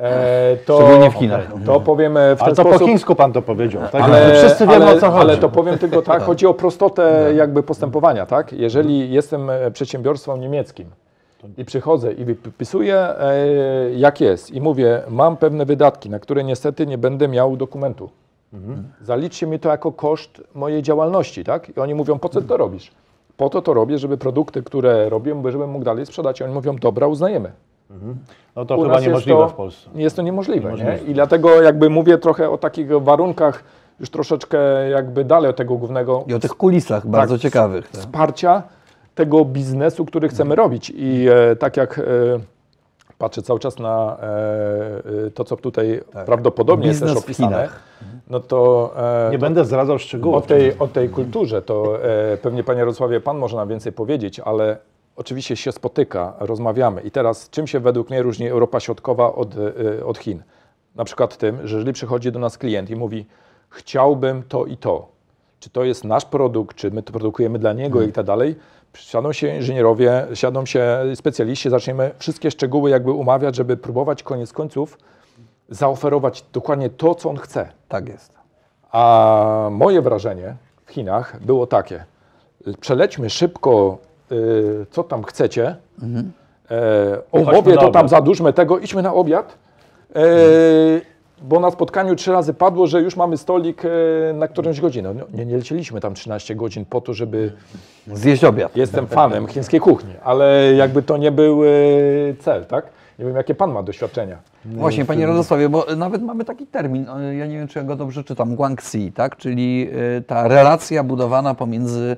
E, 0.00 0.56
to, 0.66 0.76
Szczególnie 0.80 1.10
w 1.10 1.14
Chinach. 1.14 1.46
To 1.66 1.80
powiem 1.80 2.16
e, 2.16 2.36
w 2.36 2.42
Ale 2.42 2.46
ten 2.54 2.56
to 2.56 2.62
po 2.62 2.68
sposób. 2.70 2.88
chińsku 2.88 3.14
pan 3.14 3.32
to 3.32 3.42
powiedział, 3.42 3.82
tak? 3.92 4.02
Ale, 4.02 4.34
Wszyscy 4.34 4.66
wiemy 4.66 4.84
ale, 4.86 4.96
o 4.96 5.00
co 5.00 5.10
chodzi. 5.10 5.20
ale 5.20 5.36
to 5.36 5.48
powiem 5.48 5.78
tylko 5.78 6.02
tak, 6.02 6.22
chodzi 6.22 6.46
o 6.46 6.54
prostotę 6.54 7.32
jakby 7.36 7.62
postępowania, 7.62 8.26
tak? 8.26 8.52
Jeżeli 8.52 9.10
jestem 9.12 9.50
e, 9.50 9.70
przedsiębiorstwem 9.70 10.40
niemieckim 10.40 10.90
i 11.58 11.64
przychodzę 11.64 12.12
i 12.12 12.24
wypisuję 12.24 12.96
e, 12.96 13.34
jak 13.96 14.20
jest 14.20 14.50
i 14.50 14.60
mówię, 14.60 15.02
mam 15.10 15.36
pewne 15.36 15.64
wydatki, 15.64 16.10
na 16.10 16.18
które 16.18 16.44
niestety 16.44 16.86
nie 16.86 16.98
będę 16.98 17.28
miał 17.28 17.56
dokumentu. 17.56 18.10
Zaliczcie 19.02 19.46
mi 19.46 19.58
to 19.58 19.68
jako 19.68 19.92
koszt 19.92 20.42
mojej 20.54 20.82
działalności, 20.82 21.44
tak? 21.44 21.76
I 21.76 21.80
oni 21.80 21.94
mówią, 21.94 22.18
po 22.18 22.28
co 22.28 22.40
ty 22.40 22.48
to 22.48 22.56
robisz? 22.56 22.90
Po 23.36 23.50
to 23.50 23.62
to 23.62 23.74
robię, 23.74 23.98
żeby 23.98 24.16
produkty, 24.18 24.62
które 24.62 25.08
robię, 25.08 25.34
żebym 25.50 25.70
mógł 25.70 25.84
dalej 25.84 26.06
sprzedać. 26.06 26.40
I 26.40 26.44
oni 26.44 26.54
mówią, 26.54 26.76
dobra, 26.76 27.06
uznajemy. 27.06 27.52
No 28.56 28.64
to 28.64 28.76
U 28.76 28.82
chyba 28.82 29.00
niemożliwe 29.00 29.38
to- 29.38 29.48
w 29.48 29.54
Polsce. 29.54 29.90
Jest 29.94 30.16
to 30.16 30.22
niemożliwe, 30.22 30.64
Niemożliwe. 30.64 30.92
Nie? 31.04 31.10
I 31.10 31.14
dlatego 31.14 31.62
jakby 31.62 31.90
mówię 31.90 32.18
trochę 32.18 32.50
o 32.50 32.58
takich 32.58 32.88
warunkach 33.02 33.64
już 34.00 34.10
troszeczkę 34.10 34.58
jakby 34.90 35.24
dalej 35.24 35.50
od 35.50 35.56
tego 35.56 35.74
głównego 35.76 36.24
I 36.26 36.34
o 36.34 36.38
tych 36.38 36.50
kulisach 36.54 37.06
bardzo 37.06 37.38
ciekawych. 37.38 37.88
Tak. 37.90 38.00
wsparcia 38.00 38.62
tego 39.14 39.44
biznesu, 39.44 40.04
który 40.04 40.28
chcemy 40.28 40.54
robić. 40.54 40.92
I 40.96 41.26
e, 41.28 41.56
tak 41.56 41.76
jak 41.76 41.98
e, 41.98 42.02
patrzę 43.18 43.42
cały 43.42 43.60
czas 43.60 43.78
na 43.78 44.16
e, 44.22 45.26
e, 45.26 45.30
to, 45.30 45.44
co 45.44 45.56
tutaj 45.56 46.00
prawdopodobnie 46.26 46.88
Biznes 46.88 47.10
jest 47.10 47.14
też 47.14 47.24
opisane, 47.24 47.68
no 48.30 48.40
to 48.40 48.92
e, 49.26 49.30
Nie 49.30 49.38
będę 49.38 49.64
zdradzał 49.64 49.96
o 49.96 49.98
szczegółów. 49.98 50.46
tej, 50.46 50.78
o 50.78 50.88
tej 50.88 51.08
kulturze 51.08 51.62
to 51.62 52.04
e, 52.04 52.36
pewnie 52.36 52.64
Panie 52.64 52.78
Jarosławie, 52.78 53.20
Pan 53.20 53.38
może 53.38 53.56
nam 53.56 53.68
więcej 53.68 53.92
powiedzieć, 53.92 54.40
ale 54.40 54.76
oczywiście 55.16 55.56
się 55.56 55.72
spotyka, 55.72 56.34
rozmawiamy. 56.40 57.00
I 57.00 57.10
teraz 57.10 57.50
czym 57.50 57.66
się 57.66 57.80
według 57.80 58.10
mnie 58.10 58.22
różni 58.22 58.48
Europa 58.48 58.80
Środkowa 58.80 59.34
od, 59.34 59.54
e, 59.98 60.06
od 60.06 60.18
Chin? 60.18 60.42
Na 60.94 61.04
przykład 61.04 61.36
tym, 61.36 61.66
że 61.66 61.76
jeżeli 61.76 61.92
przychodzi 61.92 62.32
do 62.32 62.38
nas 62.38 62.58
klient 62.58 62.90
i 62.90 62.96
mówi 62.96 63.26
chciałbym 63.70 64.42
to 64.42 64.66
i 64.66 64.76
to, 64.76 65.08
czy 65.62 65.70
to 65.70 65.84
jest 65.84 66.04
nasz 66.04 66.24
produkt, 66.24 66.76
czy 66.76 66.90
my 66.90 67.02
to 67.02 67.12
produkujemy 67.12 67.58
dla 67.58 67.72
niego 67.72 68.02
i 68.02 68.12
tak 68.12 68.26
dalej, 68.26 68.56
siadą 68.94 69.32
się 69.32 69.56
inżynierowie, 69.56 70.26
siadą 70.34 70.66
się 70.66 70.98
specjaliści, 71.14 71.70
zaczniemy 71.70 72.10
wszystkie 72.18 72.50
szczegóły 72.50 72.90
jakby 72.90 73.12
umawiać, 73.12 73.56
żeby 73.56 73.76
próbować 73.76 74.22
koniec 74.22 74.52
końców 74.52 74.98
zaoferować 75.68 76.44
dokładnie 76.52 76.90
to, 76.90 77.14
co 77.14 77.30
on 77.30 77.36
chce. 77.36 77.68
tak 77.88 78.08
jest. 78.08 78.32
A 78.92 79.68
moje 79.70 80.02
wrażenie 80.02 80.54
w 80.86 80.90
Chinach 80.90 81.40
było 81.44 81.66
takie: 81.66 82.04
przelećmy 82.80 83.30
szybko, 83.30 83.98
y, 84.32 84.86
co 84.90 85.04
tam 85.04 85.22
chcecie. 85.22 85.76
E, 86.70 87.18
o 87.32 87.38
Chodźmy 87.38 87.52
umowie 87.52 87.76
to 87.76 87.90
tam 87.90 88.08
zadłużmy 88.08 88.52
tego, 88.52 88.78
idźmy 88.78 89.02
na 89.02 89.14
obiad. 89.14 89.58
E, 90.16 90.22
bo 91.42 91.60
na 91.60 91.70
spotkaniu 91.70 92.16
trzy 92.16 92.32
razy 92.32 92.54
padło, 92.54 92.86
że 92.86 93.00
już 93.00 93.16
mamy 93.16 93.36
stolik 93.36 93.82
e, 93.84 93.88
na 94.32 94.48
którąś 94.48 94.80
godzinę. 94.80 95.14
No, 95.14 95.24
nie, 95.34 95.46
nie 95.46 95.56
lecieliśmy 95.56 96.00
tam 96.00 96.14
13 96.14 96.54
godzin 96.54 96.84
po 96.84 97.00
to, 97.00 97.14
żeby. 97.14 97.52
Zjeść 98.06 98.44
obiad. 98.44 98.76
Jestem 98.76 99.06
fanem 99.06 99.46
chińskiej 99.46 99.80
kuchni, 99.80 100.14
ale 100.24 100.74
jakby 100.74 101.02
to 101.02 101.16
nie 101.16 101.32
był 101.32 101.64
e, 101.64 101.68
cel, 102.38 102.66
tak? 102.66 102.86
Nie 103.18 103.24
wiem, 103.24 103.36
jakie 103.36 103.54
pan 103.54 103.72
ma 103.72 103.82
doświadczenia. 103.82 104.38
Właśnie, 104.64 105.04
Panie 105.04 105.26
Radosławie, 105.26 105.68
bo 105.68 105.86
nawet 105.96 106.22
mamy 106.22 106.44
taki 106.44 106.66
termin, 106.66 107.08
o, 107.08 107.20
ja 107.20 107.46
nie 107.46 107.58
wiem, 107.58 107.68
czy 107.68 107.78
ja 107.78 107.84
go 107.84 107.96
dobrze 107.96 108.24
czytam, 108.24 108.56
guangxi, 108.56 109.12
tak? 109.12 109.36
czyli 109.36 109.90
ta 110.26 110.48
relacja 110.48 111.04
budowana 111.04 111.54
pomiędzy 111.54 112.16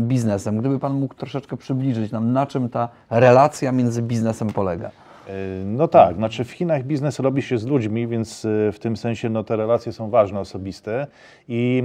biznesem. 0.00 0.58
Gdyby 0.58 0.78
Pan 0.78 0.92
mógł 0.92 1.14
troszeczkę 1.14 1.56
przybliżyć 1.56 2.12
nam, 2.12 2.32
na 2.32 2.46
czym 2.46 2.68
ta 2.68 2.88
relacja 3.10 3.72
między 3.72 4.02
biznesem 4.02 4.48
polega. 4.48 4.90
E, 5.28 5.32
No 5.64 5.88
tak, 5.88 6.16
znaczy 6.16 6.44
w 6.44 6.50
Chinach 6.50 6.84
biznes 6.84 7.18
robi 7.18 7.42
się 7.42 7.58
z 7.58 7.66
ludźmi, 7.66 8.06
więc 8.06 8.44
e, 8.44 8.72
w 8.72 8.78
tym 8.78 8.96
sensie 8.96 9.28
no, 9.28 9.44
te 9.44 9.56
relacje 9.56 9.92
są 9.92 10.10
ważne, 10.10 10.40
osobiste 10.40 11.06
i 11.48 11.82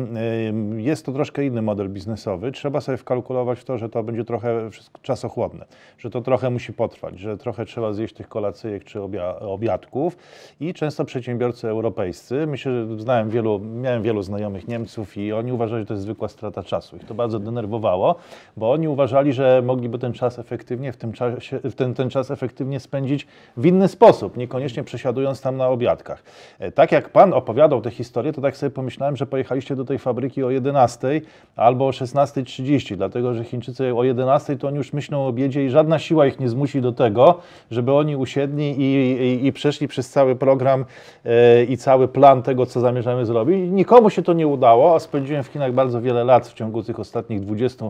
e, 0.77 0.82
jest 0.82 1.06
to 1.06 1.12
troszkę 1.12 1.45
inny 1.45 1.62
model 1.62 1.89
biznesowy. 1.89 2.51
Trzeba 2.51 2.82
sobie 2.82 2.97
wkalkulować 2.97 3.60
w 3.60 3.63
to, 3.63 3.77
że 3.77 3.89
to 3.89 4.03
będzie 4.03 4.25
trochę 4.25 4.69
czasochłodne, 5.01 5.65
że 5.97 6.10
to 6.10 6.21
trochę 6.21 6.49
musi 6.49 6.73
potrwać, 6.73 7.19
że 7.19 7.38
trochę 7.38 7.65
trzeba 7.65 7.93
zjeść 7.93 8.13
tych 8.13 8.29
kolacyjek 8.29 8.84
czy 8.84 8.99
obia- 8.99 9.36
obiadków 9.39 10.17
i 10.60 10.73
często 10.73 11.06
przedsiębiorcy 11.06 11.67
europejscy, 11.69 12.47
myślę, 12.47 12.71
że 12.88 12.99
znałem 12.99 13.29
wielu, 13.29 13.60
miałem 13.60 14.01
wielu 14.03 14.21
znajomych 14.21 14.67
Niemców 14.67 15.17
i 15.17 15.34
oni 15.34 15.51
uważali, 15.51 15.82
że 15.82 15.86
to 15.86 15.93
jest 15.93 16.03
zwykła 16.03 16.27
strata 16.27 16.63
czasu. 16.63 16.95
Ich 16.95 17.03
to 17.06 17.13
bardzo 17.13 17.39
denerwowało, 17.39 18.15
bo 18.58 18.71
oni 18.71 18.88
uważali, 18.88 19.34
że 19.34 19.62
mogliby 19.65 19.99
ten 19.99 20.13
czas 20.13 20.39
efektywnie, 20.39 20.91
w 20.91 20.98
tym 20.98 21.13
czasie, 21.13 21.60
ten, 21.75 21.94
ten 21.94 22.10
czas 22.10 22.31
efektywnie 22.31 22.79
spędzić 22.79 23.27
w 23.58 23.65
inny 23.65 23.88
sposób, 23.88 24.38
niekoniecznie 24.38 24.84
przesiadując 24.84 25.42
tam 25.42 25.58
na 25.58 25.67
obiadkach. 25.67 26.23
E, 26.60 26.71
Tak 26.71 26.92
jak 26.92 27.10
Pan 27.10 27.34
opowiadał 27.34 27.81
tę 27.81 27.92
historię, 27.92 28.34
to 28.34 28.42
tak 28.42 28.58
sobie 28.58 28.69
pomyślałem, 28.69 29.17
że 29.17 29.25
pojechaliście 29.25 29.75
do 29.75 29.86
tej 29.86 30.00
fabryki 30.00 30.44
o 30.44 30.50
11 30.50 31.21
albo 31.56 31.88
o 31.88 31.90
16.30, 31.90 32.96
dlatego 32.96 33.34
że 33.34 33.44
Chińczycy 33.44 33.96
o 33.96 34.04
11 34.04 34.58
to 34.58 34.67
oni 34.67 34.77
już 34.77 34.94
myślą 34.94 35.17
o 35.17 35.27
obiedzie 35.27 35.65
i 35.65 35.69
żadna 35.69 36.00
siła 36.00 36.25
ich 36.27 36.40
nie 36.40 36.50
zmusi 36.50 36.81
do 36.81 36.92
tego, 36.92 37.40
żeby 37.71 37.94
oni 37.94 38.15
usiedli 38.15 38.81
i, 38.81 38.84
i, 38.84 39.46
i 39.46 39.54
przeszli 39.54 39.88
przez 39.88 40.10
cały 40.10 40.36
program 40.36 40.86
e, 41.25 41.63
i 41.63 41.77
cały 41.77 42.08
plan 42.08 42.44
tego, 42.44 42.65
co 42.65 42.79
zamierzamy 42.79 43.25
zrobić. 43.25 43.71
Nikomu 43.71 44.10
się 44.10 44.21
to 44.21 44.34
nie 44.34 44.48
udało, 44.48 44.96
a 44.96 45.00
spędziłem 45.00 45.44
w 45.44 45.48
Chinach 45.48 45.73
bardzo 45.73 46.02
wiele 46.02 46.23
lat 46.23 46.48
w 46.48 46.54
ciągu 46.54 46.84
tych 46.84 47.00
ostatnich 47.00 47.40
20 47.40 47.86
e, 47.86 47.90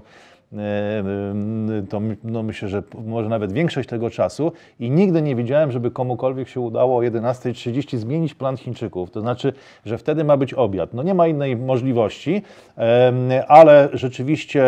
to 1.90 2.00
my- 2.00 2.18
no 2.24 2.44
myślę, 2.44 2.68
że 2.68 2.84
może 3.06 3.30
nawet 3.30 3.52
większość 3.54 3.90
tego 3.90 4.10
czasu 4.10 4.52
i 4.80 4.90
nigdy 4.92 5.22
nie 5.22 5.36
widziałem, 5.36 5.72
żeby 5.72 5.92
komukolwiek 5.92 6.48
się 6.48 6.60
udało 6.60 6.98
o 6.98 7.02
11.30 7.02 7.98
zmienić 7.98 8.34
plan 8.34 8.58
Chińczyków. 8.58 9.12
To 9.12 9.22
znaczy, 9.22 9.54
że 9.86 9.98
wtedy 9.98 10.24
ma 10.24 10.38
być 10.38 10.54
obiad. 10.54 10.94
No 10.94 11.04
nie 11.04 11.14
ma 11.14 11.28
innej 11.28 11.58
możliwości, 11.58 12.42
ale 13.48 13.90
rzeczywiście 13.94 14.64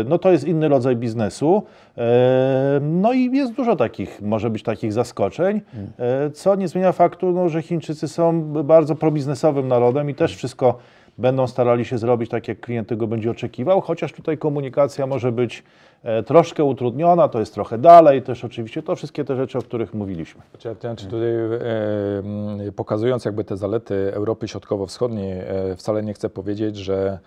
e, 0.00 0.04
no 0.08 0.18
to 0.18 0.32
jest 0.32 0.44
inny 0.48 0.68
rodzaj 0.68 0.96
biznesu. 0.96 1.62
Em, 1.96 3.00
No 3.00 3.12
i 3.12 3.36
jest 3.36 3.52
dużo 3.52 3.76
takich, 3.76 4.22
może 4.22 4.50
być 4.50 4.62
takich 4.62 4.92
zaskoczeń, 4.92 5.60
e, 5.98 6.30
co 6.30 6.54
nie 6.54 6.68
zmienia 6.68 6.92
faktu, 6.92 7.32
no, 7.32 7.48
że 7.48 7.62
Chińczycy 7.62 8.08
są 8.08 8.42
bardzo 8.64 8.94
probiznesowym 8.94 9.68
narodem 9.68 10.10
i 10.10 10.14
też 10.14 10.36
wszystko 10.36 10.78
będą 11.20 11.46
starali 11.46 11.84
się 11.84 11.98
zrobić 11.98 12.30
tak, 12.30 12.48
jak 12.48 12.60
klient 12.60 12.88
tego 12.88 13.06
będzie 13.06 13.30
oczekiwał, 13.30 13.80
chociaż 13.80 14.12
tutaj 14.12 14.38
komunikacja 14.38 15.06
może 15.06 15.32
być 15.32 15.62
e, 16.02 16.22
troszkę 16.22 16.64
utrudniona, 16.64 17.28
to 17.28 17.40
jest 17.40 17.54
trochę 17.54 17.78
dalej, 17.78 18.22
też 18.22 18.44
oczywiście 18.44 18.82
to 18.82 18.96
wszystkie 18.96 19.24
te 19.24 19.36
rzeczy, 19.36 19.58
o 19.58 19.62
których 19.62 19.94
mówiliśmy. 19.94 20.42
Znaczy, 20.50 20.68
tutaj 21.06 21.28
e, 21.28 22.18
mm, 22.18 22.72
pokazując 22.72 23.24
jakby 23.24 23.44
te 23.44 23.56
zalety 23.56 24.12
Europy 24.14 24.48
Środkowo-Wschodniej, 24.48 25.32
e, 25.40 25.76
wcale 25.76 26.02
nie 26.02 26.14
chcę 26.14 26.30
powiedzieć, 26.30 26.76
że 26.76 27.18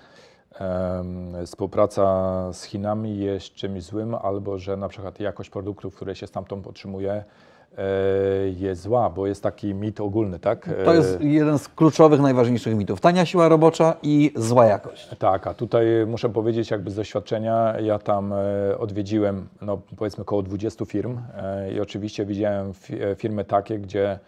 współpraca 1.46 2.54
z 2.54 2.64
Chinami 2.64 3.20
jest 3.20 3.54
czymś 3.54 3.84
złym, 3.84 4.16
albo 4.16 4.58
że 4.58 4.78
na 4.78 4.88
przykład 4.88 5.20
jakość 5.20 5.50
produktów, 5.50 5.96
które 5.96 6.16
się 6.16 6.28
stamtąd 6.28 6.68
otrzymuje, 6.68 7.24
jest 8.56 8.82
zła, 8.82 9.10
bo 9.10 9.28
jest 9.28 9.44
taki 9.44 9.74
mit 9.74 10.02
ogólny, 10.02 10.40
tak? 10.40 10.70
To 10.86 10.94
E, 10.94 10.96
jest 10.96 11.22
jeden 11.22 11.60
z 11.60 11.68
kluczowych, 11.68 12.22
najważniejszych 12.22 12.76
mitów. 12.76 13.02
Tania 13.02 13.26
siła 13.26 13.48
robocza 13.50 13.96
i 14.04 14.32
zła 14.36 14.66
jakość. 14.66 15.10
Tak, 15.20 15.48
a 15.48 15.54
tutaj 15.54 15.86
muszę 16.08 16.30
powiedzieć 16.30 16.72
jakby 16.72 16.92
z 16.92 16.96
doświadczenia, 16.96 17.74
ja 17.80 18.00
tam 18.00 18.34
e, 18.34 18.78
odwiedziłem 18.78 19.48
no, 19.62 19.82
powiedzmy 19.98 20.22
około 20.22 20.44
20 20.44 20.86
firm 20.86 21.18
e, 21.38 21.72
i 21.74 21.80
oczywiście 21.80 22.26
widziałem 22.26 22.72
fi- 22.74 23.04
e, 23.12 23.16
firmy 23.16 23.46
takie, 23.46 23.80
gdzie 23.80 24.20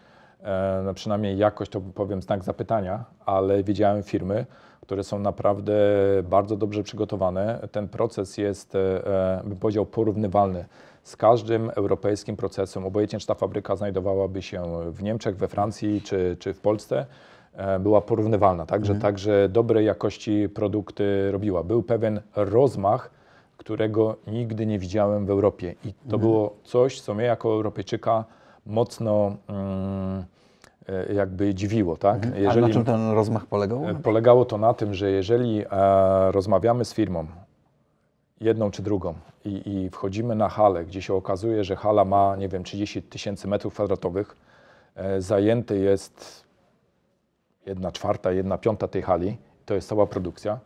e, 0.44 0.82
no, 0.86 0.94
przynajmniej 0.94 1.38
jakość 1.38 1.72
to 1.72 1.82
powiem 1.82 2.22
znak 2.22 2.44
zapytania, 2.44 3.04
ale 3.26 3.64
widziałem 3.64 4.04
firmy, 4.04 4.46
które 4.82 5.04
są 5.04 5.20
naprawdę 5.20 5.74
bardzo 6.24 6.58
dobrze 6.58 6.84
przygotowane. 6.84 7.68
Ten 7.72 7.88
proces 7.88 8.38
jest, 8.38 8.76
e, 8.76 8.80
e, 9.40 9.42
bym 9.46 9.58
powiedział, 9.58 9.86
porównywalny 9.86 10.66
z 11.06 11.16
każdym 11.16 11.70
europejskim 11.70 12.36
procesem. 12.36 12.86
Obojętnie 12.86 13.20
czy 13.20 13.28
ta 13.28 13.34
fabryka 13.34 13.76
znajdowałaby 13.76 14.42
się 14.42 14.64
w 14.92 15.04
Niemczech, 15.04 15.38
we 15.38 15.48
Francji 15.48 16.02
czy, 16.02 16.38
czy 16.40 16.54
w 16.54 16.62
Polsce, 16.62 17.06
e, 17.54 17.80
była 17.80 18.02
porównywalna, 18.02 18.66
tak? 18.66 18.86
Że 18.86 18.96
także 18.96 19.50
dobrej 19.50 19.86
jakości 19.86 20.50
produkty 20.50 21.32
robiła. 21.32 21.64
Był 21.64 21.84
pewien 21.84 22.22
rozmach, 22.36 23.12
którego 23.58 24.16
nigdy 24.28 24.66
nie 24.66 24.80
widziałem 24.80 25.26
w 25.26 25.30
Europie. 25.30 25.76
I 25.86 25.94
to 26.10 26.18
było 26.18 26.56
coś, 26.64 27.02
co 27.02 27.14
mnie 27.14 27.26
jako 27.26 27.50
Europejczyka 27.50 28.26
mocno 28.66 29.36
mm, 29.48 30.24
e, 30.90 31.14
jakby 31.14 31.56
dziwiło, 31.56 31.98
tak? 31.98 32.28
A 32.50 32.56
na 32.56 32.70
czym 32.70 32.86
ten 32.86 33.12
rozmach 33.12 33.46
polegał? 33.46 33.90
E, 33.90 33.96
Polegało 33.96 34.46
to 34.46 34.58
na 34.58 34.74
tym, 34.74 34.94
że 34.94 35.12
jeżeli 35.12 35.64
e, 35.72 36.32
rozmawiamy 36.32 36.86
z 36.86 36.94
firmą, 36.94 37.26
jedną 38.42 38.72
czy 38.72 38.84
drugą, 38.84 39.14
i, 39.46 39.70
i 39.70 39.90
wchodzimy 39.90 40.36
na 40.36 40.50
halę, 40.50 40.86
gdzie 40.86 41.02
się 41.02 41.14
okazuje, 41.14 41.64
że 41.64 41.76
hala 41.76 42.06
ma, 42.06 42.36
nie 42.36 42.50
wiem, 42.50 42.64
30 42.64 43.02
tysięcy 43.02 43.48
metrów 43.48 43.74
kwadratowych, 43.74 44.36
e, 44.96 45.22
zajęty 45.22 45.80
jest 45.80 46.44
jedna 47.66 47.92
czwarta, 47.92 48.32
jedna 48.32 48.58
piąta 48.58 48.88
tej 48.88 49.02
hali, 49.02 49.38
to 49.66 49.74
jest 49.74 49.90
cała 49.90 50.06
produkcja. 50.08 50.60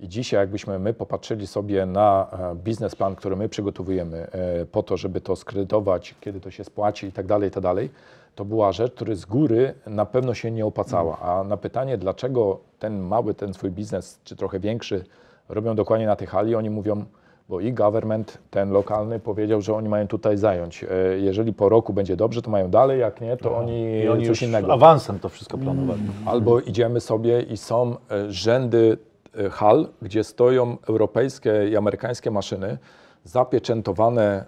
I 0.00 0.08
dzisiaj, 0.08 0.40
jakbyśmy 0.40 0.78
my 0.78 0.94
popatrzyli 0.94 1.46
sobie 1.46 1.86
na 1.86 2.26
e, 2.32 2.54
biznesplan, 2.54 3.14
który 3.14 3.36
my 3.36 3.48
przygotowujemy 3.48 4.30
e, 4.30 4.66
po 4.66 4.82
to, 4.82 4.96
żeby 4.96 5.20
to 5.20 5.36
skredytować, 5.36 6.14
kiedy 6.20 6.40
to 6.40 6.50
się 6.50 6.64
spłaci 6.64 7.06
i 7.06 7.12
tak 7.12 7.26
dalej, 7.26 7.48
i 7.48 7.52
tak 7.52 7.62
dalej, 7.62 7.90
to 8.34 8.44
była 8.44 8.72
rzecz, 8.72 8.92
która 8.92 9.14
z 9.14 9.24
góry 9.24 9.74
na 9.86 10.06
pewno 10.06 10.34
się 10.34 10.50
nie 10.50 10.66
opłacała. 10.66 11.18
A 11.18 11.44
na 11.44 11.56
pytanie, 11.56 11.98
dlaczego 11.98 12.60
ten 12.78 13.00
mały, 13.00 13.34
ten 13.34 13.54
swój 13.54 13.70
biznes, 13.70 14.20
czy 14.24 14.36
trochę 14.36 14.60
większy, 14.60 15.04
robią 15.48 15.74
dokładnie 15.74 16.06
na 16.06 16.16
tej 16.16 16.26
hali, 16.28 16.54
oni 16.54 16.70
mówią, 16.70 17.04
bo 17.48 17.60
i 17.60 17.72
government, 17.72 18.38
ten 18.50 18.70
lokalny, 18.70 19.20
powiedział, 19.20 19.60
że 19.60 19.74
oni 19.74 19.88
mają 19.88 20.06
tutaj 20.08 20.36
zająć. 20.36 20.84
E, 20.84 20.88
Jeżeli 21.18 21.52
po 21.52 21.68
roku 21.68 21.92
będzie 21.92 22.16
dobrze, 22.16 22.42
to 22.42 22.50
mają 22.50 22.70
dalej, 22.70 23.00
jak 23.00 23.20
nie, 23.20 23.36
to 23.36 23.56
oni, 23.56 23.98
I 24.00 24.08
oni 24.08 24.20
coś 24.20 24.28
już 24.28 24.42
innego. 24.42 24.72
awansem 24.72 25.18
to 25.18 25.28
wszystko 25.28 25.58
planowali. 25.58 26.00
Albo 26.26 26.60
idziemy 26.60 27.00
sobie 27.00 27.42
i 27.42 27.56
są 27.56 27.96
e, 28.10 28.32
rzędy 28.32 28.98
e, 29.38 29.50
hal, 29.50 29.88
gdzie 30.02 30.24
stoją 30.24 30.76
europejskie 30.88 31.68
i 31.70 31.76
amerykańskie 31.76 32.30
maszyny 32.30 32.78
zapieczętowane 33.24 34.44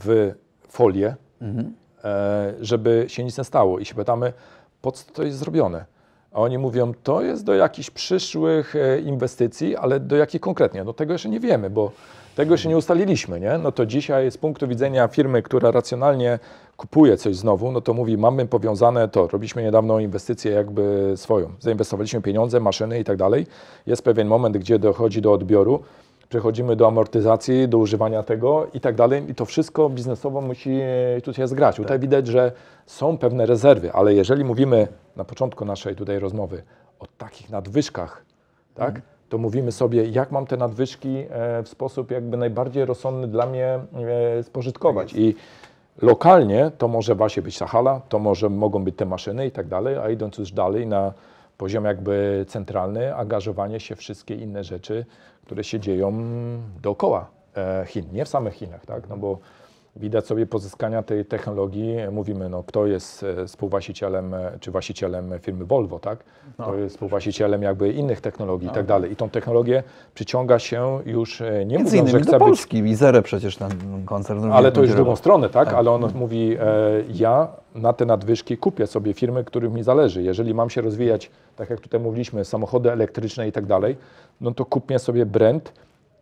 w 0.00 0.32
folię, 0.68 1.14
e, 2.04 2.54
żeby 2.60 3.04
się 3.08 3.24
nic 3.24 3.38
nie 3.38 3.44
stało. 3.44 3.78
I 3.78 3.84
się 3.84 3.94
pytamy, 3.94 4.32
po 4.82 4.92
co 4.92 5.12
to 5.12 5.22
jest 5.22 5.38
zrobione? 5.38 5.84
A 6.34 6.40
oni 6.40 6.58
mówią, 6.58 6.92
to 7.02 7.22
jest 7.22 7.44
do 7.44 7.54
jakichś 7.54 7.90
przyszłych 7.90 8.76
e, 8.76 9.00
inwestycji, 9.00 9.76
ale 9.76 10.00
do 10.00 10.16
jakich 10.16 10.40
konkretnie? 10.40 10.84
No 10.84 10.92
tego 10.92 11.12
jeszcze 11.12 11.28
nie 11.28 11.40
wiemy, 11.40 11.70
bo 11.70 11.92
tego 12.36 12.54
jeszcze 12.54 12.68
nie 12.68 12.76
ustaliliśmy, 12.76 13.40
nie? 13.40 13.58
No 13.58 13.72
to 13.72 13.86
dzisiaj 13.86 14.30
z 14.30 14.38
punktu 14.38 14.68
widzenia 14.68 15.08
firmy, 15.08 15.42
która 15.42 15.70
racjonalnie 15.70 16.38
kupuje 16.76 17.16
coś 17.16 17.36
znowu, 17.36 17.72
no 17.72 17.80
to 17.80 17.94
mówi, 17.94 18.18
mamy 18.18 18.46
powiązane 18.46 19.08
to, 19.08 19.28
robiliśmy 19.28 19.62
niedawno 19.62 20.00
inwestycję 20.00 20.52
jakby 20.52 21.12
swoją, 21.16 21.52
zainwestowaliśmy 21.60 22.22
pieniądze, 22.22 22.60
maszyny 22.60 23.00
i 23.00 23.04
tak 23.04 23.16
dalej. 23.16 23.46
Jest 23.86 24.02
pewien 24.02 24.28
moment, 24.28 24.58
gdzie 24.58 24.78
dochodzi 24.78 25.22
do 25.22 25.32
odbioru, 25.32 25.82
przechodzimy 26.28 26.76
do 26.76 26.86
amortyzacji, 26.86 27.68
do 27.68 27.78
używania 27.78 28.22
tego 28.22 28.66
i 28.74 28.80
tak 28.80 28.94
dalej 28.94 29.30
i 29.30 29.34
to 29.34 29.44
wszystko 29.44 29.90
biznesowo 29.90 30.40
musi 30.40 30.70
e, 30.70 31.20
tutaj 31.20 31.48
zgrać. 31.48 31.76
Tutaj 31.76 31.98
widać, 31.98 32.26
że 32.26 32.52
są 32.86 33.18
pewne 33.18 33.46
rezerwy, 33.46 33.92
ale 33.92 34.14
jeżeli 34.14 34.44
mówimy 34.44 34.88
na 35.16 35.24
początku 35.24 35.64
naszej 35.64 35.96
tutaj 35.96 36.18
rozmowy 36.18 36.62
o 37.00 37.06
takich 37.18 37.50
nadwyżkach, 37.50 38.24
tak, 38.74 39.00
to 39.28 39.38
mówimy 39.38 39.72
sobie, 39.72 40.08
jak 40.08 40.30
mam 40.30 40.46
te 40.46 40.56
nadwyżki 40.56 41.24
e, 41.30 41.62
w 41.62 41.68
sposób 41.68 42.10
jakby 42.10 42.36
najbardziej 42.36 42.84
rozsądny 42.84 43.28
dla 43.28 43.46
mnie 43.46 43.78
e, 44.38 44.42
spożytkować. 44.42 45.14
I 45.14 45.34
lokalnie 46.02 46.70
to 46.78 46.88
może 46.88 47.14
właśnie 47.14 47.42
być 47.42 47.58
ta 47.58 47.66
hala, 47.66 48.00
to 48.08 48.18
może 48.18 48.50
mogą 48.50 48.84
być 48.84 48.96
te 48.96 49.04
maszyny 49.04 49.46
i 49.46 49.50
tak 49.50 49.68
dalej, 49.68 49.96
a 49.96 50.10
idąc 50.10 50.38
już 50.38 50.52
dalej 50.52 50.86
na 50.86 51.12
poziom 51.58 51.84
jakby 51.84 52.44
centralny, 52.48 53.16
angażowanie 53.16 53.80
się 53.80 53.96
w 53.96 53.98
wszystkie 53.98 54.34
inne 54.34 54.64
rzeczy, 54.64 55.06
które 55.46 55.64
się 55.64 55.80
dzieją 55.80 56.12
dookoła 56.82 57.30
e, 57.56 57.84
Chin, 57.86 58.04
nie 58.12 58.24
w 58.24 58.28
samych 58.28 58.54
Chinach, 58.54 58.86
tak, 58.86 59.08
no 59.08 59.16
bo 59.16 59.38
widać 59.96 60.26
sobie 60.26 60.46
pozyskania 60.46 61.02
tej 61.02 61.24
technologii, 61.24 61.96
mówimy, 62.12 62.48
no 62.48 62.62
kto 62.62 62.86
jest 62.86 63.22
e, 63.22 63.46
współwłaścicielem, 63.46 64.34
e, 64.34 64.58
czy 64.60 64.70
właścicielem 64.70 65.30
firmy 65.40 65.64
Volvo, 65.64 65.98
tak, 65.98 66.18
to 66.56 66.74
jest 66.74 66.94
współwłaścicielem 66.94 67.62
jakby 67.62 67.92
innych 67.92 68.20
technologii 68.20 68.68
i 68.68 68.70
tak 68.72 68.86
dalej 68.86 69.12
i 69.12 69.16
tą 69.16 69.30
technologię 69.30 69.82
przyciąga 70.14 70.58
się 70.58 71.00
już, 71.06 71.40
e, 71.40 71.64
nie 71.64 71.76
Między 71.76 71.96
mówiąc, 71.96 72.10
że 72.10 72.20
chce 72.20 72.30
do 72.30 72.38
być 72.38 72.46
Polski. 72.46 72.82
Wizerę 72.82 73.22
przecież 73.22 73.56
ten 73.56 73.70
koncern. 74.06 74.52
ale 74.52 74.72
to 74.72 74.82
już 74.82 74.92
w 74.92 74.94
drugą 74.94 75.16
stronę, 75.16 75.48
tak? 75.48 75.74
Ale 75.74 75.90
on 75.90 76.10
mówi, 76.14 76.56
e, 76.60 76.60
ja 77.14 77.48
na 77.74 77.92
te 77.92 78.06
nadwyżki 78.06 78.56
kupię 78.56 78.86
sobie 78.86 79.14
firmy, 79.14 79.44
których 79.44 79.72
mi 79.72 79.82
zależy. 79.82 80.22
Jeżeli 80.22 80.54
mam 80.54 80.70
się 80.70 80.80
rozwijać, 80.80 81.30
tak 81.56 81.70
jak 81.70 81.80
tutaj 81.80 82.00
mówiliśmy, 82.00 82.44
samochody 82.44 82.92
elektryczne 82.92 83.48
i 83.48 83.52
tak 83.52 83.66
dalej, 83.66 83.96
no 84.40 84.50
to 84.50 84.64
kupię 84.64 84.98
sobie 84.98 85.26
brand 85.26 85.72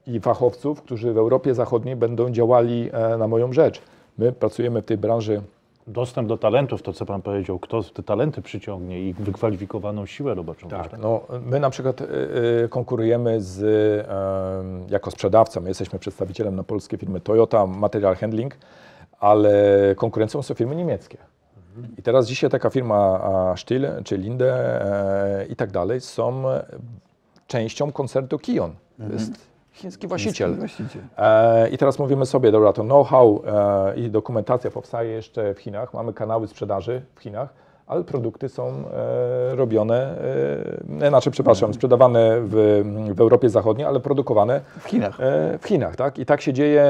i 0.07 0.21
fachowców, 0.21 0.83
którzy 0.83 1.13
w 1.13 1.19
Europie 1.19 1.55
Zachodniej 1.55 1.97
będą 1.97 2.31
działali 2.31 2.91
e, 2.93 3.17
na 3.17 3.29
moją 3.29 3.53
rzecz. 3.53 3.83
My 4.19 4.33
pracujemy 4.33 4.83
w 4.83 4.85
tej 4.85 4.99
branży 4.99 5.43
Dostęp 5.87 6.29
do 6.29 6.39
talentów, 6.39 6.83
to 6.83 6.93
co 6.93 7.07
Pan 7.07 7.23
powiedział, 7.23 7.59
kto 7.59 7.83
te 7.83 8.03
talenty 8.03 8.43
przyciągnie 8.43 9.09
i 9.09 9.15
wykwalifikowaną 9.15 10.07
siłę 10.07 10.35
roboczą. 10.35 10.69
też, 10.69 10.89
Tak, 10.89 11.01
no, 11.01 11.21
my 11.47 11.61
na 11.61 11.71
przykład 11.71 12.01
y, 12.01 12.05
y, 12.65 12.69
konkurujemy 12.69 13.41
z, 13.41 13.61
em, 13.61 14.87
jako 14.91 15.11
sprzedawca, 15.11 15.61
my 15.61 15.69
jesteśmy 15.69 15.99
przedstawicielem 15.99 16.57
na 16.57 16.65
polskie 16.65 16.99
firmy 16.99 17.21
Toyota, 17.21 17.67
Material 17.67 18.17
Handling, 18.17 18.57
ale 19.21 19.55
konkurencją 19.97 20.43
są 20.43 20.55
firmy 20.55 20.77
niemieckie. 20.77 21.19
I 21.99 22.03
teraz 22.03 22.27
dzisiaj 22.27 22.51
taka 22.51 22.71
firma 22.71 23.21
Stihl 23.57 23.87
czy 24.05 24.17
Linde 24.17 24.55
e, 25.41 25.47
i 25.47 25.57
tak 25.57 25.71
dalej 25.71 26.01
są 26.01 26.43
częścią 27.47 27.93
koncertu 27.93 28.39
Kion. 28.39 28.73
To 29.09 29.13
jest 29.13 29.52
chiński 29.73 30.07
właściciel. 30.09 30.55
Właściciel. 30.57 31.03
E, 31.18 31.68
I 31.68 31.79
teraz 31.79 31.99
mówimy 31.99 32.27
sobie, 32.27 32.53
dobra, 32.53 32.73
to 32.73 32.83
know-how 32.83 33.43
e, 33.47 33.97
i 33.97 34.11
dokumentacja 34.11 34.70
powstaje 34.70 35.11
jeszcze 35.11 35.55
w 35.55 35.59
Chinach, 35.59 35.95
mamy 35.95 36.12
kanały 36.12 36.47
sprzedaży 36.49 37.03
w 37.14 37.20
Chinach, 37.20 37.49
ale 37.87 38.05
produkty 38.05 38.49
są 38.49 38.68
e, 38.68 39.57
robione, 39.57 40.18
e, 41.01 41.09
znaczy, 41.09 41.31
przepraszam, 41.31 41.75
sprzedawane 41.75 42.41
w, 42.41 42.83
w 43.14 43.20
Europie 43.20 43.49
Zachodniej, 43.49 43.87
ale 43.87 44.01
produkowane 44.01 44.61
W 44.79 44.85
Chinach. 44.85 45.20
e, 45.20 45.59
w 45.59 45.66
Chinach, 45.66 45.97
tak? 45.97 46.18
I 46.18 46.27
tak 46.27 46.41
się 46.41 46.53
dzieje 46.53 46.83
e, 46.83 46.89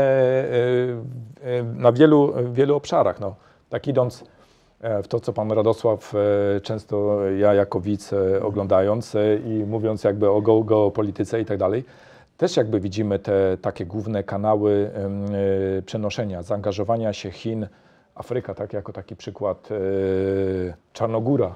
e, 1.42 1.62
na 1.62 1.92
wielu, 1.92 2.32
wielu 2.52 2.76
obszarach. 2.76 3.20
No. 3.20 3.34
Tak 3.70 3.88
idąc 3.88 4.24
e, 4.80 5.02
w 5.02 5.08
to, 5.08 5.20
co 5.20 5.32
pan 5.32 5.52
Radosław 5.52 6.14
często 6.62 7.20
ja 7.38 7.54
jako 7.54 7.80
widz 7.80 8.14
oglądając 8.42 9.16
i 9.44 9.64
mówiąc 9.66 10.04
jakby 10.04 10.30
o 10.30 10.40
geo- 10.40 10.64
geopolityce 10.64 11.40
i 11.40 11.44
tak 11.44 11.58
dalej, 11.58 11.84
też 12.42 12.56
jakby 12.56 12.80
widzimy 12.80 13.18
te 13.18 13.56
takie 13.62 13.86
główne 13.86 14.22
kanały 14.22 14.90
e, 15.78 15.82
przenoszenia, 15.82 16.42
zaangażowania 16.42 17.12
się 17.12 17.30
Chin, 17.30 17.66
Afryka, 18.14 18.54
tak, 18.54 18.72
jako 18.72 18.92
taki 18.92 19.16
przykład 19.16 19.68
e, 19.70 19.74
Czarnogóra, 20.92 21.54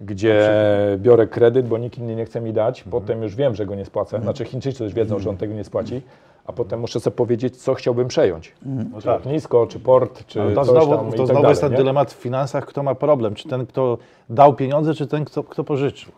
gdzie 0.00 0.50
biorę 0.98 1.26
kredyt, 1.26 1.68
bo 1.68 1.78
nikt 1.78 1.98
inny 1.98 2.14
nie 2.16 2.24
chce 2.24 2.40
mi 2.40 2.52
dać, 2.52 2.82
Mhm. 2.86 2.90
potem 3.02 3.22
już 3.22 3.36
wiem, 3.36 3.54
że 3.54 3.66
go 3.66 3.74
nie 3.74 3.84
spłacę, 3.84 4.20
znaczy 4.20 4.44
Chińczycy 4.44 4.78
też 4.78 4.94
wiedzą, 4.94 5.18
że 5.18 5.30
on 5.30 5.36
tego 5.36 5.54
nie 5.54 5.64
spłaci, 5.64 6.02
a 6.46 6.52
potem 6.52 6.80
muszę 6.80 7.00
sobie 7.00 7.16
powiedzieć, 7.16 7.56
co 7.56 7.74
chciałbym 7.74 8.08
przejąć. 8.08 8.52
No 8.66 8.98
Czy 9.00 9.04
tak. 9.06 9.14
lotnisko, 9.24 9.66
czy 9.66 9.80
port, 9.80 10.26
czy 10.26 10.42
Ale 10.42 10.54
to 10.54 10.64
coś 10.64 10.70
znowu, 10.70 10.96
tam 10.96 11.04
to 11.04 11.10
tak 11.10 11.16
znowu 11.16 11.32
dalej, 11.32 11.48
jest 11.48 11.60
ten 11.60 11.70
nie? 11.70 11.76
dylemat 11.76 12.12
w 12.12 12.16
finansach, 12.16 12.66
kto 12.66 12.82
ma 12.82 12.94
problem. 12.94 13.34
Czy 13.34 13.48
ten, 13.48 13.66
kto 13.66 13.98
dał 14.30 14.54
pieniądze, 14.54 14.94
czy 14.94 15.06
ten, 15.06 15.24
kto, 15.24 15.44
kto 15.44 15.64
pożyczył. 15.64 16.12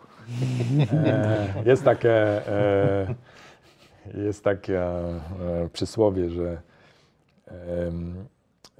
E, 0.93 1.53
Jest 1.65 1.83
takie, 1.83 2.11
e, 2.47 3.07
jest 4.13 4.43
takie 4.43 4.81
e, 4.81 5.19
przysłowie, 5.73 6.29
że 6.29 6.61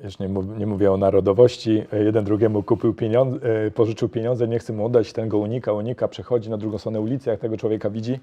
już 0.03 0.19
nie, 0.19 0.29
mów, 0.29 0.57
nie 0.57 0.67
mówię 0.67 0.91
o 0.91 0.97
narodowości, 0.97 1.83
jeden 1.91 2.25
drugiemu 2.25 2.63
kupił 2.63 2.93
pieniądze, 2.93 3.65
e, 3.65 3.71
pożyczył 3.71 4.09
pieniądze, 4.09 4.47
nie 4.47 4.59
chce 4.59 4.73
mu 4.73 4.85
oddać, 4.85 5.13
ten 5.13 5.29
go 5.29 5.37
unika, 5.37 5.73
unika, 5.73 6.07
przechodzi 6.07 6.49
na 6.49 6.57
drugą 6.57 6.77
stronę 6.77 6.99
ulicy, 6.99 7.29
jak 7.29 7.39
tego 7.39 7.57
człowieka 7.57 7.89
widzi, 7.89 8.19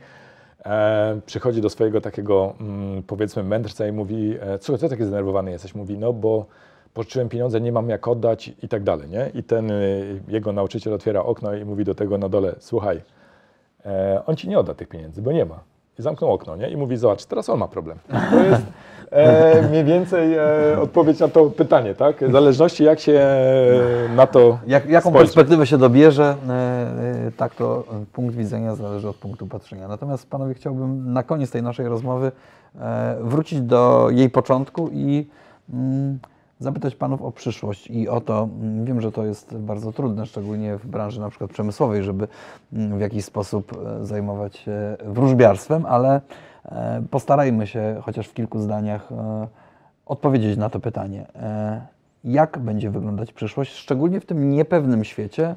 e, 0.64 1.20
przychodzi 1.26 1.60
do 1.60 1.70
swojego 1.70 2.00
takiego, 2.00 2.54
mm, 2.60 3.02
powiedzmy, 3.02 3.42
mędrca 3.42 3.86
i 3.86 3.92
mówi, 3.92 4.36
e, 4.40 4.58
co, 4.58 4.78
co 4.78 4.88
taki 4.88 5.04
zdenerwowany 5.04 5.50
jesteś? 5.50 5.74
Mówi, 5.74 5.98
no 5.98 6.12
bo 6.12 6.46
pożyczyłem 6.94 7.28
pieniądze, 7.28 7.60
nie 7.60 7.72
mam 7.72 7.88
jak 7.88 8.08
oddać 8.08 8.52
i 8.62 8.68
tak 8.68 8.82
dalej, 8.82 9.08
nie? 9.08 9.30
I 9.34 9.42
ten, 9.42 9.72
jego 10.28 10.52
nauczyciel 10.52 10.94
otwiera 10.94 11.22
okno 11.22 11.54
i 11.54 11.64
mówi 11.64 11.84
do 11.84 11.94
tego 11.94 12.18
na 12.18 12.28
dole, 12.28 12.54
słuchaj, 12.58 13.00
e, 13.86 14.22
on 14.26 14.36
ci 14.36 14.48
nie 14.48 14.58
odda 14.58 14.74
tych 14.74 14.88
pieniędzy, 14.88 15.22
bo 15.22 15.32
nie 15.32 15.44
ma. 15.44 15.60
I 15.98 16.02
zamknął 16.02 16.32
okno, 16.32 16.56
nie? 16.56 16.68
I 16.70 16.76
mówi, 16.76 16.96
zobacz, 16.96 17.24
teraz 17.24 17.48
on 17.48 17.58
ma 17.58 17.68
problem. 17.68 17.98
To 18.30 18.40
jest 18.44 18.62
e, 19.10 19.68
mniej 19.70 19.84
więcej 19.84 20.34
e, 20.34 20.80
odpowiedź 20.80 21.20
na 21.20 21.28
to 21.28 21.50
pytanie, 21.50 21.94
tak? 21.94 22.24
W 22.28 22.32
zależności 22.32 22.84
jak 22.84 23.00
się 23.00 23.12
e, 23.12 24.14
na 24.16 24.26
to 24.26 24.58
Jak, 24.66 24.88
jaką 24.88 25.10
spojrzy. 25.10 25.24
perspektywę 25.26 25.66
się 25.66 25.78
dobierze, 25.78 26.36
e, 26.48 26.52
e, 27.26 27.32
tak 27.36 27.54
to 27.54 27.84
punkt 28.12 28.34
widzenia 28.36 28.74
zależy 28.74 29.08
od 29.08 29.16
punktu 29.16 29.46
patrzenia. 29.46 29.88
Natomiast 29.88 30.30
panowie 30.30 30.54
chciałbym 30.54 31.12
na 31.12 31.22
koniec 31.22 31.50
tej 31.50 31.62
naszej 31.62 31.88
rozmowy 31.88 32.32
e, 32.80 33.16
wrócić 33.20 33.60
do 33.60 34.08
jej 34.10 34.30
początku 34.30 34.88
i 34.92 35.26
mm, 35.72 36.18
zapytać 36.58 36.94
panów 36.94 37.22
o 37.22 37.32
przyszłość 37.32 37.86
i 37.86 38.08
o 38.08 38.20
to, 38.20 38.48
mm, 38.60 38.84
wiem, 38.84 39.00
że 39.00 39.12
to 39.12 39.24
jest 39.24 39.56
bardzo 39.56 39.92
trudne, 39.92 40.26
szczególnie 40.26 40.76
w 40.76 40.86
branży 40.86 41.20
na 41.20 41.30
przykład 41.30 41.50
przemysłowej, 41.50 42.02
żeby 42.02 42.28
mm, 42.72 42.98
w 42.98 43.00
jakiś 43.00 43.24
sposób 43.24 43.72
e, 43.72 44.06
zajmować 44.06 44.56
się 44.56 44.96
wróżbiarstwem, 45.04 45.86
ale 45.86 46.20
e, 46.64 47.02
postarajmy 47.10 47.66
się 47.66 48.00
chociaż 48.02 48.28
w 48.28 48.34
kilku 48.34 48.58
zdaniach 48.58 49.12
e, 49.12 49.46
odpowiedzieć 50.06 50.58
na 50.58 50.70
to 50.70 50.80
pytanie. 50.80 51.26
Jak 52.24 52.58
będzie 52.58 52.90
wyglądać 52.90 53.32
przyszłość, 53.32 53.72
szczególnie 53.72 54.20
w 54.20 54.26
tym 54.26 54.50
niepewnym 54.50 55.04
świecie, 55.04 55.54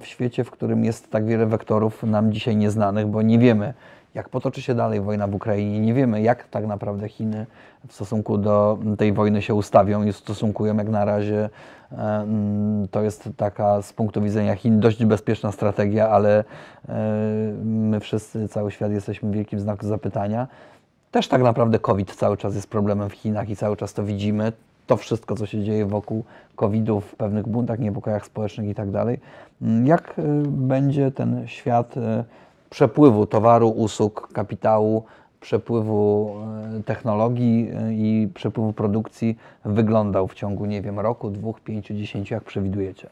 w 0.00 0.06
świecie, 0.06 0.44
w 0.44 0.50
którym 0.50 0.84
jest 0.84 1.10
tak 1.10 1.26
wiele 1.26 1.46
wektorów 1.46 2.02
nam 2.02 2.32
dzisiaj 2.32 2.56
nieznanych, 2.56 3.06
bo 3.06 3.22
nie 3.22 3.38
wiemy, 3.38 3.74
jak 4.14 4.28
potoczy 4.28 4.62
się 4.62 4.74
dalej 4.74 5.00
wojna 5.00 5.26
w 5.26 5.34
Ukrainie, 5.34 5.80
nie 5.80 5.94
wiemy, 5.94 6.22
jak 6.22 6.48
tak 6.48 6.66
naprawdę 6.66 7.08
Chiny 7.08 7.46
w 7.88 7.92
stosunku 7.92 8.38
do 8.38 8.78
tej 8.98 9.12
wojny 9.12 9.42
się 9.42 9.54
ustawią 9.54 10.02
i 10.02 10.12
stosunkują 10.12 10.76
jak 10.76 10.88
na 10.88 11.04
razie. 11.04 11.50
e, 11.92 11.96
mm, 11.96 12.88
To 12.88 13.02
jest 13.02 13.28
taka 13.36 13.82
z 13.82 13.92
punktu 13.92 14.22
widzenia 14.22 14.54
Chin 14.54 14.80
dość 14.80 15.04
bezpieczna 15.04 15.52
strategia, 15.52 16.08
ale 16.08 16.44
e, 16.88 16.94
my 17.64 18.00
wszyscy, 18.00 18.48
cały 18.48 18.70
świat 18.70 18.92
jesteśmy 18.92 19.30
w 19.30 19.32
wielkim 19.32 19.60
znaku 19.60 19.86
zapytania. 19.86 20.48
Też 21.10 21.28
tak 21.28 21.42
naprawdę 21.42 21.78
COVID 21.78 22.14
cały 22.14 22.36
czas 22.36 22.54
jest 22.54 22.70
problemem 22.70 23.10
w 23.10 23.12
Chinach 23.12 23.48
i 23.48 23.56
cały 23.56 23.76
czas 23.76 23.92
to 23.92 24.04
widzimy. 24.04 24.52
To 24.86 24.96
wszystko, 24.96 25.36
co 25.36 25.46
się 25.46 25.62
dzieje 25.64 25.86
wokół 25.86 26.24
COVID-u, 26.56 27.00
w 27.00 27.14
pewnych 27.14 27.48
buntach, 27.48 27.78
niepokojach 27.78 28.26
społecznych 28.26 28.68
i 28.68 28.74
tak 28.74 28.90
dalej. 28.90 29.20
Mm, 29.62 29.86
Jak 29.86 30.18
y, 30.18 30.22
będzie 30.46 31.10
ten 31.10 31.48
świat 31.48 31.96
y, 31.96 32.00
przepływu 32.70 33.26
towaru, 33.26 33.68
usług, 33.68 34.28
kapitału, 34.32 35.04
przepływu 35.40 36.36
y, 36.80 36.82
technologii 36.82 37.70
y, 37.88 37.94
i 37.94 38.28
przepływu 38.34 38.72
produkcji 38.72 39.36
wyglądał 39.64 40.28
w 40.28 40.34
ciągu, 40.34 40.66
nie 40.66 40.82
wiem, 40.82 41.00
roku, 41.00 41.30
dwóch, 41.30 41.60
pięciu, 41.60 41.94
dziesięciu, 41.94 42.34
jak 42.34 42.44
przewidujecie? 42.44 43.08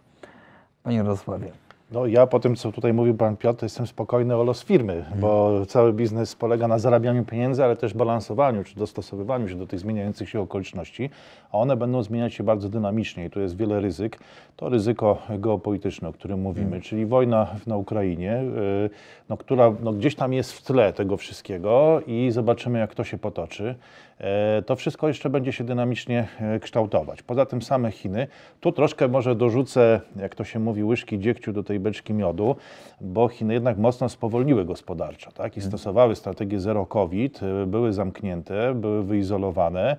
Panie 0.82 1.02
Radosławie. 1.02 1.52
No 1.92 2.06
ja 2.06 2.26
po 2.26 2.40
tym, 2.40 2.56
co 2.56 2.72
tutaj 2.72 2.92
mówił 2.92 3.14
Pan 3.14 3.36
Piotr, 3.36 3.62
jestem 3.62 3.86
spokojny 3.86 4.36
o 4.36 4.44
los 4.44 4.64
firmy, 4.64 5.04
bo 5.20 5.66
cały 5.66 5.92
biznes 5.92 6.34
polega 6.34 6.68
na 6.68 6.78
zarabianiu 6.78 7.24
pieniędzy, 7.24 7.64
ale 7.64 7.76
też 7.76 7.94
balansowaniu, 7.94 8.64
czy 8.64 8.76
dostosowywaniu 8.76 9.48
się 9.48 9.54
do 9.54 9.66
tych 9.66 9.80
zmieniających 9.80 10.28
się 10.28 10.40
okoliczności, 10.40 11.10
a 11.52 11.58
one 11.58 11.76
będą 11.76 12.02
zmieniać 12.02 12.34
się 12.34 12.44
bardzo 12.44 12.68
dynamicznie 12.68 13.24
i 13.24 13.30
tu 13.30 13.40
jest 13.40 13.56
wiele 13.56 13.80
ryzyk. 13.80 14.18
To 14.56 14.68
ryzyko 14.68 15.18
geopolityczne, 15.38 16.08
o 16.08 16.12
którym 16.12 16.40
mówimy, 16.40 16.80
czyli 16.80 17.06
wojna 17.06 17.46
na 17.66 17.76
Ukrainie, 17.76 18.42
y, 18.86 18.90
no, 19.28 19.36
która 19.36 19.72
no, 19.82 19.92
gdzieś 19.92 20.14
tam 20.14 20.32
jest 20.32 20.52
w 20.52 20.62
tle 20.62 20.92
tego 20.92 21.16
wszystkiego 21.16 22.00
i 22.06 22.28
zobaczymy, 22.30 22.78
jak 22.78 22.94
to 22.94 23.04
się 23.04 23.18
potoczy. 23.18 23.74
E, 24.20 24.62
To 24.62 24.76
wszystko 24.76 25.08
jeszcze 25.08 25.30
będzie 25.30 25.52
się 25.52 25.64
dynamicznie 25.64 26.28
e, 26.40 26.60
kształtować. 26.60 27.22
Poza 27.22 27.46
tym 27.46 27.62
same 27.62 27.90
Chiny. 27.90 28.26
Tu 28.60 28.72
troszkę 28.72 29.08
może 29.08 29.34
dorzucę, 29.34 30.00
jak 30.16 30.34
to 30.34 30.44
się 30.44 30.58
mówi, 30.58 30.84
łyżki 30.84 31.18
dziegciu 31.18 31.52
do 31.52 31.62
tej 31.62 31.77
beczki 31.80 32.14
miodu, 32.14 32.56
bo 33.00 33.28
Chiny 33.28 33.54
jednak 33.54 33.78
mocno 33.78 34.08
spowolniły 34.08 34.64
gospodarczo 34.64 35.32
tak? 35.32 35.56
i 35.56 35.60
stosowały 35.60 36.16
strategię 36.16 36.60
zero 36.60 36.86
COVID, 36.86 37.40
e, 37.42 37.66
były 37.66 37.92
zamknięte, 37.92 38.74
były 38.74 39.02
wyizolowane. 39.02 39.96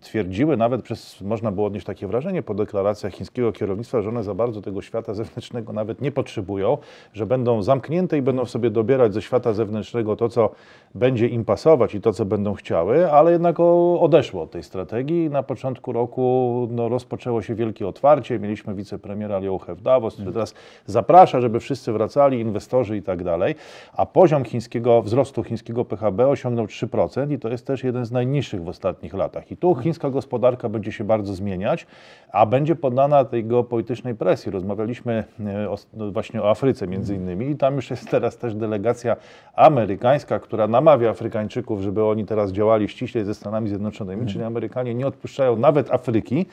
Twierdziły 0.00 0.56
nawet 0.56 0.82
przez, 0.82 1.20
można 1.20 1.52
było 1.52 1.66
odnieść 1.66 1.86
takie 1.86 2.06
wrażenie 2.06 2.42
po 2.42 2.54
deklaracjach 2.54 3.12
chińskiego 3.12 3.52
kierownictwa, 3.52 4.02
że 4.02 4.08
one 4.08 4.22
za 4.22 4.34
bardzo 4.34 4.62
tego 4.62 4.82
świata 4.82 5.14
zewnętrznego 5.14 5.72
nawet 5.72 6.00
nie 6.00 6.12
potrzebują, 6.12 6.78
że 7.12 7.26
będą 7.26 7.62
zamknięte 7.62 8.18
i 8.18 8.22
będą 8.22 8.44
sobie 8.44 8.70
dobierać 8.70 9.14
ze 9.14 9.22
świata 9.22 9.52
zewnętrznego 9.52 10.16
to, 10.16 10.28
co 10.28 10.50
będzie 10.94 11.28
im 11.28 11.44
pasować 11.44 11.94
i 11.94 12.00
to, 12.00 12.12
co 12.12 12.24
będą 12.24 12.54
chciały, 12.54 13.12
ale 13.12 13.32
jednak 13.32 13.60
odeszło 14.00 14.42
od 14.42 14.50
tej 14.50 14.62
strategii. 14.62 15.30
Na 15.30 15.42
początku 15.42 15.92
roku 15.92 16.68
no, 16.70 16.88
rozpoczęło 16.88 17.42
się 17.42 17.54
wielkie 17.54 17.88
otwarcie. 17.88 18.38
Mieliśmy 18.38 18.74
wicepremiera 18.74 19.38
Liu 19.38 19.58
w 19.68 19.82
Davos, 19.82 20.14
który 20.14 20.32
teraz 20.32 20.54
zaprasza, 20.86 21.11
żeby 21.40 21.60
wszyscy 21.60 21.92
wracali, 21.92 22.40
inwestorzy 22.40 22.96
i 22.96 23.02
tak 23.02 23.24
dalej. 23.24 23.54
A 23.92 24.06
poziom 24.06 24.44
chińskiego, 24.44 25.02
wzrostu 25.02 25.42
chińskiego 25.44 25.84
PHB 25.84 26.28
osiągnął 26.28 26.66
3% 26.66 27.32
i 27.32 27.38
to 27.38 27.48
jest 27.48 27.66
też 27.66 27.84
jeden 27.84 28.04
z 28.04 28.12
najniższych 28.12 28.64
w 28.64 28.68
ostatnich 28.68 29.14
latach. 29.14 29.50
I 29.50 29.56
tu 29.56 29.74
chińska 29.74 30.10
gospodarka 30.10 30.68
będzie 30.68 30.92
się 30.92 31.04
bardzo 31.04 31.34
zmieniać, 31.34 31.86
a 32.32 32.46
będzie 32.46 32.76
poddana 32.76 33.24
tej 33.24 33.44
geopolitycznej 33.44 34.14
presji. 34.14 34.52
Rozmawialiśmy 34.52 35.24
e, 35.46 35.70
o, 35.70 35.76
no, 35.94 36.12
właśnie 36.12 36.42
o 36.42 36.50
Afryce 36.50 36.86
między 36.86 37.14
innymi 37.14 37.50
i 37.50 37.56
tam 37.56 37.76
już 37.76 37.90
jest 37.90 38.10
teraz 38.10 38.36
też 38.36 38.54
delegacja 38.54 39.16
amerykańska, 39.54 40.38
która 40.38 40.68
namawia 40.68 41.10
Afrykańczyków, 41.10 41.80
żeby 41.80 42.04
oni 42.04 42.26
teraz 42.26 42.52
działali 42.52 42.88
ściśle 42.88 43.24
ze 43.24 43.34
Stanami 43.34 43.68
Zjednoczonymi, 43.68 44.26
czyli 44.26 44.44
Amerykanie 44.44 44.94
nie 44.94 45.06
odpuszczają 45.06 45.56
nawet 45.56 45.90
Afryki. 45.90 46.46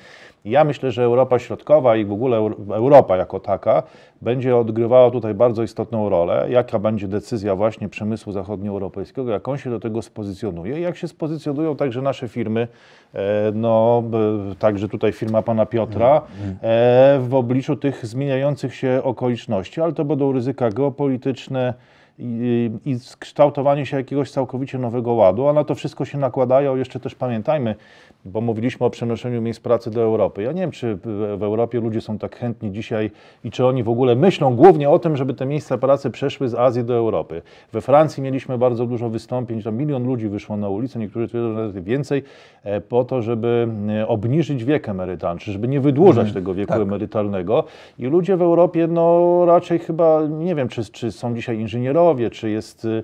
I 0.45 0.49
Ja 0.51 0.63
myślę, 0.63 0.91
że 0.91 1.03
Europa 1.03 1.39
Środkowa 1.39 1.95
i 1.95 2.05
w 2.05 2.11
ogóle 2.11 2.37
Euro- 2.37 2.75
Europa 2.75 3.17
jako 3.17 3.39
taka 3.39 3.83
będzie 4.21 4.57
odgrywała 4.57 5.11
tutaj 5.11 5.33
bardzo 5.33 5.63
istotną 5.63 6.09
rolę. 6.09 6.47
Jaka 6.49 6.79
będzie 6.79 7.07
decyzja 7.07 7.55
właśnie 7.55 7.89
przemysłu 7.89 8.33
zachodnioeuropejskiego, 8.33 9.31
jak 9.31 9.47
on 9.47 9.57
się 9.57 9.69
do 9.69 9.79
tego 9.79 10.01
spozycjonuje, 10.01 10.79
jak 10.79 10.97
się 10.97 11.07
spozycjonują 11.07 11.75
także 11.75 12.01
nasze 12.01 12.27
firmy, 12.27 12.67
e, 13.13 13.51
no 13.53 14.03
także 14.59 14.89
tutaj 14.89 15.11
firma 15.11 15.41
pana 15.41 15.65
Piotra, 15.65 16.21
e, 16.61 17.19
w 17.21 17.35
obliczu 17.35 17.75
tych 17.75 18.05
zmieniających 18.05 18.75
się 18.75 19.01
okoliczności, 19.03 19.81
ale 19.81 19.93
to 19.93 20.05
będą 20.05 20.31
ryzyka 20.31 20.69
geopolityczne, 20.69 21.73
i, 22.19 22.71
i 22.85 22.97
kształtowanie 23.19 23.85
się 23.85 23.97
jakiegoś 23.97 24.31
całkowicie 24.31 24.77
nowego 24.77 25.13
ładu, 25.13 25.47
a 25.47 25.53
na 25.53 25.63
to 25.63 25.75
wszystko 25.75 26.05
się 26.05 26.17
nakładają. 26.17 26.75
Jeszcze 26.75 26.99
też 26.99 27.15
pamiętajmy, 27.15 27.75
bo 28.25 28.41
mówiliśmy 28.41 28.85
o 28.85 28.89
przenoszeniu 28.89 29.41
miejsc 29.41 29.59
pracy 29.59 29.91
do 29.91 30.01
Europy. 30.01 30.43
Ja 30.43 30.51
nie 30.51 30.61
wiem, 30.61 30.71
czy 30.71 30.95
w 31.37 31.43
Europie 31.43 31.79
ludzie 31.79 32.01
są 32.01 32.17
tak 32.17 32.35
chętni 32.35 32.71
dzisiaj 32.71 33.11
i 33.43 33.51
czy 33.51 33.65
oni 33.65 33.83
w 33.83 33.89
ogóle 33.89 34.15
myślą 34.15 34.55
głównie 34.55 34.89
o 34.89 34.99
tym, 34.99 35.17
żeby 35.17 35.33
te 35.33 35.45
miejsca 35.45 35.77
pracy 35.77 36.09
przeszły 36.09 36.49
z 36.49 36.55
Azji 36.55 36.83
do 36.83 36.93
Europy. 36.93 37.41
We 37.71 37.81
Francji 37.81 38.23
mieliśmy 38.23 38.57
bardzo 38.57 38.85
dużo 38.85 39.09
wystąpień, 39.09 39.63
tam 39.63 39.77
milion 39.77 40.07
ludzi 40.07 40.29
wyszło 40.29 40.57
na 40.57 40.69
ulicę, 40.69 40.99
niektórzy 40.99 41.27
twierdzą, 41.27 41.53
że 41.53 41.59
nawet 41.59 41.83
więcej, 41.83 42.23
e, 42.63 42.81
po 42.81 43.03
to, 43.03 43.21
żeby 43.21 43.67
e, 43.89 44.07
obniżyć 44.07 44.63
wiek 44.63 44.89
emerytalny, 44.89 45.41
żeby 45.41 45.67
nie 45.67 45.79
wydłużać 45.79 46.33
tego 46.33 46.53
wieku 46.53 46.73
tak. 46.73 46.81
emerytalnego. 46.81 47.63
I 47.99 48.05
ludzie 48.05 48.37
w 48.37 48.41
Europie, 48.41 48.87
no 48.87 49.45
raczej 49.45 49.79
chyba, 49.79 50.21
nie 50.29 50.55
wiem, 50.55 50.67
czy, 50.67 50.85
czy 50.85 51.11
są 51.11 51.35
dzisiaj 51.35 51.59
inżynierowie, 51.59 52.08
czy, 52.29 52.49
jest, 52.49 52.85
y, 52.85 53.03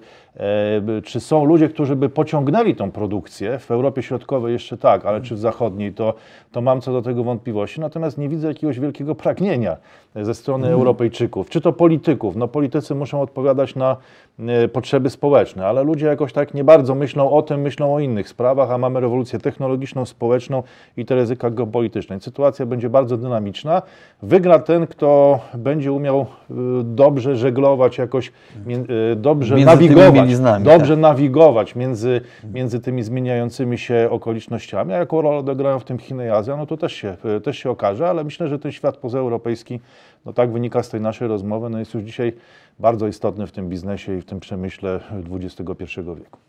czy 1.03 1.19
są 1.19 1.45
ludzie, 1.45 1.69
którzy 1.69 1.95
by 1.95 2.09
pociągnęli 2.09 2.75
tą 2.75 2.91
produkcję. 2.91 3.59
W 3.59 3.71
Europie 3.71 4.03
Środkowej 4.03 4.53
jeszcze 4.53 4.77
tak, 4.77 5.05
ale 5.05 5.21
czy 5.21 5.35
w 5.35 5.39
zachodniej, 5.39 5.93
to, 5.93 6.13
to 6.51 6.61
mam 6.61 6.81
co 6.81 6.91
do 6.91 7.01
tego 7.01 7.23
wątpliwości. 7.23 7.81
Natomiast 7.81 8.17
nie 8.17 8.29
widzę 8.29 8.47
jakiegoś 8.47 8.79
wielkiego 8.79 9.15
pragnienia 9.15 9.77
ze 10.15 10.33
strony 10.35 10.67
Europejczyków, 10.67 11.49
czy 11.49 11.61
to 11.61 11.73
polityków. 11.73 12.35
No 12.35 12.47
politycy 12.47 12.95
muszą 12.95 13.21
odpowiadać 13.21 13.75
na 13.75 13.97
e, 14.39 14.67
potrzeby 14.67 15.09
społeczne, 15.09 15.67
ale 15.67 15.83
ludzie 15.83 16.05
jakoś 16.05 16.33
tak 16.33 16.53
nie 16.53 16.63
bardzo 16.63 16.95
myślą 16.95 17.31
o 17.31 17.41
tym, 17.41 17.61
myślą 17.61 17.95
o 17.95 17.99
innych 17.99 18.29
sprawach, 18.29 18.71
a 18.71 18.77
mamy 18.77 18.99
rewolucję 18.99 19.39
technologiczną, 19.39 20.05
społeczną 20.05 20.63
i 20.97 21.05
te 21.05 21.15
ryzyka 21.15 21.49
geopolityczne. 21.49 22.19
Sytuacja 22.19 22.65
będzie 22.65 22.89
bardzo 22.89 23.17
dynamiczna. 23.17 23.81
Wygra 24.21 24.59
ten, 24.59 24.87
kto 24.87 25.39
będzie 25.53 25.91
umiał 25.91 26.21
y, 26.21 26.53
dobrze 26.83 27.35
żeglować 27.35 27.97
jakoś, 27.97 28.31
mię- 28.65 29.11
y, 29.11 29.15
dobrze 29.15 29.55
Między 29.55 29.71
tymi 29.77 30.24
nawigować, 30.33 30.63
dobrze 30.79 30.97
nawigować 30.97 31.75
między, 31.75 32.21
między 32.53 32.79
tymi 32.79 33.03
zmieniającymi 33.03 33.77
się 33.77 34.07
okolicznościami. 34.11 34.93
A 34.93 34.97
jaką 34.97 35.21
rolę 35.21 35.37
odegrają 35.37 35.79
w 35.79 35.83
tym 35.83 35.97
Chiny 35.99 36.25
i 36.25 36.29
Azja, 36.29 36.57
no 36.57 36.65
to 36.65 36.77
też 36.77 36.93
się, 36.93 37.17
też 37.43 37.57
się 37.57 37.69
okaże, 37.69 38.09
ale 38.09 38.23
myślę, 38.23 38.47
że 38.47 38.59
ten 38.59 38.71
świat 38.71 38.97
pozaeuropejski, 38.97 39.79
no 40.25 40.33
tak 40.33 40.51
wynika 40.51 40.83
z 40.83 40.89
tej 40.89 41.01
naszej 41.01 41.27
rozmowy, 41.27 41.69
no 41.69 41.79
jest 41.79 41.93
już 41.93 42.03
dzisiaj 42.03 42.33
bardzo 42.79 43.07
istotny 43.07 43.47
w 43.47 43.51
tym 43.51 43.69
biznesie 43.69 44.17
i 44.17 44.21
w 44.21 44.25
tym 44.25 44.39
przemyśle 44.39 44.99
XXI 45.31 45.85
wieku. 46.01 46.39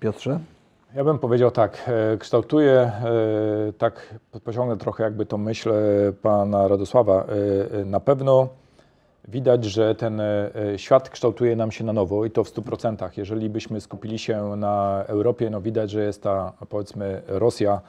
Piotrze? 0.00 0.38
Ja 0.94 1.04
bym 1.04 1.18
powiedział 1.18 1.50
tak, 1.50 1.90
e, 2.14 2.16
kształtuję, 2.18 2.72
e, 2.72 2.92
tak 3.78 4.14
pociągnę 4.44 4.76
trochę 4.76 5.04
jakby 5.04 5.26
tą 5.26 5.38
myśl 5.38 5.70
e, 5.70 6.12
pana 6.22 6.68
Radosława. 6.68 7.24
E, 7.80 7.84
Na 7.84 8.00
pewno 8.00 8.48
widać, 9.28 9.64
że 9.64 9.94
ten 9.94 10.20
e, 10.20 10.50
świat 10.76 11.10
kształtuje 11.10 11.56
nam 11.56 11.72
się 11.72 11.84
na 11.84 11.92
nowo 11.92 12.24
i 12.24 12.30
to 12.30 12.44
w 12.44 12.52
100%. 12.52 13.08
Jeżeli 13.16 13.50
byśmy 13.50 13.80
skupili 13.80 14.18
się 14.18 14.56
na 14.56 15.04
Europie, 15.06 15.50
no 15.50 15.60
widać, 15.60 15.90
że 15.90 16.02
jest 16.02 16.22
ta 16.22 16.52
powiedzmy 16.68 17.22
Rosja, 17.26 17.80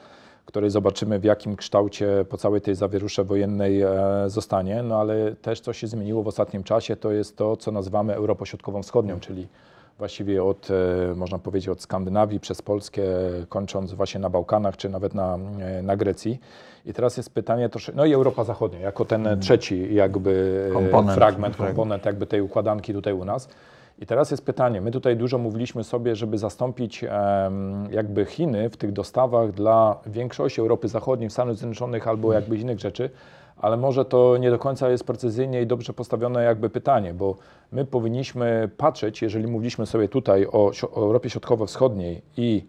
której 0.44 0.70
zobaczymy 0.70 1.18
w 1.18 1.24
jakim 1.24 1.56
kształcie 1.56 2.24
po 2.28 2.36
całej 2.36 2.60
tej 2.60 2.74
zawierusze 2.74 3.24
wojennej 3.24 3.82
e, 3.82 3.90
zostanie, 4.26 4.82
no 4.82 5.00
ale 5.00 5.34
też 5.34 5.60
co 5.60 5.72
się 5.72 5.86
zmieniło 5.86 6.22
w 6.22 6.28
ostatnim 6.28 6.64
czasie, 6.64 6.96
to 6.96 7.12
jest 7.12 7.36
to, 7.36 7.56
co 7.56 7.72
nazywamy 7.72 8.14
Europą 8.14 8.44
Środkowo-Wschodnią, 8.44 9.20
czyli 9.20 9.48
właściwie 9.98 10.44
od, 10.44 10.68
e, 10.70 11.14
można 11.14 11.38
powiedzieć, 11.38 11.68
od 11.68 11.82
Skandynawii 11.82 12.40
przez 12.40 12.62
Polskę, 12.62 13.02
kończąc 13.48 13.92
właśnie 13.92 14.20
na 14.20 14.30
Bałkanach, 14.30 14.76
czy 14.76 14.88
nawet 14.88 15.14
na, 15.14 15.38
e, 15.60 15.82
na 15.82 15.96
Grecji. 15.96 16.40
I 16.86 16.92
teraz 16.92 17.16
jest 17.16 17.30
pytanie 17.34 17.68
no 17.94 18.04
i 18.04 18.12
Europa 18.12 18.44
Zachodnia, 18.44 18.80
jako 18.80 19.04
ten 19.04 19.40
trzeci 19.40 19.94
jakby 19.94 20.64
e, 20.70 20.72
Komponent. 20.72 21.18
fragment, 21.18 21.56
Fragment. 21.56 21.76
komponent 21.76 22.04
jakby 22.04 22.26
tej 22.26 22.40
układanki 22.40 22.92
tutaj 22.92 23.12
u 23.12 23.24
nas. 23.24 23.48
I 23.98 24.06
teraz 24.06 24.30
jest 24.30 24.44
pytanie, 24.44 24.80
my 24.80 24.90
tutaj 24.90 25.16
dużo 25.16 25.38
mówiliśmy 25.38 25.84
sobie, 25.84 26.16
żeby 26.16 26.38
zastąpić 26.38 27.04
jakby 27.90 28.24
Chiny 28.24 28.70
w 28.70 28.76
tych 28.76 28.92
dostawach 28.92 29.52
dla 29.52 29.96
większości 30.06 30.60
Europy 30.60 30.88
Zachodniej, 30.88 31.30
Stanów 31.30 31.58
Zjednoczonych 31.58 32.08
albo 32.08 32.32
jakby 32.32 32.56
innych 32.56 32.78
rzeczy, 32.80 33.10
ale 33.60 33.76
może 33.76 34.04
to 34.04 34.36
nie 34.36 34.50
do 34.50 34.58
końca 34.58 34.90
jest 34.90 35.04
precyzyjnie 35.04 35.62
i 35.62 35.66
dobrze 35.66 35.92
postawione 35.92 36.44
jakby 36.44 36.70
pytanie, 36.70 37.14
bo 37.14 37.36
my 37.72 37.84
powinniśmy 37.84 38.70
patrzeć, 38.76 39.22
jeżeli 39.22 39.46
mówiliśmy 39.46 39.86
sobie 39.86 40.08
tutaj 40.08 40.46
o, 40.46 40.70
o 40.92 41.00
Europie 41.00 41.30
Środkowo-Wschodniej 41.30 42.22
i 42.36 42.66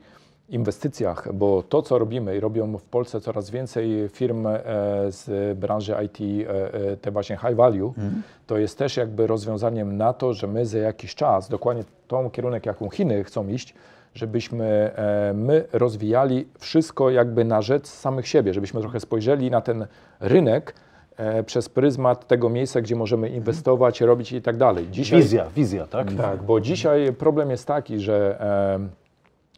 inwestycjach, 0.49 1.33
bo 1.33 1.63
to, 1.63 1.81
co 1.81 1.99
robimy 1.99 2.37
i 2.37 2.39
robią 2.39 2.77
w 2.77 2.83
Polsce 2.83 3.21
coraz 3.21 3.49
więcej 3.49 4.09
firm 4.09 4.47
e, 4.47 4.61
z 5.07 5.57
branży 5.59 5.95
IT, 6.05 6.19
e, 6.21 6.73
e, 6.73 6.97
te 6.97 7.11
właśnie 7.11 7.37
high 7.37 7.55
value, 7.55 7.93
to 8.47 8.57
jest 8.57 8.77
też 8.77 8.97
jakby 8.97 9.27
rozwiązaniem 9.27 9.97
na 9.97 10.13
to, 10.13 10.33
że 10.33 10.47
my 10.47 10.65
za 10.65 10.77
jakiś 10.77 11.15
czas, 11.15 11.49
dokładnie 11.49 11.83
tą 12.07 12.29
kierunek, 12.29 12.65
jaką 12.65 12.89
Chiny 12.89 13.23
chcą 13.23 13.47
iść, 13.47 13.73
żebyśmy 14.13 14.65
e, 14.95 15.33
my 15.33 15.65
rozwijali 15.73 16.47
wszystko 16.59 17.09
jakby 17.09 17.45
na 17.45 17.61
rzecz 17.61 17.87
samych 17.87 18.27
siebie, 18.27 18.53
żebyśmy 18.53 18.81
trochę 18.81 18.99
spojrzeli 18.99 19.51
na 19.51 19.61
ten 19.61 19.87
rynek 20.19 20.75
e, 21.17 21.43
przez 21.43 21.69
pryzmat 21.69 22.27
tego 22.27 22.49
miejsca, 22.49 22.81
gdzie 22.81 22.95
możemy 22.95 23.29
inwestować, 23.29 24.01
robić 24.01 24.31
i 24.31 24.41
tak 24.41 24.57
dalej. 24.57 24.87
Dzisiaj, 24.91 25.21
Wizja, 25.21 25.45
wizja, 25.55 25.87
tak? 25.87 26.13
tak, 26.13 26.43
bo 26.43 26.61
dzisiaj 26.61 27.13
problem 27.13 27.49
jest 27.49 27.67
taki, 27.67 27.99
że 27.99 28.41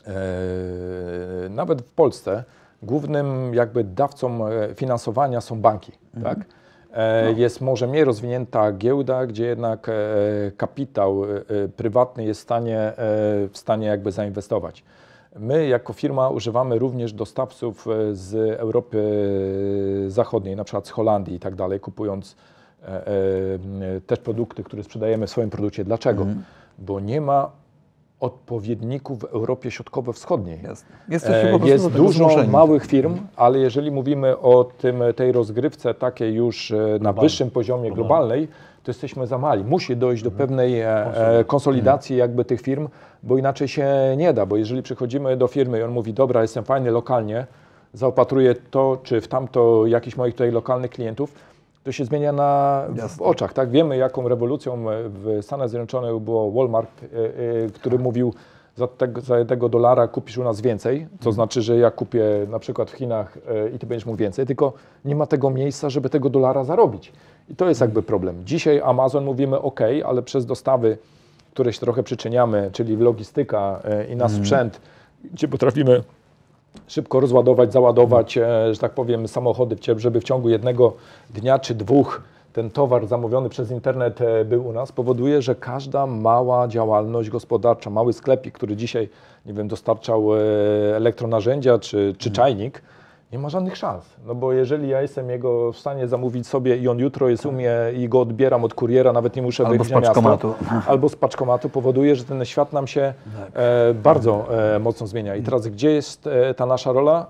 e, 0.08 1.50
nawet 1.50 1.82
w 1.82 1.92
Polsce 1.92 2.44
głównym 2.84 3.54
jakby 3.54 3.84
dawcą 3.84 4.40
finansowania 4.76 5.42
są 5.42 5.62
banki, 5.62 5.92
tak? 6.24 6.46
E, 6.94 7.32
Jest 7.32 7.62
może 7.62 7.88
mniej 7.88 8.04
rozwinięta 8.04 8.72
giełda, 8.72 9.26
gdzie 9.26 9.46
jednak 9.46 9.90
e, 9.90 9.94
kapitał 10.58 11.26
e, 11.26 11.28
prywatny 11.68 12.24
jest 12.24 12.40
w 12.40 12.44
stanie, 12.44 12.94
w 13.52 13.58
stanie 13.58 13.88
jakby 13.88 14.12
zainwestować. 14.12 14.84
My 15.36 15.68
jako 15.68 15.94
firma 15.94 16.30
używamy 16.30 16.80
również 16.80 17.14
dostawców 17.14 17.88
z 18.12 18.60
Europy 18.60 19.04
Zachodniej, 20.08 20.56
na 20.56 20.64
przykład 20.64 20.88
z 20.88 20.90
Holandii 20.90 21.36
i 21.36 21.40
tak 21.40 21.56
dalej, 21.56 21.80
kupując 21.80 22.36
też 24.08 24.20
produkty, 24.20 24.64
które 24.64 24.84
sprzedajemy 24.84 25.28
w 25.28 25.30
swoim 25.30 25.50
produkcie. 25.50 25.84
Dlaczego? 25.84 26.26
Bo 26.80 27.00
nie 27.00 27.22
ma 27.22 27.52
odpowiedników 28.22 29.20
w 29.20 29.24
Europie 29.24 29.72
Środkowo-Wschodniej. 29.72 30.60
Po 31.52 31.66
E, 31.66 31.70
Jest 31.70 31.90
dużo 31.90 32.12
zmuszeni. 32.30 32.52
małych 32.52 32.86
firm, 32.86 33.18
ale 33.36 33.60
jeżeli 33.60 33.92
mówimy 33.92 34.38
o 34.38 34.64
tym, 34.64 35.04
tej 35.16 35.32
rozgrywce 35.32 35.94
takiej 35.94 36.34
już 36.34 36.72
e, 36.72 36.78
na 37.02 37.14
wyższym 37.14 37.52
poziomie 37.52 37.92
globalnej, 37.92 38.48
to 38.84 38.92
jesteśmy 38.92 39.28
za 39.28 39.38
mali. 39.38 39.64
Musi 39.64 39.98
dojść 39.98 40.24
do 40.24 40.32
pewnej 40.32 40.80
e, 40.82 41.38
e, 41.40 41.44
konsolidacji 41.44 42.18
jakby 42.18 42.46
tych 42.46 42.62
firm, 42.62 42.88
bo 43.24 43.38
inaczej 43.38 43.68
się 43.68 43.88
nie 44.18 44.34
da, 44.34 44.46
bo 44.46 44.58
jeżeli 44.58 44.84
przychodzimy 44.84 45.38
do 45.38 45.48
firmy 45.48 45.80
i 45.80 45.84
on 45.84 45.92
mówi, 45.92 46.14
dobra, 46.14 46.42
jestem 46.42 46.64
fajny 46.64 46.92
lokalnie, 46.92 47.46
zaopatruję 47.94 48.56
to 48.72 48.98
czy 49.04 49.22
w 49.22 49.28
tamto 49.28 49.88
jakichś 49.88 50.18
moich 50.18 50.34
tutaj 50.34 50.52
lokalnych 50.52 50.92
klientów, 50.92 51.34
to 51.84 51.92
się 51.92 52.06
zmienia 52.06 52.32
na, 52.32 52.84
w 53.18 53.22
oczach. 53.22 53.54
Tak? 53.54 53.70
Wiemy, 53.70 53.98
jaką 53.98 54.28
rewolucją 54.28 54.74
e, 54.74 55.10
w 55.10 55.40
Stanach 55.42 55.70
Zjednoczonych 55.70 56.20
było 56.20 56.52
Walmart, 56.52 57.04
e, 57.04 57.06
e, 57.06 57.70
który 57.70 58.00
mówił, 58.00 58.34
za 58.76 58.88
tego, 58.88 59.22
za 59.22 59.40
jednego 59.40 59.70
dolara 59.70 60.08
kupisz 60.08 60.38
u 60.38 60.44
nas 60.44 60.62
więcej, 60.62 61.08
to 61.20 61.32
znaczy, 61.32 61.62
że 61.62 61.78
ja 61.78 61.92
kupię 61.92 62.24
na 62.50 62.60
przykład 62.60 62.92
w 62.92 62.94
Chinach 62.94 63.38
i 63.76 63.80
ty 63.80 63.88
będziesz 63.88 64.06
mógł 64.06 64.18
więcej, 64.18 64.46
tylko 64.46 64.74
nie 65.06 65.16
ma 65.16 65.26
tego 65.26 65.50
miejsca, 65.50 65.90
żeby 65.90 66.10
tego 66.10 66.30
dolara 66.30 66.64
zarobić. 66.64 67.12
I 67.50 67.56
to 67.56 67.70
jest 67.70 67.82
jakby 67.82 68.04
problem. 68.04 68.36
Dzisiaj 68.46 68.82
Amazon 68.84 69.26
mówimy 69.26 69.62
OK, 69.62 69.80
ale 70.06 70.22
przez 70.22 70.46
dostawy, 70.46 70.98
które 71.54 71.74
się 71.74 71.80
trochę 71.80 72.04
przyczyniamy, 72.04 72.70
czyli 72.74 72.98
logistyka 72.98 73.82
e, 73.84 74.06
i 74.06 74.16
nasz 74.16 74.32
sprzęt, 74.32 74.82
gdzie 75.34 75.48
potrafimy 75.48 76.04
szybko 76.88 77.20
rozładować, 77.20 77.74
załadować, 77.74 78.38
e, 78.38 78.74
że 78.74 78.80
tak 78.80 78.92
powiem, 78.92 79.28
samochody, 79.28 79.76
żeby 79.98 80.22
w 80.22 80.24
ciągu 80.24 80.50
jednego 80.50 80.94
dnia 81.30 81.60
czy 81.60 81.76
dwóch 81.76 82.22
ten 82.54 82.70
towar 82.70 83.08
zamówiony 83.08 83.50
przez 83.50 83.72
internet 83.72 84.22
e, 84.22 84.46
był 84.46 84.68
u 84.68 84.74
nas, 84.74 84.92
powoduje, 84.92 85.42
że 85.42 85.56
każda 85.56 86.08
mała 86.08 86.68
działalność 86.68 87.30
gospodarcza, 87.30 87.90
mały 87.90 88.14
sklepik, 88.14 88.54
który 88.54 88.76
dzisiaj, 88.76 89.10
nie 89.46 89.54
wiem, 89.54 89.68
dostarczał 89.68 90.36
e, 90.36 90.40
elektronarzędzia 90.96 91.80
czy, 91.80 92.16
czy 92.18 92.32
czajnik, 92.32 92.82
nie 93.32 93.40
ma 93.40 93.50
żadnych 93.50 93.78
szans. 93.78 94.06
No 94.26 94.36
bo 94.36 94.54
jeżeli 94.54 94.90
ja 94.90 95.02
jestem 95.02 95.30
jego 95.30 95.72
w 95.72 95.78
stanie 95.78 96.08
zamówić 96.08 96.48
sobie 96.48 96.78
i 96.78 96.88
on 96.88 97.00
jutro 97.00 97.30
jest 97.30 97.46
u 97.46 97.52
mnie 97.52 97.76
i 97.98 98.10
go 98.10 98.22
odbieram 98.22 98.64
od 98.64 98.74
kuriera, 98.74 99.14
nawet 99.14 99.36
nie 99.36 99.42
muszę 99.42 99.66
wyjść 99.66 99.90
na 99.90 100.00
miasto, 100.00 100.56
albo 100.88 101.10
z 101.10 101.16
paczkomatu, 101.16 101.70
powoduje, 101.70 102.16
że 102.16 102.24
ten 102.24 102.46
świat 102.46 102.74
nam 102.74 102.88
się 102.88 103.14
e, 103.54 103.94
bardzo 103.94 104.48
e, 104.76 104.80
mocno 104.80 105.08
zmienia. 105.08 105.36
I 105.36 105.44
teraz 105.44 105.68
gdzie 105.68 105.92
jest 105.92 106.28
e, 106.28 106.54
ta 106.54 106.66
nasza 106.66 106.92
rola? 106.92 107.26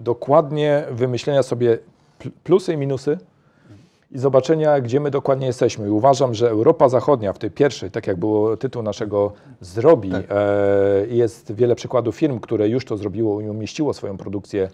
Dokładnie 0.00 0.84
wymyślenia 0.90 1.42
sobie 1.42 1.78
pl- 2.18 2.32
plusy 2.44 2.72
i 2.72 2.76
minusy 2.76 3.18
i 4.10 4.18
zobaczenia, 4.18 4.80
gdzie 4.80 5.00
my 5.00 5.10
dokładnie 5.10 5.46
jesteśmy. 5.46 5.86
I 5.86 5.90
uważam, 5.90 6.34
że 6.34 6.50
Europa 6.50 6.88
Zachodnia 6.88 7.32
w 7.32 7.38
tej 7.38 7.50
pierwszej, 7.50 7.90
tak 7.90 8.06
jak 8.06 8.16
było 8.16 8.56
tytuł 8.56 8.82
naszego, 8.82 9.32
zrobi. 9.60 10.10
Tak. 10.10 10.24
E, 10.30 10.34
jest 11.08 11.52
wiele 11.52 11.74
przykładów 11.74 12.16
firm, 12.16 12.40
które 12.40 12.68
już 12.68 12.84
to 12.84 12.96
zrobiło 12.96 13.40
i 13.40 13.48
umieściło 13.48 13.94
swoją 13.94 14.16
produkcję 14.16 14.68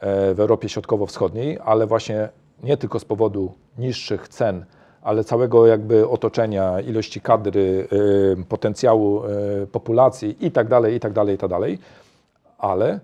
w 0.00 0.40
Europie 0.40 0.68
Środkowo-Wschodniej, 0.68 1.58
ale 1.64 1.86
właśnie 1.86 2.28
nie 2.62 2.76
tylko 2.76 2.98
z 2.98 3.04
powodu 3.04 3.52
niższych 3.78 4.28
cen, 4.28 4.64
ale 5.02 5.24
całego 5.24 5.66
jakby 5.66 6.08
otoczenia, 6.08 6.80
ilości 6.80 7.20
kadry, 7.20 7.88
y, 8.40 8.44
potencjału 8.48 9.22
y, 9.24 9.66
populacji 9.66 10.46
i 10.46 10.50
tak 10.50 10.68
dalej, 10.68 10.94
i 10.94 11.00
tak 11.00 11.12
dalej, 11.12 11.34
i 11.34 11.38
tak 11.38 11.50
dalej. 11.50 11.78
Ale, 12.58 13.00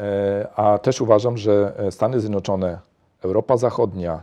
e, 0.00 0.48
a 0.56 0.78
też 0.78 1.00
uważam, 1.00 1.36
że 1.36 1.72
Stany 1.90 2.20
Zjednoczone, 2.20 2.78
Europa 3.22 3.56
Zachodnia 3.56 4.22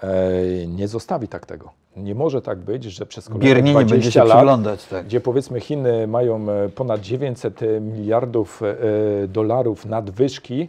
e, 0.00 0.66
nie 0.66 0.88
zostawi 0.88 1.28
tak 1.28 1.46
tego. 1.46 1.70
Nie 1.96 2.14
może 2.14 2.42
tak 2.42 2.58
być, 2.58 2.84
że 2.84 3.06
przez 3.06 3.28
kolejne 3.28 3.46
Biernie 3.46 3.70
nie 3.70 3.78
będzie 3.78 3.94
20 3.94 4.20
się 4.20 4.28
lat. 4.28 4.88
Tak. 4.90 5.06
gdzie 5.06 5.20
powiedzmy 5.20 5.60
Chiny 5.60 6.06
mają 6.06 6.50
e, 6.50 6.68
ponad 6.68 7.00
900 7.00 7.60
miliardów 7.80 8.62
e, 8.62 9.28
dolarów 9.28 9.86
nadwyżki, 9.86 10.68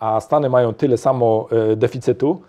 a 0.00 0.20
Stany 0.20 0.50
mają 0.50 0.74
tyle 0.74 0.96
samo 0.96 1.48
e, 1.72 1.76
deficytu, 1.76 2.40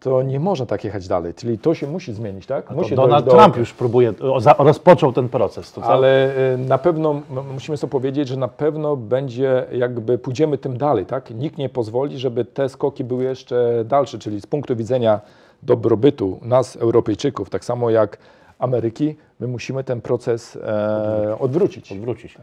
to 0.00 0.22
nie 0.22 0.40
można 0.40 0.66
tak 0.66 0.84
jechać 0.84 1.08
dalej. 1.08 1.34
Czyli 1.34 1.58
to 1.58 1.74
się 1.74 1.86
musi 1.86 2.12
zmienić, 2.12 2.46
tak? 2.46 2.70
Musi 2.70 2.94
Donald 2.94 3.24
do- 3.26 3.30
Trump 3.30 3.56
już 3.56 3.72
próbuje, 3.72 4.12
rozpoczął 4.58 5.12
ten 5.12 5.28
proces. 5.28 5.78
Ale 5.82 6.34
e, 6.54 6.56
na 6.56 6.78
pewno 6.78 7.20
musimy 7.54 7.76
sobie 7.76 7.90
powiedzieć, 7.90 8.28
że 8.28 8.36
na 8.36 8.48
pewno 8.48 8.96
będzie 8.96 9.64
jakby 9.72 10.18
pójdziemy 10.18 10.58
tym 10.58 10.78
dalej, 10.78 11.06
tak? 11.06 11.30
Nikt 11.30 11.58
nie 11.58 11.68
pozwoli, 11.68 12.18
żeby 12.18 12.44
te 12.44 12.68
skoki 12.68 13.04
były 13.04 13.24
jeszcze 13.24 13.84
dalsze, 13.84 14.18
czyli 14.18 14.40
z 14.40 14.46
punktu 14.46 14.76
widzenia 14.76 15.20
dobrobytu 15.62 16.38
nas, 16.42 16.76
Europejczyków, 16.76 17.50
tak 17.50 17.64
samo 17.64 17.90
jak 17.90 18.18
Ameryki, 18.58 19.16
my 19.40 19.46
musimy 19.46 19.84
ten 19.84 20.00
proces 20.00 20.56
e, 20.56 21.36
odwrócić. 21.40 21.92
odwrócić. 21.92 22.36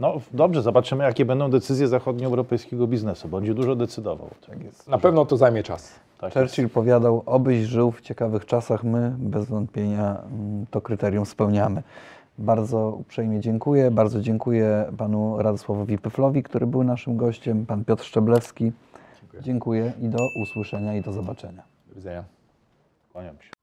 No 0.00 0.20
dobrze, 0.32 0.62
zobaczymy, 0.62 1.04
jakie 1.04 1.24
będą 1.24 1.50
decyzje 1.50 1.88
zachodnioeuropejskiego 1.88 2.86
biznesu. 2.86 3.28
Będzie 3.28 3.54
dużo 3.54 3.76
decydował. 3.76 4.30
Tak 4.46 4.62
jest. 4.64 4.88
Na 4.88 4.98
pewno 4.98 5.26
to 5.26 5.36
zajmie 5.36 5.62
czas. 5.62 6.00
Tak 6.20 6.34
jest. 6.34 6.36
Churchill 6.36 6.68
powiadał, 6.68 7.22
obyś 7.26 7.58
żył 7.58 7.90
w 7.92 8.00
ciekawych 8.00 8.46
czasach, 8.46 8.84
my 8.84 9.14
bez 9.18 9.46
wątpienia 9.46 10.22
mm, 10.22 10.66
to 10.70 10.80
kryterium 10.80 11.26
spełniamy. 11.26 11.82
Bardzo 12.38 12.90
uprzejmie 12.90 13.40
dziękuję. 13.40 13.90
Bardzo 13.90 14.20
dziękuję 14.20 14.92
panu 14.98 15.42
Radosławowi 15.42 15.98
Pyflowi, 15.98 16.42
który 16.42 16.66
był 16.66 16.84
naszym 16.84 17.16
gościem, 17.16 17.66
pan 17.66 17.84
Piotr 17.84 18.04
Szczeblewski. 18.04 18.72
Dziękuję 19.40 19.92
i 20.00 20.08
do 20.08 20.18
usłyszenia 20.42 20.96
i 20.96 21.02
do 21.02 21.12
zobaczenia. 21.12 21.62
Do 21.88 21.94
widzenia. 21.94 22.24
Kłaniam 23.12 23.36
się. 23.40 23.57